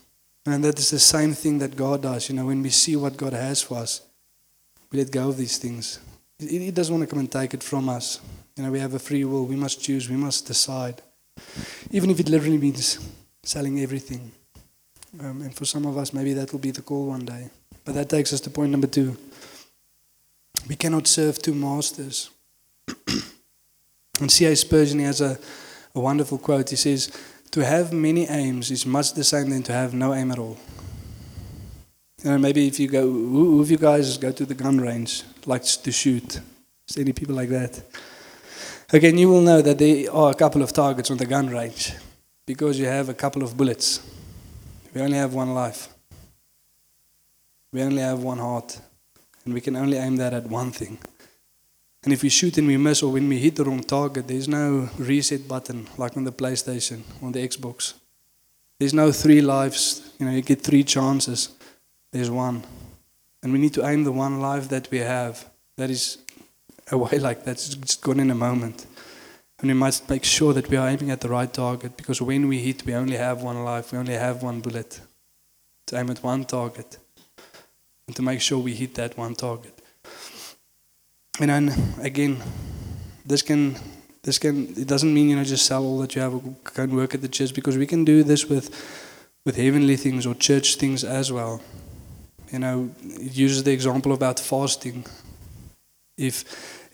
And 0.45 0.63
that 0.63 0.77
is 0.77 0.89
the 0.89 0.99
same 0.99 1.33
thing 1.33 1.59
that 1.59 1.77
God 1.77 2.01
does. 2.01 2.29
You 2.29 2.35
know, 2.35 2.47
when 2.47 2.61
we 2.61 2.69
see 2.69 2.95
what 2.95 3.17
God 3.17 3.33
has 3.33 3.61
for 3.61 3.77
us, 3.77 4.01
we 4.91 4.99
let 4.99 5.11
go 5.11 5.29
of 5.29 5.37
these 5.37 5.57
things. 5.57 5.99
He 6.49 6.71
doesn't 6.71 6.93
want 6.93 7.07
to 7.07 7.13
come 7.13 7.19
and 7.19 7.31
take 7.31 7.53
it 7.53 7.63
from 7.63 7.89
us. 7.89 8.19
You 8.55 8.63
know, 8.63 8.71
we 8.71 8.79
have 8.79 8.93
a 8.93 8.99
free 8.99 9.23
will. 9.25 9.45
We 9.45 9.55
must 9.55 9.81
choose. 9.81 10.09
We 10.09 10.15
must 10.15 10.47
decide. 10.47 11.01
Even 11.91 12.09
if 12.09 12.19
it 12.19 12.29
literally 12.29 12.57
means 12.57 12.99
selling 13.43 13.79
everything. 13.79 14.31
Um, 15.19 15.41
and 15.41 15.53
for 15.53 15.65
some 15.65 15.85
of 15.85 15.97
us, 15.97 16.13
maybe 16.13 16.33
that 16.33 16.51
will 16.51 16.59
be 16.59 16.71
the 16.71 16.81
call 16.81 17.07
one 17.07 17.25
day. 17.25 17.49
But 17.85 17.95
that 17.95 18.09
takes 18.09 18.33
us 18.33 18.41
to 18.41 18.49
point 18.49 18.71
number 18.71 18.87
two. 18.87 19.17
We 20.67 20.75
cannot 20.75 21.07
serve 21.07 21.41
two 21.41 21.53
masters. 21.53 22.29
and 24.19 24.31
C.H. 24.31 24.59
Spurgeon 24.59 24.99
he 24.99 25.05
has 25.05 25.21
a, 25.21 25.37
a 25.95 25.99
wonderful 25.99 26.37
quote. 26.37 26.69
He 26.69 26.75
says, 26.75 27.11
To 27.51 27.65
have 27.65 27.91
many 27.91 28.27
aims 28.27 28.71
is 28.71 28.85
much 28.85 29.13
the 29.13 29.23
same 29.23 29.49
than 29.49 29.63
to 29.63 29.73
have 29.73 29.93
no 29.93 30.13
aim 30.13 30.31
at 30.31 30.39
all. 30.39 30.57
You 32.23 32.29
know, 32.29 32.37
maybe 32.37 32.67
if 32.67 32.79
you 32.79 32.87
go, 32.87 33.01
who, 33.01 33.61
of 33.61 33.71
you 33.71 33.77
guys 33.77 34.17
go 34.17 34.31
to 34.31 34.45
the 34.45 34.53
gun 34.53 34.79
range, 34.79 35.23
likes 35.45 35.75
to 35.77 35.91
shoot? 35.91 36.39
Is 36.87 36.97
any 36.97 37.13
people 37.13 37.35
like 37.35 37.49
that? 37.49 37.81
Again, 38.93 39.17
you 39.17 39.29
will 39.29 39.41
know 39.41 39.61
that 39.61 39.79
there 39.79 40.11
are 40.13 40.31
a 40.31 40.35
couple 40.35 40.61
of 40.61 40.71
targets 40.71 41.09
on 41.09 41.17
the 41.17 41.25
gun 41.25 41.49
range 41.49 41.93
because 42.45 42.77
you 42.77 42.85
have 42.85 43.09
a 43.09 43.13
couple 43.13 43.41
of 43.41 43.57
bullets. 43.57 44.01
We 44.93 45.01
only 45.01 45.17
have 45.17 45.33
one 45.33 45.53
life. 45.53 45.89
We 47.73 47.81
only 47.81 48.01
have 48.01 48.21
one 48.21 48.37
heart. 48.37 48.79
And 49.45 49.53
we 49.53 49.61
can 49.61 49.75
only 49.75 49.97
aim 49.97 50.17
that 50.17 50.33
at 50.33 50.45
one 50.45 50.71
thing. 50.71 50.99
And 52.03 52.13
if 52.13 52.21
we 52.21 52.29
shoot 52.29 52.57
and 52.57 52.67
we 52.67 52.77
miss, 52.77 53.01
or 53.01 53.11
when 53.11 53.27
we 53.29 53.39
hit 53.39 53.55
the 53.55 53.63
wrong 53.63 53.81
target, 53.81 54.27
there's 54.27 54.47
no 54.47 54.89
reset 54.97 55.47
button 55.47 55.87
like 55.97 56.17
on 56.17 56.23
the 56.23 56.31
PlayStation, 56.31 57.01
on 57.21 57.31
the 57.31 57.47
Xbox. 57.47 57.93
There's 58.77 58.93
no 58.93 59.11
three 59.11 59.41
lives, 59.41 60.11
you 60.19 60.25
know, 60.25 60.31
you 60.31 60.41
get 60.41 60.61
three 60.61 60.83
chances. 60.83 61.49
There's 62.11 62.29
one. 62.29 62.63
And 63.43 63.51
we 63.51 63.59
need 63.59 63.73
to 63.73 63.85
aim 63.85 64.03
the 64.03 64.11
one 64.11 64.39
life 64.39 64.69
that 64.69 64.89
we 64.91 64.99
have. 64.99 65.45
That 65.77 65.89
is 65.89 66.17
away 66.91 67.19
like 67.27 67.45
that. 67.45 67.51
It's 67.51 67.75
just 67.75 68.01
gone 68.01 68.19
in 68.19 68.31
a 68.31 68.35
moment. 68.35 68.85
And 69.59 69.69
we 69.69 69.73
must 69.73 70.09
make 70.09 70.23
sure 70.23 70.53
that 70.53 70.69
we 70.69 70.77
are 70.77 70.87
aiming 70.87 71.11
at 71.11 71.21
the 71.21 71.29
right 71.29 71.51
target 71.51 71.95
because 71.95 72.21
when 72.21 72.47
we 72.47 72.59
hit, 72.59 72.85
we 72.85 72.95
only 72.95 73.17
have 73.17 73.43
one 73.43 73.63
life, 73.63 73.91
we 73.91 73.99
only 73.99 74.13
have 74.13 74.41
one 74.41 74.59
bullet. 74.59 74.99
To 75.87 75.99
aim 75.99 76.09
at 76.09 76.23
one 76.23 76.45
target 76.45 76.97
and 78.07 78.15
to 78.15 78.21
make 78.21 78.41
sure 78.41 78.59
we 78.59 78.73
hit 78.73 78.95
that 78.95 79.17
one 79.17 79.35
target. 79.35 79.73
And 81.39 81.49
then 81.49 81.73
again, 82.01 82.41
this 83.25 83.41
can 83.41 83.75
this 84.23 84.37
can 84.37 84.67
it 84.77 84.87
doesn't 84.87 85.13
mean 85.13 85.29
you 85.29 85.35
know 85.35 85.43
just 85.43 85.65
sell 85.65 85.83
all 85.83 85.99
that 85.99 86.15
you 86.15 86.21
have 86.21 86.33
and 86.77 86.95
work 86.95 87.15
at 87.15 87.21
the 87.21 87.29
church 87.29 87.53
because 87.53 87.77
we 87.77 87.87
can 87.87 88.03
do 88.03 88.23
this 88.23 88.49
with 88.49 88.69
with 89.45 89.55
heavenly 89.55 89.95
things 89.95 90.25
or 90.25 90.35
church 90.35 90.75
things 90.75 91.03
as 91.03 91.31
well. 91.31 91.61
You 92.51 92.59
know, 92.59 92.89
it 93.03 93.35
uses 93.35 93.63
the 93.63 93.71
example 93.71 94.11
about 94.13 94.39
fasting. 94.39 95.05
If 96.17 96.43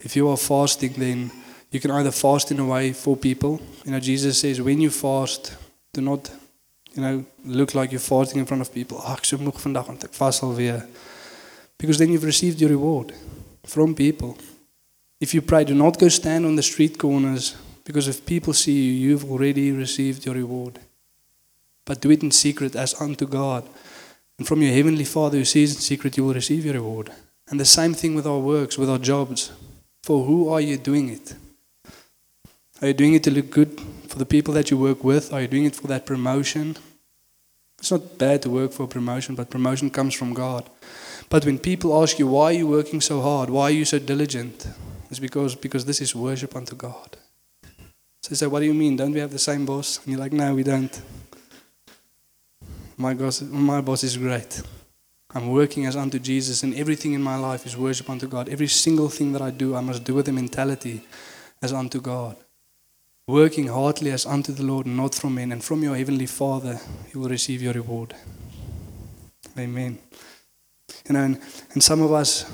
if 0.00 0.14
you 0.14 0.28
are 0.28 0.36
fasting, 0.36 0.92
then 0.92 1.30
you 1.70 1.80
can 1.80 1.90
either 1.90 2.12
fast 2.12 2.50
in 2.50 2.60
a 2.60 2.64
way 2.64 2.92
for 2.92 3.16
people. 3.16 3.60
You 3.84 3.92
know, 3.92 4.00
Jesus 4.00 4.40
says 4.40 4.60
when 4.60 4.80
you 4.80 4.90
fast, 4.90 5.56
do 5.92 6.00
not, 6.00 6.30
you 6.94 7.02
know, 7.02 7.24
look 7.44 7.74
like 7.74 7.90
you're 7.90 8.00
fasting 8.00 8.38
in 8.38 8.46
front 8.46 8.62
of 8.62 8.72
people. 8.72 9.02
Because 11.78 11.98
then 11.98 12.10
you've 12.10 12.24
received 12.24 12.60
your 12.60 12.70
reward 12.70 13.12
from 13.64 13.94
people. 13.94 14.38
If 15.20 15.34
you 15.34 15.42
pray, 15.42 15.64
do 15.64 15.74
not 15.74 15.98
go 15.98 16.08
stand 16.08 16.46
on 16.46 16.56
the 16.56 16.62
street 16.62 16.98
corners 16.98 17.56
because 17.84 18.06
if 18.06 18.24
people 18.24 18.52
see 18.52 18.72
you, 18.72 18.92
you've 18.92 19.30
already 19.30 19.72
received 19.72 20.24
your 20.24 20.34
reward. 20.34 20.78
But 21.84 22.00
do 22.00 22.10
it 22.10 22.22
in 22.22 22.30
secret 22.30 22.76
as 22.76 23.00
unto 23.00 23.26
God. 23.26 23.64
And 24.38 24.46
from 24.46 24.62
your 24.62 24.72
heavenly 24.72 25.04
Father 25.04 25.38
who 25.38 25.44
sees 25.44 25.74
in 25.74 25.80
secret, 25.80 26.16
you 26.16 26.24
will 26.24 26.34
receive 26.34 26.64
your 26.64 26.74
reward. 26.74 27.10
And 27.50 27.58
the 27.58 27.64
same 27.64 27.94
thing 27.94 28.14
with 28.14 28.26
our 28.26 28.38
works, 28.38 28.78
with 28.78 28.88
our 28.88 28.98
jobs. 28.98 29.52
For 30.02 30.24
who 30.24 30.48
are 30.48 30.60
you 30.60 30.76
doing 30.76 31.08
it? 31.08 31.34
Are 32.80 32.88
you 32.88 32.94
doing 32.94 33.14
it 33.14 33.24
to 33.24 33.30
look 33.30 33.50
good 33.50 33.80
for 34.06 34.18
the 34.18 34.26
people 34.26 34.54
that 34.54 34.70
you 34.70 34.78
work 34.78 35.02
with? 35.02 35.32
Are 35.32 35.40
you 35.40 35.48
doing 35.48 35.64
it 35.64 35.74
for 35.74 35.88
that 35.88 36.06
promotion? 36.06 36.76
It's 37.78 37.90
not 37.90 38.18
bad 38.18 38.42
to 38.42 38.50
work 38.50 38.72
for 38.72 38.86
promotion, 38.86 39.34
but 39.34 39.50
promotion 39.50 39.90
comes 39.90 40.14
from 40.14 40.34
God. 40.34 40.68
But 41.28 41.44
when 41.44 41.58
people 41.58 42.00
ask 42.00 42.18
you, 42.18 42.28
why 42.28 42.44
are 42.44 42.52
you 42.52 42.66
working 42.66 43.00
so 43.00 43.20
hard? 43.20 43.50
Why 43.50 43.64
are 43.64 43.70
you 43.70 43.84
so 43.84 43.98
diligent? 43.98 44.68
It's 45.10 45.18
because, 45.18 45.54
because 45.54 45.84
this 45.84 46.00
is 46.00 46.14
worship 46.14 46.54
unto 46.54 46.76
God. 46.76 47.16
So 48.22 48.30
they 48.30 48.36
say, 48.36 48.46
what 48.46 48.60
do 48.60 48.66
you 48.66 48.74
mean? 48.74 48.96
Don't 48.96 49.12
we 49.12 49.20
have 49.20 49.32
the 49.32 49.38
same 49.38 49.66
boss? 49.66 49.98
And 49.98 50.08
you're 50.08 50.20
like, 50.20 50.32
no, 50.32 50.54
we 50.54 50.62
don't. 50.62 51.00
My 53.00 53.14
boss, 53.14 53.42
my 53.42 53.80
boss 53.80 54.02
is 54.02 54.16
great. 54.16 54.60
I'm 55.32 55.52
working 55.52 55.86
as 55.86 55.94
unto 55.94 56.18
Jesus, 56.18 56.64
and 56.64 56.74
everything 56.74 57.12
in 57.12 57.22
my 57.22 57.36
life 57.36 57.64
is 57.64 57.76
worship 57.76 58.10
unto 58.10 58.26
God. 58.26 58.48
Every 58.48 58.66
single 58.66 59.08
thing 59.08 59.32
that 59.32 59.42
I 59.42 59.50
do, 59.50 59.76
I 59.76 59.80
must 59.80 60.02
do 60.02 60.14
with 60.14 60.26
a 60.26 60.32
mentality 60.32 61.02
as 61.62 61.72
unto 61.72 62.00
God. 62.00 62.36
Working 63.28 63.68
heartily 63.68 64.10
as 64.10 64.26
unto 64.26 64.52
the 64.52 64.64
Lord, 64.64 64.86
not 64.86 65.14
from 65.14 65.36
men, 65.36 65.52
and 65.52 65.62
from 65.62 65.84
your 65.84 65.94
heavenly 65.94 66.26
Father, 66.26 66.80
you 67.14 67.20
will 67.20 67.28
receive 67.28 67.62
your 67.62 67.72
reward. 67.72 68.14
Amen. 69.56 70.00
You 71.08 71.12
know, 71.12 71.20
and, 71.20 71.40
and 71.74 71.82
some 71.82 72.02
of 72.02 72.12
us, 72.12 72.50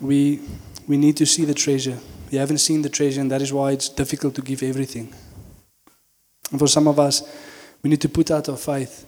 we, 0.00 0.40
we 0.88 0.96
need 0.96 1.18
to 1.18 1.26
see 1.26 1.44
the 1.44 1.54
treasure. 1.54 1.98
We 2.30 2.38
haven't 2.38 2.58
seen 2.58 2.80
the 2.80 2.88
treasure, 2.88 3.20
and 3.20 3.30
that 3.30 3.42
is 3.42 3.52
why 3.52 3.72
it's 3.72 3.90
difficult 3.90 4.36
to 4.36 4.42
give 4.42 4.62
everything. 4.62 5.12
And 6.50 6.58
for 6.58 6.68
some 6.68 6.88
of 6.88 6.98
us, 6.98 7.22
we 7.82 7.90
need 7.90 8.00
to 8.00 8.08
put 8.08 8.30
out 8.30 8.48
our 8.48 8.56
faith 8.56 9.06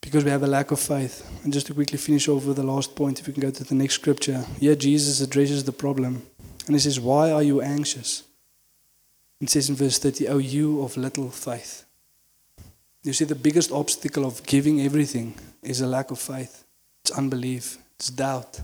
because 0.00 0.24
we 0.24 0.30
have 0.30 0.42
a 0.42 0.46
lack 0.46 0.70
of 0.70 0.80
faith. 0.80 1.28
And 1.44 1.52
just 1.52 1.66
to 1.66 1.74
quickly 1.74 1.98
finish 1.98 2.28
off 2.28 2.44
with 2.46 2.56
the 2.56 2.62
last 2.62 2.94
point, 2.94 3.20
if 3.20 3.26
we 3.26 3.32
can 3.32 3.42
go 3.42 3.50
to 3.50 3.64
the 3.64 3.74
next 3.74 3.94
scripture. 3.94 4.44
Here, 4.58 4.74
Jesus 4.74 5.20
addresses 5.20 5.64
the 5.64 5.72
problem. 5.72 6.22
And 6.66 6.74
he 6.74 6.80
says, 6.80 7.00
Why 7.00 7.30
are 7.30 7.42
you 7.42 7.60
anxious? 7.60 8.24
It 9.40 9.50
says 9.50 9.68
in 9.68 9.76
verse 9.76 9.98
30, 9.98 10.28
Oh, 10.28 10.38
you 10.38 10.82
of 10.82 10.96
little 10.96 11.30
faith. 11.30 11.84
You 13.04 13.12
see, 13.12 13.24
the 13.24 13.34
biggest 13.34 13.72
obstacle 13.72 14.26
of 14.26 14.42
giving 14.44 14.80
everything 14.80 15.34
is 15.62 15.80
a 15.80 15.86
lack 15.86 16.10
of 16.10 16.18
faith, 16.18 16.64
it's 17.02 17.16
unbelief, 17.16 17.78
it's 17.96 18.10
doubt. 18.10 18.60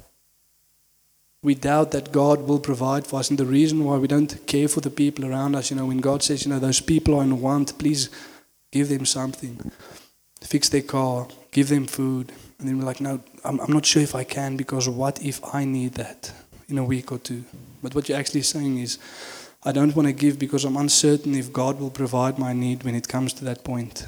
We 1.43 1.55
doubt 1.55 1.91
that 1.91 2.11
God 2.11 2.49
will 2.49 2.59
provide 2.59 3.07
for 3.07 3.21
us. 3.21 3.29
And 3.29 3.39
the 3.39 3.45
reason 3.45 3.85
why 3.85 3.99
we 3.99 4.09
don't 4.09 4.47
care 4.47 4.67
for 4.67 4.81
the 4.81 4.91
people 4.91 5.27
around 5.27 5.55
us, 5.55 5.71
you 5.71 5.77
know, 5.77 5.85
when 5.85 5.99
God 5.99 6.23
says, 6.23 6.45
you 6.45 6.51
know, 6.51 6.59
those 6.59 6.81
people 6.81 7.15
are 7.15 7.23
in 7.23 7.43
want, 7.43 7.79
please 7.79 8.09
give 8.73 8.89
them 8.89 9.05
something. 9.05 9.71
Fix 10.55 10.69
their 10.69 10.83
car, 10.83 11.27
give 11.51 11.69
them 11.69 11.85
food. 11.85 12.31
And 12.61 12.69
then 12.69 12.79
we're 12.79 12.85
like, 12.85 13.01
no, 13.01 13.19
I'm, 13.45 13.59
I'm 13.59 13.73
not 13.73 13.85
sure 13.85 14.01
if 14.01 14.15
I 14.15 14.23
can 14.23 14.57
because 14.57 14.89
what 14.89 15.21
if 15.21 15.41
I 15.53 15.65
need 15.65 15.95
that 15.95 16.33
in 16.69 16.79
a 16.79 16.85
week 16.85 17.11
or 17.11 17.19
two? 17.19 17.43
But 17.83 17.93
what 17.97 18.09
you're 18.09 18.17
actually 18.17 18.43
saying 18.43 18.79
is, 18.79 18.99
I 19.65 19.73
don't 19.73 19.97
want 19.97 20.07
to 20.07 20.13
give 20.13 20.39
because 20.39 20.65
I'm 20.65 20.77
uncertain 20.77 21.35
if 21.35 21.53
God 21.53 21.81
will 21.81 21.91
provide 21.91 22.39
my 22.39 22.53
need 22.53 22.85
when 22.85 22.95
it 22.95 23.09
comes 23.09 23.33
to 23.33 23.45
that 23.47 23.65
point. 23.65 24.07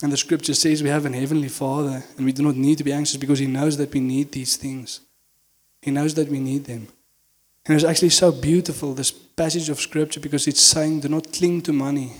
And 0.00 0.12
the 0.12 0.16
scripture 0.16 0.54
says 0.54 0.80
we 0.80 0.90
have 0.90 1.06
an 1.06 1.14
heavenly 1.14 1.48
Father 1.48 2.04
and 2.16 2.24
we 2.24 2.30
do 2.30 2.44
not 2.44 2.54
need 2.54 2.78
to 2.78 2.84
be 2.84 2.92
anxious 2.92 3.16
because 3.16 3.40
He 3.40 3.48
knows 3.48 3.78
that 3.78 3.92
we 3.92 3.98
need 3.98 4.30
these 4.30 4.56
things. 4.56 5.00
He 5.82 5.90
knows 5.90 6.14
that 6.14 6.28
we 6.28 6.38
need 6.38 6.66
them. 6.66 6.86
And 7.66 7.74
it's 7.74 7.84
actually 7.84 8.10
so 8.10 8.30
beautiful, 8.30 8.94
this 8.94 9.10
passage 9.10 9.70
of 9.70 9.80
scripture, 9.80 10.20
because 10.20 10.46
it's 10.46 10.60
saying 10.60 11.00
do 11.00 11.08
not 11.08 11.32
cling 11.32 11.62
to 11.62 11.72
money 11.72 12.12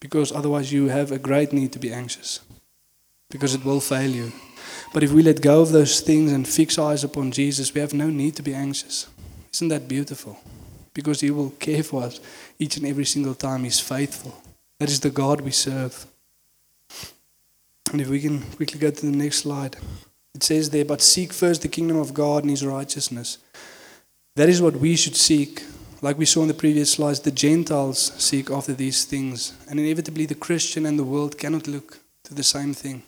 because 0.00 0.32
otherwise 0.32 0.72
you 0.72 0.88
have 0.88 1.12
a 1.12 1.18
great 1.18 1.52
need 1.52 1.72
to 1.72 1.78
be 1.78 1.92
anxious 1.92 2.40
because 3.30 3.54
it 3.54 3.64
will 3.64 3.80
fail 3.80 4.10
you. 4.10 4.32
But 4.92 5.02
if 5.02 5.12
we 5.12 5.22
let 5.22 5.42
go 5.42 5.60
of 5.62 5.72
those 5.72 6.00
things 6.00 6.32
and 6.32 6.46
fix 6.46 6.78
eyes 6.78 7.04
upon 7.04 7.32
Jesus, 7.32 7.74
we 7.74 7.80
have 7.80 7.94
no 7.94 8.08
need 8.08 8.36
to 8.36 8.42
be 8.42 8.54
anxious. 8.54 9.08
Isn't 9.52 9.68
that 9.68 9.88
beautiful? 9.88 10.38
Because 10.94 11.20
He 11.20 11.30
will 11.30 11.50
care 11.50 11.82
for 11.82 12.04
us 12.04 12.20
each 12.58 12.76
and 12.76 12.86
every 12.86 13.04
single 13.04 13.34
time. 13.34 13.64
He's 13.64 13.80
faithful. 13.80 14.42
That 14.78 14.88
is 14.88 15.00
the 15.00 15.10
God 15.10 15.40
we 15.40 15.50
serve. 15.50 16.06
And 17.92 18.00
if 18.00 18.08
we 18.08 18.20
can 18.20 18.42
quickly 18.42 18.78
go 18.78 18.90
to 18.90 19.06
the 19.06 19.16
next 19.16 19.38
slide, 19.38 19.76
it 20.34 20.42
says 20.42 20.70
there, 20.70 20.84
But 20.84 21.02
seek 21.02 21.32
first 21.32 21.62
the 21.62 21.68
kingdom 21.68 21.96
of 21.96 22.14
God 22.14 22.42
and 22.42 22.50
His 22.50 22.64
righteousness. 22.64 23.38
That 24.34 24.48
is 24.48 24.60
what 24.60 24.76
we 24.76 24.96
should 24.96 25.16
seek. 25.16 25.62
Like 26.06 26.18
we 26.18 26.24
saw 26.24 26.42
in 26.42 26.46
the 26.46 26.54
previous 26.54 26.92
slides, 26.92 27.18
the 27.18 27.32
Gentiles 27.32 28.12
seek 28.16 28.48
after 28.48 28.72
these 28.72 29.04
things. 29.04 29.54
And 29.68 29.80
inevitably, 29.80 30.26
the 30.26 30.36
Christian 30.36 30.86
and 30.86 30.96
the 30.96 31.02
world 31.02 31.36
cannot 31.36 31.66
look 31.66 31.98
to 32.22 32.32
the 32.32 32.44
same 32.44 32.74
thing. 32.74 33.02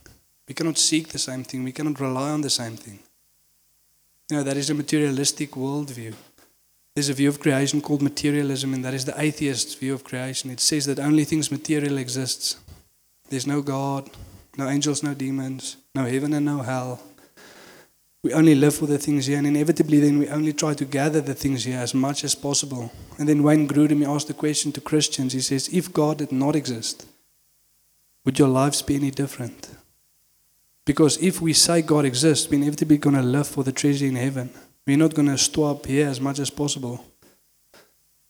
We 0.49 0.55
cannot 0.55 0.79
seek 0.79 1.11
the 1.11 1.19
same 1.21 1.45
thing. 1.45 1.63
We 1.63 1.71
cannot 1.71 2.01
rely 2.01 2.31
on 2.31 2.41
the 2.41 2.51
same 2.51 2.77
thing. 2.77 2.99
You 4.29 4.39
know, 4.39 4.43
that 4.43 4.57
is 4.57 4.69
a 4.69 4.75
materialistic 4.75 5.53
worldview. 5.53 6.13
There's 6.97 7.09
a 7.09 7.15
view 7.15 7.29
of 7.29 7.39
creation 7.39 7.81
called 7.81 8.03
materialism, 8.03 8.75
and 8.75 8.85
that 8.85 8.95
is 8.95 9.05
the 9.05 9.15
atheist 9.17 9.79
view 9.79 9.95
of 9.95 10.03
creation. 10.03 10.51
It 10.51 10.59
says 10.59 10.87
that 10.87 10.99
only 10.99 11.23
things 11.23 11.53
material 11.53 11.99
exists. 11.99 12.57
There's 13.31 13.47
no 13.47 13.63
God, 13.63 14.11
no 14.57 14.69
angels, 14.69 15.05
no 15.05 15.15
demons, 15.15 15.77
no 15.95 16.05
heaven 16.05 16.33
and 16.33 16.45
no 16.45 16.63
hell. 16.63 17.01
We 18.23 18.33
only 18.33 18.57
live 18.57 18.75
for 18.75 18.87
the 18.87 18.99
things 18.99 19.27
here, 19.27 19.39
and 19.39 19.47
inevitably, 19.47 20.01
then 20.01 20.19
we 20.19 20.29
only 20.29 20.53
try 20.53 20.75
to 20.75 20.85
gather 20.85 21.21
the 21.21 21.35
things 21.35 21.65
here 21.65 21.79
as 21.79 21.95
much 21.95 22.25
as 22.25 22.35
possible. 22.35 22.91
And 23.17 23.29
then 23.29 23.45
Wayne 23.45 23.69
Grudem 23.69 24.05
asked 24.05 24.27
the 24.27 24.35
question 24.35 24.73
to 24.73 24.81
Christians. 24.81 25.33
He 25.33 25.41
says, 25.41 25.69
"If 25.73 25.93
God 25.93 26.19
did 26.19 26.33
not 26.33 26.57
exist, 26.57 27.07
would 28.25 28.39
your 28.39 28.49
lives 28.49 28.83
be 28.83 28.97
any 28.97 29.13
different?" 29.13 29.69
Because 30.85 31.19
if 31.19 31.41
we 31.41 31.53
say 31.53 31.83
God 31.83 32.05
exists, 32.05 32.49
we're 32.49 32.57
inevitably 32.57 32.99
going 32.99 33.15
to 33.15 33.23
live 33.23 33.47
for 33.47 33.63
the 33.63 33.73
treasure 33.73 34.07
in 34.07 34.17
heaven. 34.17 34.51
We're 34.87 34.97
not 34.97 35.15
going 35.15 35.29
to 35.29 35.37
store 35.37 35.73
up 35.73 35.87
here 35.87 36.09
as 36.09 36.21
much 36.21 36.39
as 36.39 36.51
possible. 36.51 37.05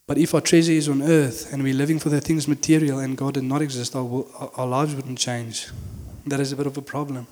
But 0.09 0.19
if 0.19 0.35
our 0.35 0.41
treasure 0.41 0.73
is 0.73 0.89
on 0.89 1.03
earth 1.03 1.53
and 1.53 1.63
we're 1.63 1.75
living 1.75 2.01
for 2.01 2.09
the 2.09 2.21
things 2.21 2.49
material 2.49 2.99
and 2.99 3.17
God 3.17 3.35
did 3.35 3.45
not 3.45 3.63
exist, 3.63 3.95
our, 3.95 4.27
our 4.57 4.67
lives 4.67 4.95
wouldn't 4.95 5.19
change. 5.19 5.69
That 6.27 6.41
is 6.41 6.51
a 6.51 6.57
bit 6.57 6.67
of 6.67 6.77
a 6.77 6.83
problem. 6.83 7.29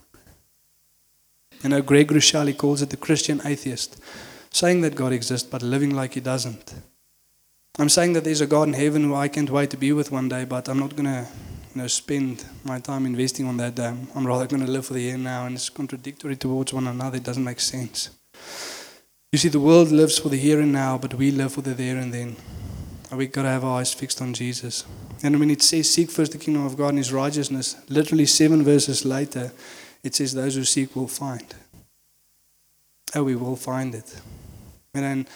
You 1.66 1.70
know, 1.70 1.82
Craig 1.82 2.06
Groeschel, 2.06 2.46
he 2.46 2.54
calls 2.54 2.80
it 2.80 2.90
the 2.90 2.96
Christian 2.96 3.40
atheist, 3.44 4.00
saying 4.52 4.82
that 4.82 4.94
God 4.94 5.12
exists 5.12 5.48
but 5.50 5.62
living 5.62 5.96
like 5.96 6.14
he 6.14 6.20
doesn't. 6.20 6.72
I'm 7.76 7.88
saying 7.88 8.12
that 8.12 8.22
there's 8.22 8.40
a 8.40 8.46
God 8.46 8.68
in 8.68 8.74
heaven 8.74 9.02
who 9.02 9.16
I 9.16 9.26
can't 9.26 9.50
wait 9.50 9.70
to 9.70 9.76
be 9.76 9.92
with 9.92 10.12
one 10.12 10.28
day, 10.28 10.44
but 10.44 10.68
I'm 10.68 10.78
not 10.78 10.94
going 10.94 11.06
to 11.06 11.26
you 11.74 11.82
know, 11.82 11.88
spend 11.88 12.44
my 12.62 12.78
time 12.78 13.04
investing 13.04 13.48
on 13.48 13.56
that. 13.56 13.80
I'm 13.80 14.24
rather 14.24 14.46
going 14.46 14.64
to 14.64 14.70
live 14.70 14.86
for 14.86 14.92
the 14.92 15.00
here 15.00 15.14
and 15.16 15.24
now, 15.24 15.46
and 15.46 15.56
it's 15.56 15.68
contradictory 15.68 16.36
towards 16.36 16.72
one 16.72 16.86
another. 16.86 17.16
It 17.16 17.24
doesn't 17.24 17.42
make 17.42 17.58
sense. 17.58 18.10
You 19.32 19.38
see, 19.40 19.48
the 19.48 19.58
world 19.58 19.90
lives 19.90 20.20
for 20.20 20.28
the 20.28 20.36
here 20.36 20.60
and 20.60 20.72
now, 20.72 20.98
but 20.98 21.14
we 21.14 21.32
live 21.32 21.54
for 21.54 21.62
the 21.62 21.74
there 21.74 21.96
and 21.96 22.14
then. 22.14 22.36
We've 23.10 23.32
got 23.32 23.42
to 23.42 23.48
have 23.48 23.64
our 23.64 23.80
eyes 23.80 23.92
fixed 23.92 24.22
on 24.22 24.34
Jesus. 24.34 24.84
And 25.20 25.40
when 25.40 25.50
it 25.50 25.62
says, 25.62 25.92
Seek 25.92 26.12
first 26.12 26.30
the 26.30 26.38
kingdom 26.38 26.64
of 26.64 26.76
God 26.76 26.90
and 26.90 26.98
his 26.98 27.12
righteousness, 27.12 27.74
literally 27.88 28.26
seven 28.26 28.62
verses 28.62 29.04
later, 29.04 29.50
it 30.06 30.14
says, 30.14 30.32
Those 30.32 30.54
who 30.54 30.64
seek 30.64 30.94
will 30.94 31.08
find. 31.08 31.52
Oh, 33.14 33.24
we 33.24 33.34
will 33.34 33.56
find 33.56 33.92
it. 33.92 34.20
And 34.94 35.04
then 35.04 35.26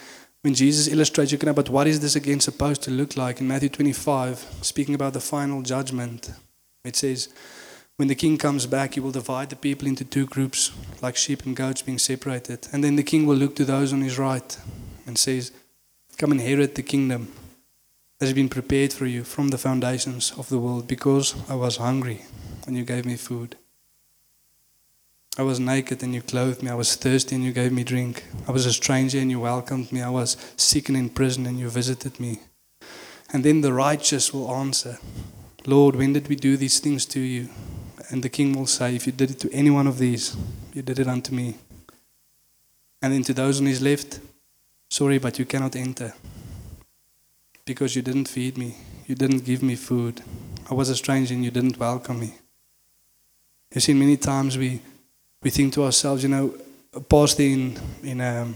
when 0.42 0.54
Jesus 0.54 0.86
illustrates, 0.86 1.32
you 1.32 1.38
can 1.38 1.48
know, 1.48 1.52
but 1.52 1.68
what 1.68 1.88
is 1.88 1.98
this 1.98 2.14
again 2.14 2.38
supposed 2.38 2.82
to 2.84 2.90
look 2.90 3.16
like? 3.16 3.40
In 3.40 3.48
Matthew 3.48 3.68
25, 3.68 4.38
speaking 4.62 4.94
about 4.94 5.12
the 5.12 5.20
final 5.20 5.60
judgment, 5.62 6.30
it 6.84 6.94
says, 6.94 7.28
When 7.96 8.06
the 8.06 8.14
king 8.14 8.38
comes 8.38 8.66
back, 8.66 8.94
he 8.94 9.00
will 9.00 9.10
divide 9.10 9.50
the 9.50 9.56
people 9.56 9.88
into 9.88 10.04
two 10.04 10.26
groups, 10.26 10.70
like 11.02 11.16
sheep 11.16 11.44
and 11.44 11.56
goats 11.56 11.82
being 11.82 11.98
separated. 11.98 12.68
And 12.72 12.84
then 12.84 12.94
the 12.94 13.02
king 13.02 13.26
will 13.26 13.36
look 13.36 13.56
to 13.56 13.64
those 13.64 13.92
on 13.92 14.02
his 14.02 14.18
right 14.18 14.56
and 15.04 15.18
says, 15.18 15.50
Come 16.16 16.30
inherit 16.30 16.76
the 16.76 16.82
kingdom 16.82 17.32
that 18.18 18.26
has 18.26 18.34
been 18.34 18.48
prepared 18.48 18.92
for 18.92 19.06
you 19.06 19.24
from 19.24 19.48
the 19.48 19.58
foundations 19.58 20.32
of 20.38 20.48
the 20.48 20.60
world, 20.60 20.86
because 20.86 21.34
I 21.50 21.56
was 21.56 21.78
hungry 21.78 22.24
and 22.66 22.76
you 22.76 22.84
gave 22.84 23.04
me 23.04 23.16
food. 23.16 23.56
I 25.40 25.42
was 25.42 25.58
naked 25.58 26.02
and 26.02 26.14
you 26.14 26.20
clothed 26.20 26.62
me. 26.62 26.70
I 26.70 26.74
was 26.74 26.94
thirsty 26.96 27.34
and 27.34 27.42
you 27.42 27.52
gave 27.52 27.72
me 27.72 27.82
drink. 27.82 28.24
I 28.46 28.52
was 28.52 28.66
a 28.66 28.74
stranger 28.74 29.18
and 29.18 29.30
you 29.30 29.40
welcomed 29.40 29.90
me. 29.90 30.02
I 30.02 30.10
was 30.10 30.36
sick 30.58 30.90
and 30.90 30.98
in 30.98 31.08
prison 31.08 31.46
and 31.46 31.58
you 31.58 31.70
visited 31.70 32.20
me. 32.20 32.40
And 33.32 33.42
then 33.42 33.62
the 33.62 33.72
righteous 33.72 34.34
will 34.34 34.54
answer, 34.54 34.98
Lord, 35.64 35.96
when 35.96 36.12
did 36.12 36.28
we 36.28 36.36
do 36.36 36.58
these 36.58 36.78
things 36.78 37.06
to 37.06 37.20
you? 37.20 37.48
And 38.10 38.22
the 38.22 38.28
king 38.28 38.52
will 38.52 38.66
say, 38.66 38.94
If 38.94 39.06
you 39.06 39.14
did 39.14 39.30
it 39.30 39.40
to 39.40 39.50
any 39.50 39.70
one 39.70 39.86
of 39.86 39.96
these, 39.96 40.36
you 40.74 40.82
did 40.82 40.98
it 40.98 41.08
unto 41.08 41.34
me. 41.34 41.56
And 43.00 43.14
then 43.14 43.22
to 43.22 43.32
those 43.32 43.60
on 43.60 43.66
his 43.66 43.80
left, 43.80 44.20
Sorry, 44.90 45.16
but 45.16 45.38
you 45.38 45.46
cannot 45.46 45.74
enter 45.74 46.12
because 47.64 47.96
you 47.96 48.02
didn't 48.02 48.28
feed 48.28 48.58
me. 48.58 48.76
You 49.06 49.14
didn't 49.14 49.46
give 49.46 49.62
me 49.62 49.74
food. 49.74 50.22
I 50.70 50.74
was 50.74 50.90
a 50.90 50.96
stranger 50.96 51.32
and 51.32 51.42
you 51.42 51.50
didn't 51.50 51.78
welcome 51.78 52.20
me. 52.20 52.34
You 53.74 53.80
see, 53.80 53.94
many 53.94 54.18
times 54.18 54.58
we 54.58 54.82
we 55.42 55.50
think 55.50 55.72
to 55.72 55.84
ourselves, 55.84 56.22
you 56.22 56.28
know, 56.28 56.54
a 56.92 57.00
pastor 57.00 57.42
in 57.42 57.78
in 58.02 58.20
um, 58.20 58.54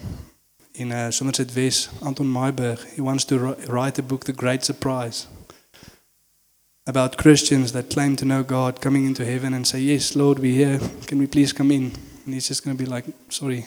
in 0.75 0.93
uh, 0.93 1.11
Somerset 1.11 1.55
West, 1.57 1.91
Anton 2.05 2.27
Mayberg, 2.27 2.79
he 2.95 3.01
wants 3.01 3.25
to 3.27 3.39
ri- 3.39 3.67
write 3.69 3.99
a 3.99 4.03
book, 4.03 4.25
The 4.25 4.33
Great 4.33 4.65
Surprise, 4.65 5.27
about 6.87 7.17
Christians 7.17 7.73
that 7.73 7.91
claim 7.91 8.17
to 8.17 8.25
know 8.25 8.43
God 8.43 8.81
coming 8.81 9.07
into 9.07 9.25
heaven 9.25 9.55
and 9.55 9.67
say, 9.67 9.81
"Yes, 9.81 10.15
Lord, 10.15 10.39
we're 10.39 10.67
here. 10.67 10.81
Can 11.07 11.19
we 11.19 11.27
please 11.27 11.53
come 11.53 11.71
in?" 11.71 11.93
And 12.25 12.35
he's 12.35 12.49
just 12.49 12.65
going 12.65 12.77
to 12.77 12.85
be 12.85 12.91
like, 12.91 13.07
"Sorry, 13.31 13.65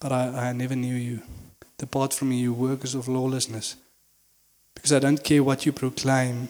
but 0.00 0.12
I, 0.12 0.48
I 0.48 0.52
never 0.52 0.76
knew 0.76 0.94
you. 0.96 1.20
Depart 1.78 2.12
from 2.12 2.28
me, 2.28 2.40
you 2.40 2.52
workers 2.52 2.94
of 2.94 3.08
lawlessness." 3.08 3.76
Because 4.74 4.92
I 4.92 4.98
don't 4.98 5.24
care 5.24 5.42
what 5.42 5.64
you 5.64 5.72
proclaim, 5.72 6.48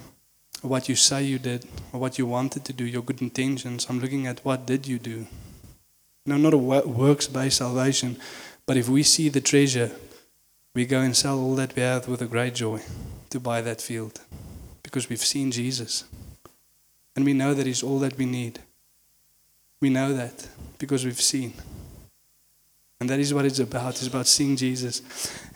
or 0.62 0.70
what 0.70 0.88
you 0.88 0.96
say 0.96 1.22
you 1.22 1.38
did, 1.38 1.66
or 1.92 2.00
what 2.00 2.18
you 2.18 2.26
wanted 2.26 2.64
to 2.64 2.72
do, 2.72 2.84
your 2.84 3.02
good 3.02 3.22
intentions. 3.22 3.86
I'm 3.88 4.00
looking 4.00 4.26
at 4.26 4.44
what 4.44 4.66
did 4.66 4.88
you 4.88 4.98
do. 4.98 5.26
No, 6.24 6.36
not 6.36 6.54
a 6.54 6.58
works-based 6.58 7.56
salvation, 7.56 8.16
but 8.64 8.76
if 8.76 8.88
we 8.88 9.02
see 9.02 9.28
the 9.28 9.40
treasure, 9.40 9.90
we 10.74 10.86
go 10.86 11.00
and 11.00 11.16
sell 11.16 11.38
all 11.38 11.56
that 11.56 11.74
we 11.74 11.82
have 11.82 12.06
with 12.06 12.22
a 12.22 12.26
great 12.26 12.54
joy 12.54 12.80
to 13.30 13.40
buy 13.40 13.60
that 13.60 13.80
field, 13.80 14.20
because 14.82 15.08
we've 15.08 15.18
seen 15.18 15.50
Jesus, 15.50 16.04
and 17.16 17.24
we 17.24 17.32
know 17.32 17.54
that 17.54 17.66
He's 17.66 17.82
all 17.82 17.98
that 17.98 18.16
we 18.16 18.26
need. 18.26 18.60
We 19.80 19.90
know 19.90 20.12
that 20.14 20.48
because 20.78 21.04
we've 21.04 21.20
seen, 21.20 21.54
and 23.00 23.10
that 23.10 23.18
is 23.18 23.34
what 23.34 23.44
it's 23.44 23.58
about. 23.58 23.94
It's 23.94 24.06
about 24.06 24.28
seeing 24.28 24.56
Jesus, 24.56 25.02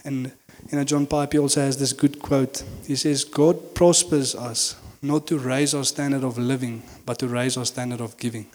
and 0.05 0.33
you 0.71 0.79
know, 0.79 0.85
John 0.85 1.07
Piper 1.07 1.33
he 1.33 1.39
also 1.39 1.61
has 1.61 1.79
this 1.79 1.93
good 1.93 2.21
quote. 2.21 2.65
He 2.87 2.97
says, 2.97 3.23
God 3.23 3.75
prospers 3.75 4.35
us 4.35 4.75
not 5.01 5.29
to 5.29 5.39
raise 5.39 5.75
our 5.75 5.85
standard 5.85 6.25
of 6.25 6.39
living, 6.39 6.83
but 7.05 7.21
to 7.21 7.29
raise 7.29 7.57
our 7.57 7.67
standard 7.67 8.01
of 8.01 8.17
giving. 8.17 8.47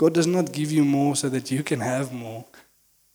God 0.00 0.14
does 0.14 0.26
not 0.26 0.52
give 0.52 0.72
you 0.72 0.82
more 0.82 1.14
so 1.14 1.28
that 1.28 1.50
you 1.50 1.62
can 1.62 1.80
have 1.80 2.10
more. 2.10 2.46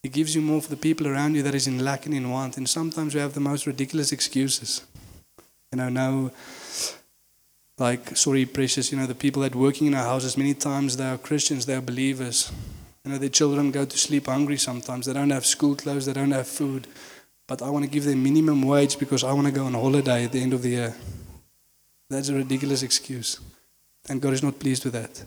He 0.04 0.10
gives 0.10 0.36
you 0.36 0.42
more 0.44 0.62
for 0.62 0.70
the 0.70 0.78
people 0.88 1.08
around 1.08 1.34
you 1.34 1.42
that 1.42 1.56
is 1.56 1.66
in 1.66 1.84
lack 1.84 2.06
and 2.06 2.14
in 2.14 2.30
want. 2.30 2.58
And 2.58 2.70
sometimes 2.70 3.16
we 3.16 3.22
have 3.22 3.34
the 3.34 3.40
most 3.40 3.66
ridiculous 3.66 4.12
excuses. 4.12 4.86
You 5.72 5.80
know, 5.80 5.90
no, 5.90 6.32
like, 7.80 8.16
sorry, 8.16 8.46
precious, 8.46 8.92
you 8.92 9.00
know, 9.00 9.08
the 9.08 9.16
people 9.16 9.42
that 9.42 9.56
working 9.56 9.88
in 9.88 9.96
our 9.96 10.04
houses, 10.04 10.38
many 10.38 10.54
times 10.54 10.96
they 10.96 11.08
are 11.08 11.18
Christians, 11.18 11.66
they 11.66 11.74
are 11.74 11.82
believers. 11.82 12.52
You 13.04 13.14
know, 13.14 13.18
their 13.18 13.30
children 13.30 13.72
go 13.72 13.86
to 13.86 13.98
sleep 13.98 14.28
hungry 14.28 14.58
sometimes. 14.58 15.08
They 15.08 15.14
don't 15.14 15.32
have 15.32 15.48
school 15.48 15.76
clothes, 15.76 16.06
they 16.06 16.14
don't 16.14 16.38
have 16.38 16.48
food. 16.48 16.86
But 17.48 17.64
I 17.64 17.72
want 17.72 17.86
to 17.86 17.90
give 17.90 18.04
them 18.04 18.22
minimum 18.22 18.62
wage 18.62 19.00
because 19.00 19.24
I 19.24 19.34
want 19.34 19.48
to 19.48 19.52
go 19.52 19.66
on 19.66 19.74
holiday 19.74 20.26
at 20.26 20.34
the 20.34 20.42
end 20.44 20.54
of 20.54 20.62
the 20.62 20.70
year. 20.70 20.96
That's 22.12 22.30
a 22.30 22.36
ridiculous 22.36 22.84
excuse. 22.84 23.40
And 24.08 24.22
God 24.22 24.34
is 24.34 24.44
not 24.44 24.60
pleased 24.60 24.86
with 24.86 24.94
that. 24.94 25.26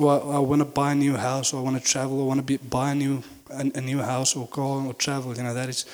Or 0.00 0.12
I, 0.12 0.36
I 0.36 0.38
want 0.38 0.60
to 0.60 0.66
buy 0.66 0.92
a 0.92 0.94
new 0.94 1.16
house, 1.16 1.52
or 1.52 1.60
I 1.60 1.62
want 1.62 1.82
to 1.82 1.82
travel, 1.82 2.20
or 2.20 2.24
I 2.24 2.26
want 2.26 2.40
to 2.40 2.44
be, 2.44 2.56
buy 2.56 2.92
a 2.92 2.94
new, 2.94 3.22
a, 3.50 3.60
a 3.74 3.80
new 3.80 3.98
house, 3.98 4.34
or 4.34 4.48
car, 4.48 4.84
or 4.86 4.94
travel. 4.94 5.36
You 5.36 5.42
know, 5.42 5.54
that 5.54 5.68
is, 5.68 5.86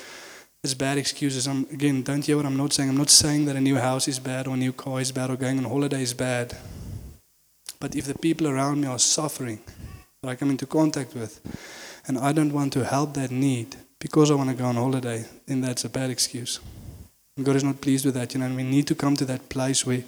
is 0.63 0.73
bad 0.73 0.97
excuses. 0.97 1.47
I'm, 1.47 1.65
again, 1.71 2.01
don't 2.01 2.25
hear 2.25 2.37
what 2.37 2.45
I'm 2.45 2.57
not 2.57 2.73
saying. 2.73 2.89
I'm 2.89 2.97
not 2.97 3.09
saying 3.09 3.45
that 3.45 3.55
a 3.55 3.61
new 3.61 3.77
house 3.77 4.07
is 4.07 4.19
bad, 4.19 4.47
or 4.47 4.55
a 4.55 4.57
new 4.57 4.73
car 4.73 5.01
is 5.01 5.11
bad, 5.11 5.29
or 5.29 5.35
going 5.35 5.57
on 5.57 5.65
holiday 5.65 6.01
is 6.01 6.13
bad. 6.13 6.57
But 7.79 7.95
if 7.95 8.05
the 8.05 8.17
people 8.17 8.47
around 8.47 8.81
me 8.81 8.87
are 8.87 8.99
suffering, 8.99 9.59
that 10.21 10.29
I 10.29 10.35
come 10.35 10.51
into 10.51 10.67
contact 10.67 11.15
with, 11.15 11.39
and 12.07 12.17
I 12.17 12.31
don't 12.31 12.53
want 12.53 12.73
to 12.73 12.85
help 12.85 13.13
that 13.15 13.31
need 13.31 13.75
because 13.99 14.31
I 14.31 14.35
want 14.35 14.49
to 14.49 14.55
go 14.55 14.65
on 14.65 14.75
holiday, 14.75 15.25
then 15.47 15.61
that's 15.61 15.85
a 15.85 15.89
bad 15.89 16.09
excuse. 16.09 16.59
And 17.37 17.45
God 17.45 17.55
is 17.55 17.63
not 17.63 17.81
pleased 17.81 18.05
with 18.05 18.15
that, 18.15 18.33
you 18.33 18.39
know, 18.39 18.45
and 18.45 18.55
we 18.55 18.63
need 18.63 18.87
to 18.87 18.95
come 18.95 19.15
to 19.15 19.25
that 19.25 19.49
place 19.49 19.85
where, 19.85 20.03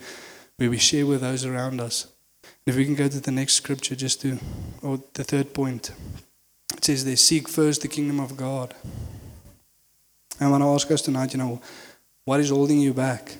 where 0.57 0.69
we 0.69 0.77
share 0.77 1.05
with 1.05 1.21
those 1.21 1.45
around 1.45 1.79
us. 1.81 2.12
If 2.66 2.78
we 2.78 2.86
can 2.86 2.95
go 2.95 3.07
to 3.07 3.20
the 3.20 3.32
next 3.32 3.53
scripture, 3.53 3.95
just 3.95 4.22
to, 4.22 4.39
or 4.82 5.01
the 5.14 5.24
third 5.24 5.53
point, 5.53 5.91
it 6.78 6.86
says 6.86 7.03
they 7.03 7.16
seek 7.16 7.49
first 7.49 7.82
the 7.82 7.88
kingdom 7.88 8.20
of 8.20 8.38
God. 8.38 8.74
I 10.39 10.47
want 10.47 10.64
to 10.64 10.70
ask 10.70 10.89
us 10.91 11.01
tonight, 11.01 11.34
you 11.34 11.39
know, 11.39 11.61
what 12.26 12.39
is 12.39 12.49
holding 12.49 12.80
you 12.80 12.93
back? 12.93 13.38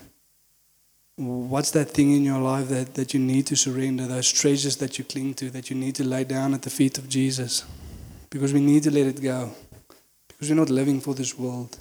What's 1.16 1.70
that 1.70 1.90
thing 1.90 2.12
in 2.12 2.24
your 2.24 2.40
life 2.40 2.68
that, 2.68 2.94
that 2.94 3.14
you 3.14 3.20
need 3.20 3.46
to 3.46 3.56
surrender, 3.56 4.06
those 4.06 4.30
treasures 4.30 4.76
that 4.76 4.98
you 4.98 5.04
cling 5.04 5.34
to, 5.34 5.50
that 5.50 5.70
you 5.70 5.76
need 5.76 5.94
to 5.96 6.04
lay 6.04 6.24
down 6.24 6.54
at 6.54 6.62
the 6.62 6.70
feet 6.70 6.98
of 6.98 7.08
Jesus? 7.08 7.64
Because 8.30 8.52
we 8.52 8.60
need 8.60 8.82
to 8.82 8.90
let 8.90 9.06
it 9.06 9.22
go. 9.22 9.52
Because 10.28 10.50
we're 10.50 10.56
not 10.56 10.70
living 10.70 11.00
for 11.00 11.14
this 11.14 11.38
world. 11.38 11.78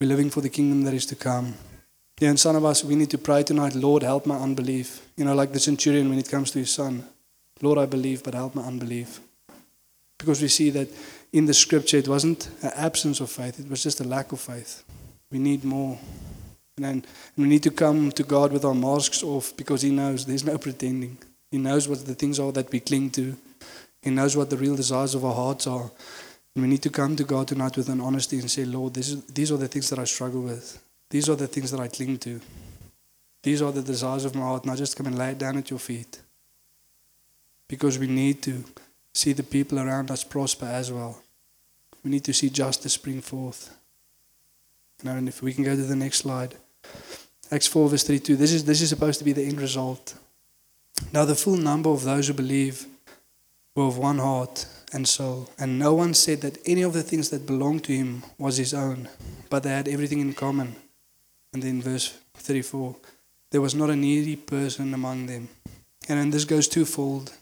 We're 0.00 0.08
living 0.08 0.30
for 0.30 0.40
the 0.40 0.48
kingdom 0.48 0.82
that 0.82 0.94
is 0.94 1.06
to 1.06 1.16
come. 1.16 1.54
Yeah, 2.20 2.28
and 2.28 2.38
some 2.38 2.54
of 2.54 2.66
us, 2.66 2.84
we 2.84 2.96
need 2.96 3.08
to 3.10 3.18
pray 3.18 3.42
tonight, 3.42 3.74
Lord, 3.74 4.02
help 4.02 4.26
my 4.26 4.36
unbelief. 4.36 5.00
You 5.16 5.24
know, 5.24 5.34
like 5.34 5.54
the 5.54 5.58
centurion 5.58 6.10
when 6.10 6.18
it 6.18 6.28
comes 6.28 6.50
to 6.50 6.58
his 6.58 6.70
son. 6.70 7.06
Lord, 7.62 7.78
I 7.78 7.86
believe, 7.86 8.22
but 8.22 8.34
help 8.34 8.54
my 8.54 8.62
unbelief. 8.62 9.20
Because 10.18 10.42
we 10.42 10.48
see 10.48 10.68
that 10.68 10.88
in 11.32 11.46
the 11.46 11.54
scripture, 11.54 11.96
it 11.96 12.08
wasn't 12.08 12.50
an 12.62 12.72
absence 12.76 13.20
of 13.20 13.30
faith, 13.30 13.58
it 13.58 13.70
was 13.70 13.82
just 13.82 14.00
a 14.00 14.04
lack 14.04 14.32
of 14.32 14.40
faith. 14.40 14.84
We 15.32 15.38
need 15.38 15.64
more. 15.64 15.98
And, 16.82 17.06
we 17.38 17.48
need 17.48 17.62
to 17.62 17.70
come 17.70 18.12
to 18.12 18.22
God 18.22 18.52
with 18.52 18.66
our 18.66 18.74
masks 18.74 19.22
off 19.22 19.56
because 19.56 19.80
He 19.80 19.90
knows 19.90 20.26
there's 20.26 20.44
no 20.44 20.58
pretending. 20.58 21.16
He 21.50 21.56
knows 21.56 21.88
what 21.88 22.04
the 22.04 22.14
things 22.14 22.38
are 22.38 22.52
that 22.52 22.70
we 22.70 22.80
cling 22.80 23.10
to, 23.12 23.34
He 24.02 24.10
knows 24.10 24.36
what 24.36 24.50
the 24.50 24.58
real 24.58 24.76
desires 24.76 25.14
of 25.14 25.24
our 25.24 25.34
hearts 25.34 25.66
are. 25.66 25.90
And 26.54 26.62
we 26.64 26.68
need 26.68 26.82
to 26.82 26.90
come 26.90 27.16
to 27.16 27.24
God 27.24 27.48
tonight 27.48 27.78
with 27.78 27.88
an 27.88 28.02
honesty 28.02 28.38
and 28.38 28.50
say, 28.50 28.66
Lord, 28.66 28.98
is, 28.98 29.24
these 29.24 29.50
are 29.50 29.56
the 29.56 29.68
things 29.68 29.88
that 29.88 29.98
I 29.98 30.04
struggle 30.04 30.42
with. 30.42 30.78
These 31.10 31.28
are 31.28 31.36
the 31.36 31.48
things 31.48 31.70
that 31.72 31.80
I 31.80 31.88
cling 31.88 32.18
to. 32.18 32.40
These 33.42 33.62
are 33.62 33.72
the 33.72 33.82
desires 33.82 34.24
of 34.24 34.34
my 34.34 34.42
heart. 34.42 34.64
Now 34.64 34.76
just 34.76 34.96
come 34.96 35.06
and 35.06 35.18
lay 35.18 35.32
it 35.32 35.38
down 35.38 35.58
at 35.58 35.70
your 35.70 35.78
feet. 35.78 36.20
Because 37.68 37.98
we 37.98 38.06
need 38.06 38.42
to 38.42 38.64
see 39.12 39.32
the 39.32 39.42
people 39.42 39.78
around 39.78 40.10
us 40.10 40.24
prosper 40.24 40.66
as 40.66 40.92
well. 40.92 41.22
We 42.04 42.10
need 42.10 42.24
to 42.24 42.32
see 42.32 42.48
justice 42.48 42.94
spring 42.94 43.20
forth. 43.20 43.76
You 45.02 45.10
know, 45.10 45.16
and 45.16 45.28
if 45.28 45.42
we 45.42 45.52
can 45.52 45.64
go 45.64 45.74
to 45.74 45.82
the 45.82 45.96
next 45.96 46.18
slide. 46.18 46.56
Acts 47.50 47.66
4, 47.66 47.88
verse 47.88 48.04
32. 48.04 48.36
This 48.36 48.52
is, 48.52 48.64
this 48.64 48.80
is 48.80 48.88
supposed 48.88 49.18
to 49.18 49.24
be 49.24 49.32
the 49.32 49.44
end 49.44 49.60
result. 49.60 50.14
Now, 51.12 51.24
the 51.24 51.34
full 51.34 51.56
number 51.56 51.90
of 51.90 52.04
those 52.04 52.28
who 52.28 52.34
believe 52.34 52.86
were 53.74 53.86
of 53.86 53.98
one 53.98 54.18
heart 54.18 54.66
and 54.92 55.08
soul. 55.08 55.50
And 55.58 55.78
no 55.78 55.94
one 55.94 56.14
said 56.14 56.42
that 56.42 56.58
any 56.66 56.82
of 56.82 56.92
the 56.92 57.02
things 57.02 57.30
that 57.30 57.46
belonged 57.46 57.84
to 57.84 57.92
him 57.92 58.22
was 58.38 58.56
his 58.56 58.74
own, 58.74 59.08
but 59.48 59.62
they 59.62 59.70
had 59.70 59.88
everything 59.88 60.20
in 60.20 60.34
common. 60.34 60.76
And 61.52 61.62
then, 61.62 61.82
verse 61.82 62.16
34 62.34 62.96
there 63.50 63.60
was 63.60 63.74
not 63.74 63.90
a 63.90 63.96
needy 63.96 64.36
person 64.36 64.94
among 64.94 65.26
them. 65.26 65.48
And 66.08 66.18
then 66.18 66.30
this 66.30 66.44
goes 66.44 66.68
twofold. 66.68 67.32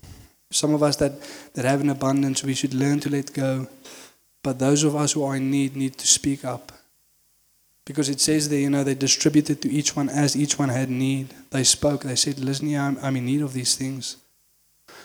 Some 0.50 0.74
of 0.74 0.82
us 0.82 0.96
that, 0.96 1.20
that 1.54 1.66
have 1.66 1.82
an 1.82 1.90
abundance, 1.90 2.42
we 2.42 2.54
should 2.54 2.72
learn 2.72 3.00
to 3.00 3.10
let 3.10 3.34
go. 3.34 3.68
But 4.42 4.58
those 4.58 4.84
of 4.84 4.96
us 4.96 5.12
who 5.12 5.24
are 5.24 5.36
in 5.36 5.50
need 5.50 5.76
need 5.76 5.98
to 5.98 6.06
speak 6.06 6.44
up. 6.44 6.72
Because 7.84 8.08
it 8.08 8.20
says 8.20 8.48
there, 8.48 8.58
you 8.58 8.70
know, 8.70 8.84
they 8.84 8.94
distributed 8.94 9.62
to 9.62 9.70
each 9.70 9.96
one 9.96 10.08
as 10.08 10.36
each 10.36 10.58
one 10.58 10.68
had 10.68 10.90
need. 10.90 11.34
They 11.50 11.64
spoke, 11.64 12.02
they 12.02 12.16
said, 12.16 12.38
Listen, 12.38 12.68
yeah, 12.68 12.86
I'm, 12.86 12.98
I'm 13.02 13.16
in 13.16 13.26
need 13.26 13.42
of 13.42 13.52
these 13.52 13.76
things. 13.76 14.16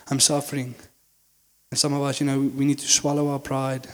I'm 0.10 0.20
suffering. 0.20 0.76
And 1.72 1.80
some 1.80 1.94
of 1.94 2.02
us, 2.02 2.20
you 2.20 2.28
know, 2.28 2.40
we 2.40 2.66
need 2.66 2.80
to 2.80 2.88
swallow 2.88 3.30
our 3.30 3.40
pride. 3.40 3.88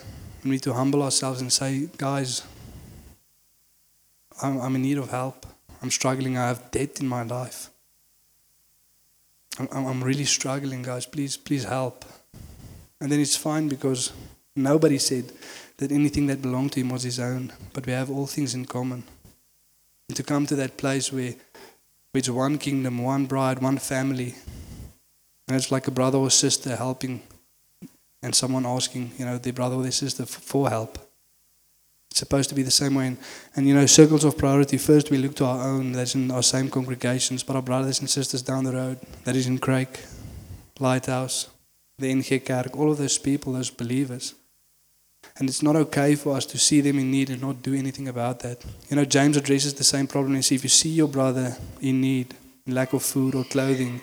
We 0.43 0.51
need 0.51 0.63
to 0.63 0.73
humble 0.73 1.03
ourselves 1.03 1.41
and 1.41 1.53
say, 1.53 1.89
Guys, 1.97 2.43
I'm, 4.41 4.59
I'm 4.59 4.75
in 4.75 4.81
need 4.81 4.97
of 4.97 5.09
help. 5.09 5.45
I'm 5.81 5.91
struggling. 5.91 6.37
I 6.37 6.47
have 6.47 6.71
debt 6.71 6.99
in 6.99 7.07
my 7.07 7.23
life. 7.23 7.69
I'm, 9.59 9.85
I'm 9.85 10.03
really 10.03 10.25
struggling, 10.25 10.83
guys. 10.83 11.05
Please, 11.05 11.37
please 11.37 11.65
help. 11.65 12.05
And 13.01 13.11
then 13.11 13.19
it's 13.19 13.35
fine 13.35 13.67
because 13.67 14.11
nobody 14.55 14.97
said 14.97 15.31
that 15.77 15.91
anything 15.91 16.27
that 16.27 16.41
belonged 16.41 16.73
to 16.73 16.81
him 16.81 16.89
was 16.89 17.03
his 17.03 17.19
own, 17.19 17.53
but 17.73 17.85
we 17.85 17.93
have 17.93 18.09
all 18.09 18.27
things 18.27 18.53
in 18.53 18.65
common. 18.65 19.03
And 20.07 20.15
to 20.17 20.23
come 20.23 20.45
to 20.47 20.55
that 20.55 20.77
place 20.77 21.11
where, 21.13 21.31
where 21.31 22.19
it's 22.19 22.29
one 22.29 22.57
kingdom, 22.57 23.03
one 23.03 23.25
bride, 23.25 23.59
one 23.59 23.77
family, 23.77 24.35
and 25.47 25.55
it's 25.55 25.71
like 25.71 25.87
a 25.87 25.91
brother 25.91 26.17
or 26.17 26.29
sister 26.29 26.75
helping, 26.75 27.21
and 28.21 28.35
someone 28.35 28.65
asking, 28.65 29.11
you 29.17 29.25
know, 29.25 29.37
their 29.37 29.53
brother 29.53 29.75
or 29.75 29.83
their 29.83 29.91
sister 29.91 30.25
for 30.25 30.69
help. 30.69 31.08
It's 32.11 32.19
supposed 32.19 32.49
to 32.49 32.55
be 32.55 32.63
the 32.63 32.71
same 32.71 32.95
way. 32.95 33.07
And, 33.07 33.17
and, 33.55 33.67
you 33.67 33.73
know, 33.73 33.85
circles 33.85 34.23
of 34.23 34.37
priority. 34.37 34.77
First, 34.77 35.11
we 35.11 35.17
look 35.17 35.35
to 35.35 35.45
our 35.45 35.67
own, 35.67 35.91
that's 35.91 36.15
in 36.15 36.31
our 36.31 36.43
same 36.43 36.69
congregations, 36.69 37.43
but 37.43 37.55
our 37.55 37.61
brothers 37.61 37.99
and 37.99 38.09
sisters 38.09 38.41
down 38.41 38.63
the 38.63 38.73
road, 38.73 38.99
that 39.25 39.35
is 39.35 39.47
in 39.47 39.59
Craig, 39.59 39.99
Lighthouse, 40.79 41.49
the 41.97 42.09
NG 42.09 42.39
Kerk, 42.39 42.75
all 42.77 42.91
of 42.91 42.97
those 42.97 43.17
people, 43.17 43.53
those 43.53 43.69
believers. 43.69 44.33
And 45.37 45.47
it's 45.47 45.61
not 45.61 45.75
okay 45.75 46.15
for 46.15 46.35
us 46.35 46.45
to 46.47 46.57
see 46.57 46.81
them 46.81 46.97
in 46.97 47.11
need 47.11 47.29
and 47.29 47.41
not 47.41 47.61
do 47.61 47.73
anything 47.73 48.07
about 48.07 48.39
that. 48.39 48.63
You 48.89 48.95
know, 48.95 49.05
James 49.05 49.37
addresses 49.37 49.73
the 49.73 49.83
same 49.83 50.07
problem. 50.07 50.35
He 50.35 50.41
says, 50.41 50.57
if 50.57 50.63
you 50.63 50.69
see 50.69 50.89
your 50.89 51.07
brother 51.07 51.57
in 51.81 52.01
need, 52.01 52.35
in 52.65 52.73
lack 52.73 52.93
of 52.93 53.03
food 53.03 53.35
or 53.35 53.43
clothing, 53.43 54.01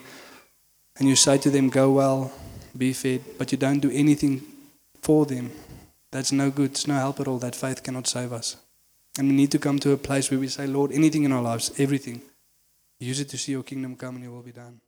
and 0.99 1.09
you 1.09 1.17
say 1.17 1.39
to 1.39 1.51
them, 1.51 1.69
go 1.69 1.91
well, 1.91 2.33
be 2.77 2.93
fed, 2.93 3.23
but 3.39 3.53
you 3.53 3.59
don't 3.59 3.81
do 3.81 3.91
anything 3.91 4.43
for 5.01 5.27
them, 5.27 5.51
that's 6.17 6.33
no 6.33 6.51
good. 6.51 6.71
It's 6.71 6.87
no 6.87 6.95
help 6.95 7.21
at 7.21 7.29
all. 7.29 7.39
That 7.39 7.55
faith 7.55 7.83
cannot 7.83 8.07
save 8.07 8.33
us. 8.33 8.57
And 9.19 9.29
we 9.29 9.35
need 9.35 9.51
to 9.51 9.59
come 9.59 9.79
to 9.81 9.93
a 9.93 9.99
place 9.99 10.31
where 10.31 10.41
we 10.41 10.49
say, 10.49 10.67
Lord, 10.67 10.91
anything 10.91 11.25
in 11.25 11.33
our 11.33 11.43
lives, 11.43 11.79
everything, 11.79 12.23
use 12.99 13.21
it 13.21 13.29
to 13.29 13.39
see 13.39 13.53
your 13.53 13.63
kingdom 13.63 13.97
come 13.97 14.15
and 14.15 14.25
your 14.25 14.33
will 14.33 14.43
be 14.43 14.53
done. 14.53 14.81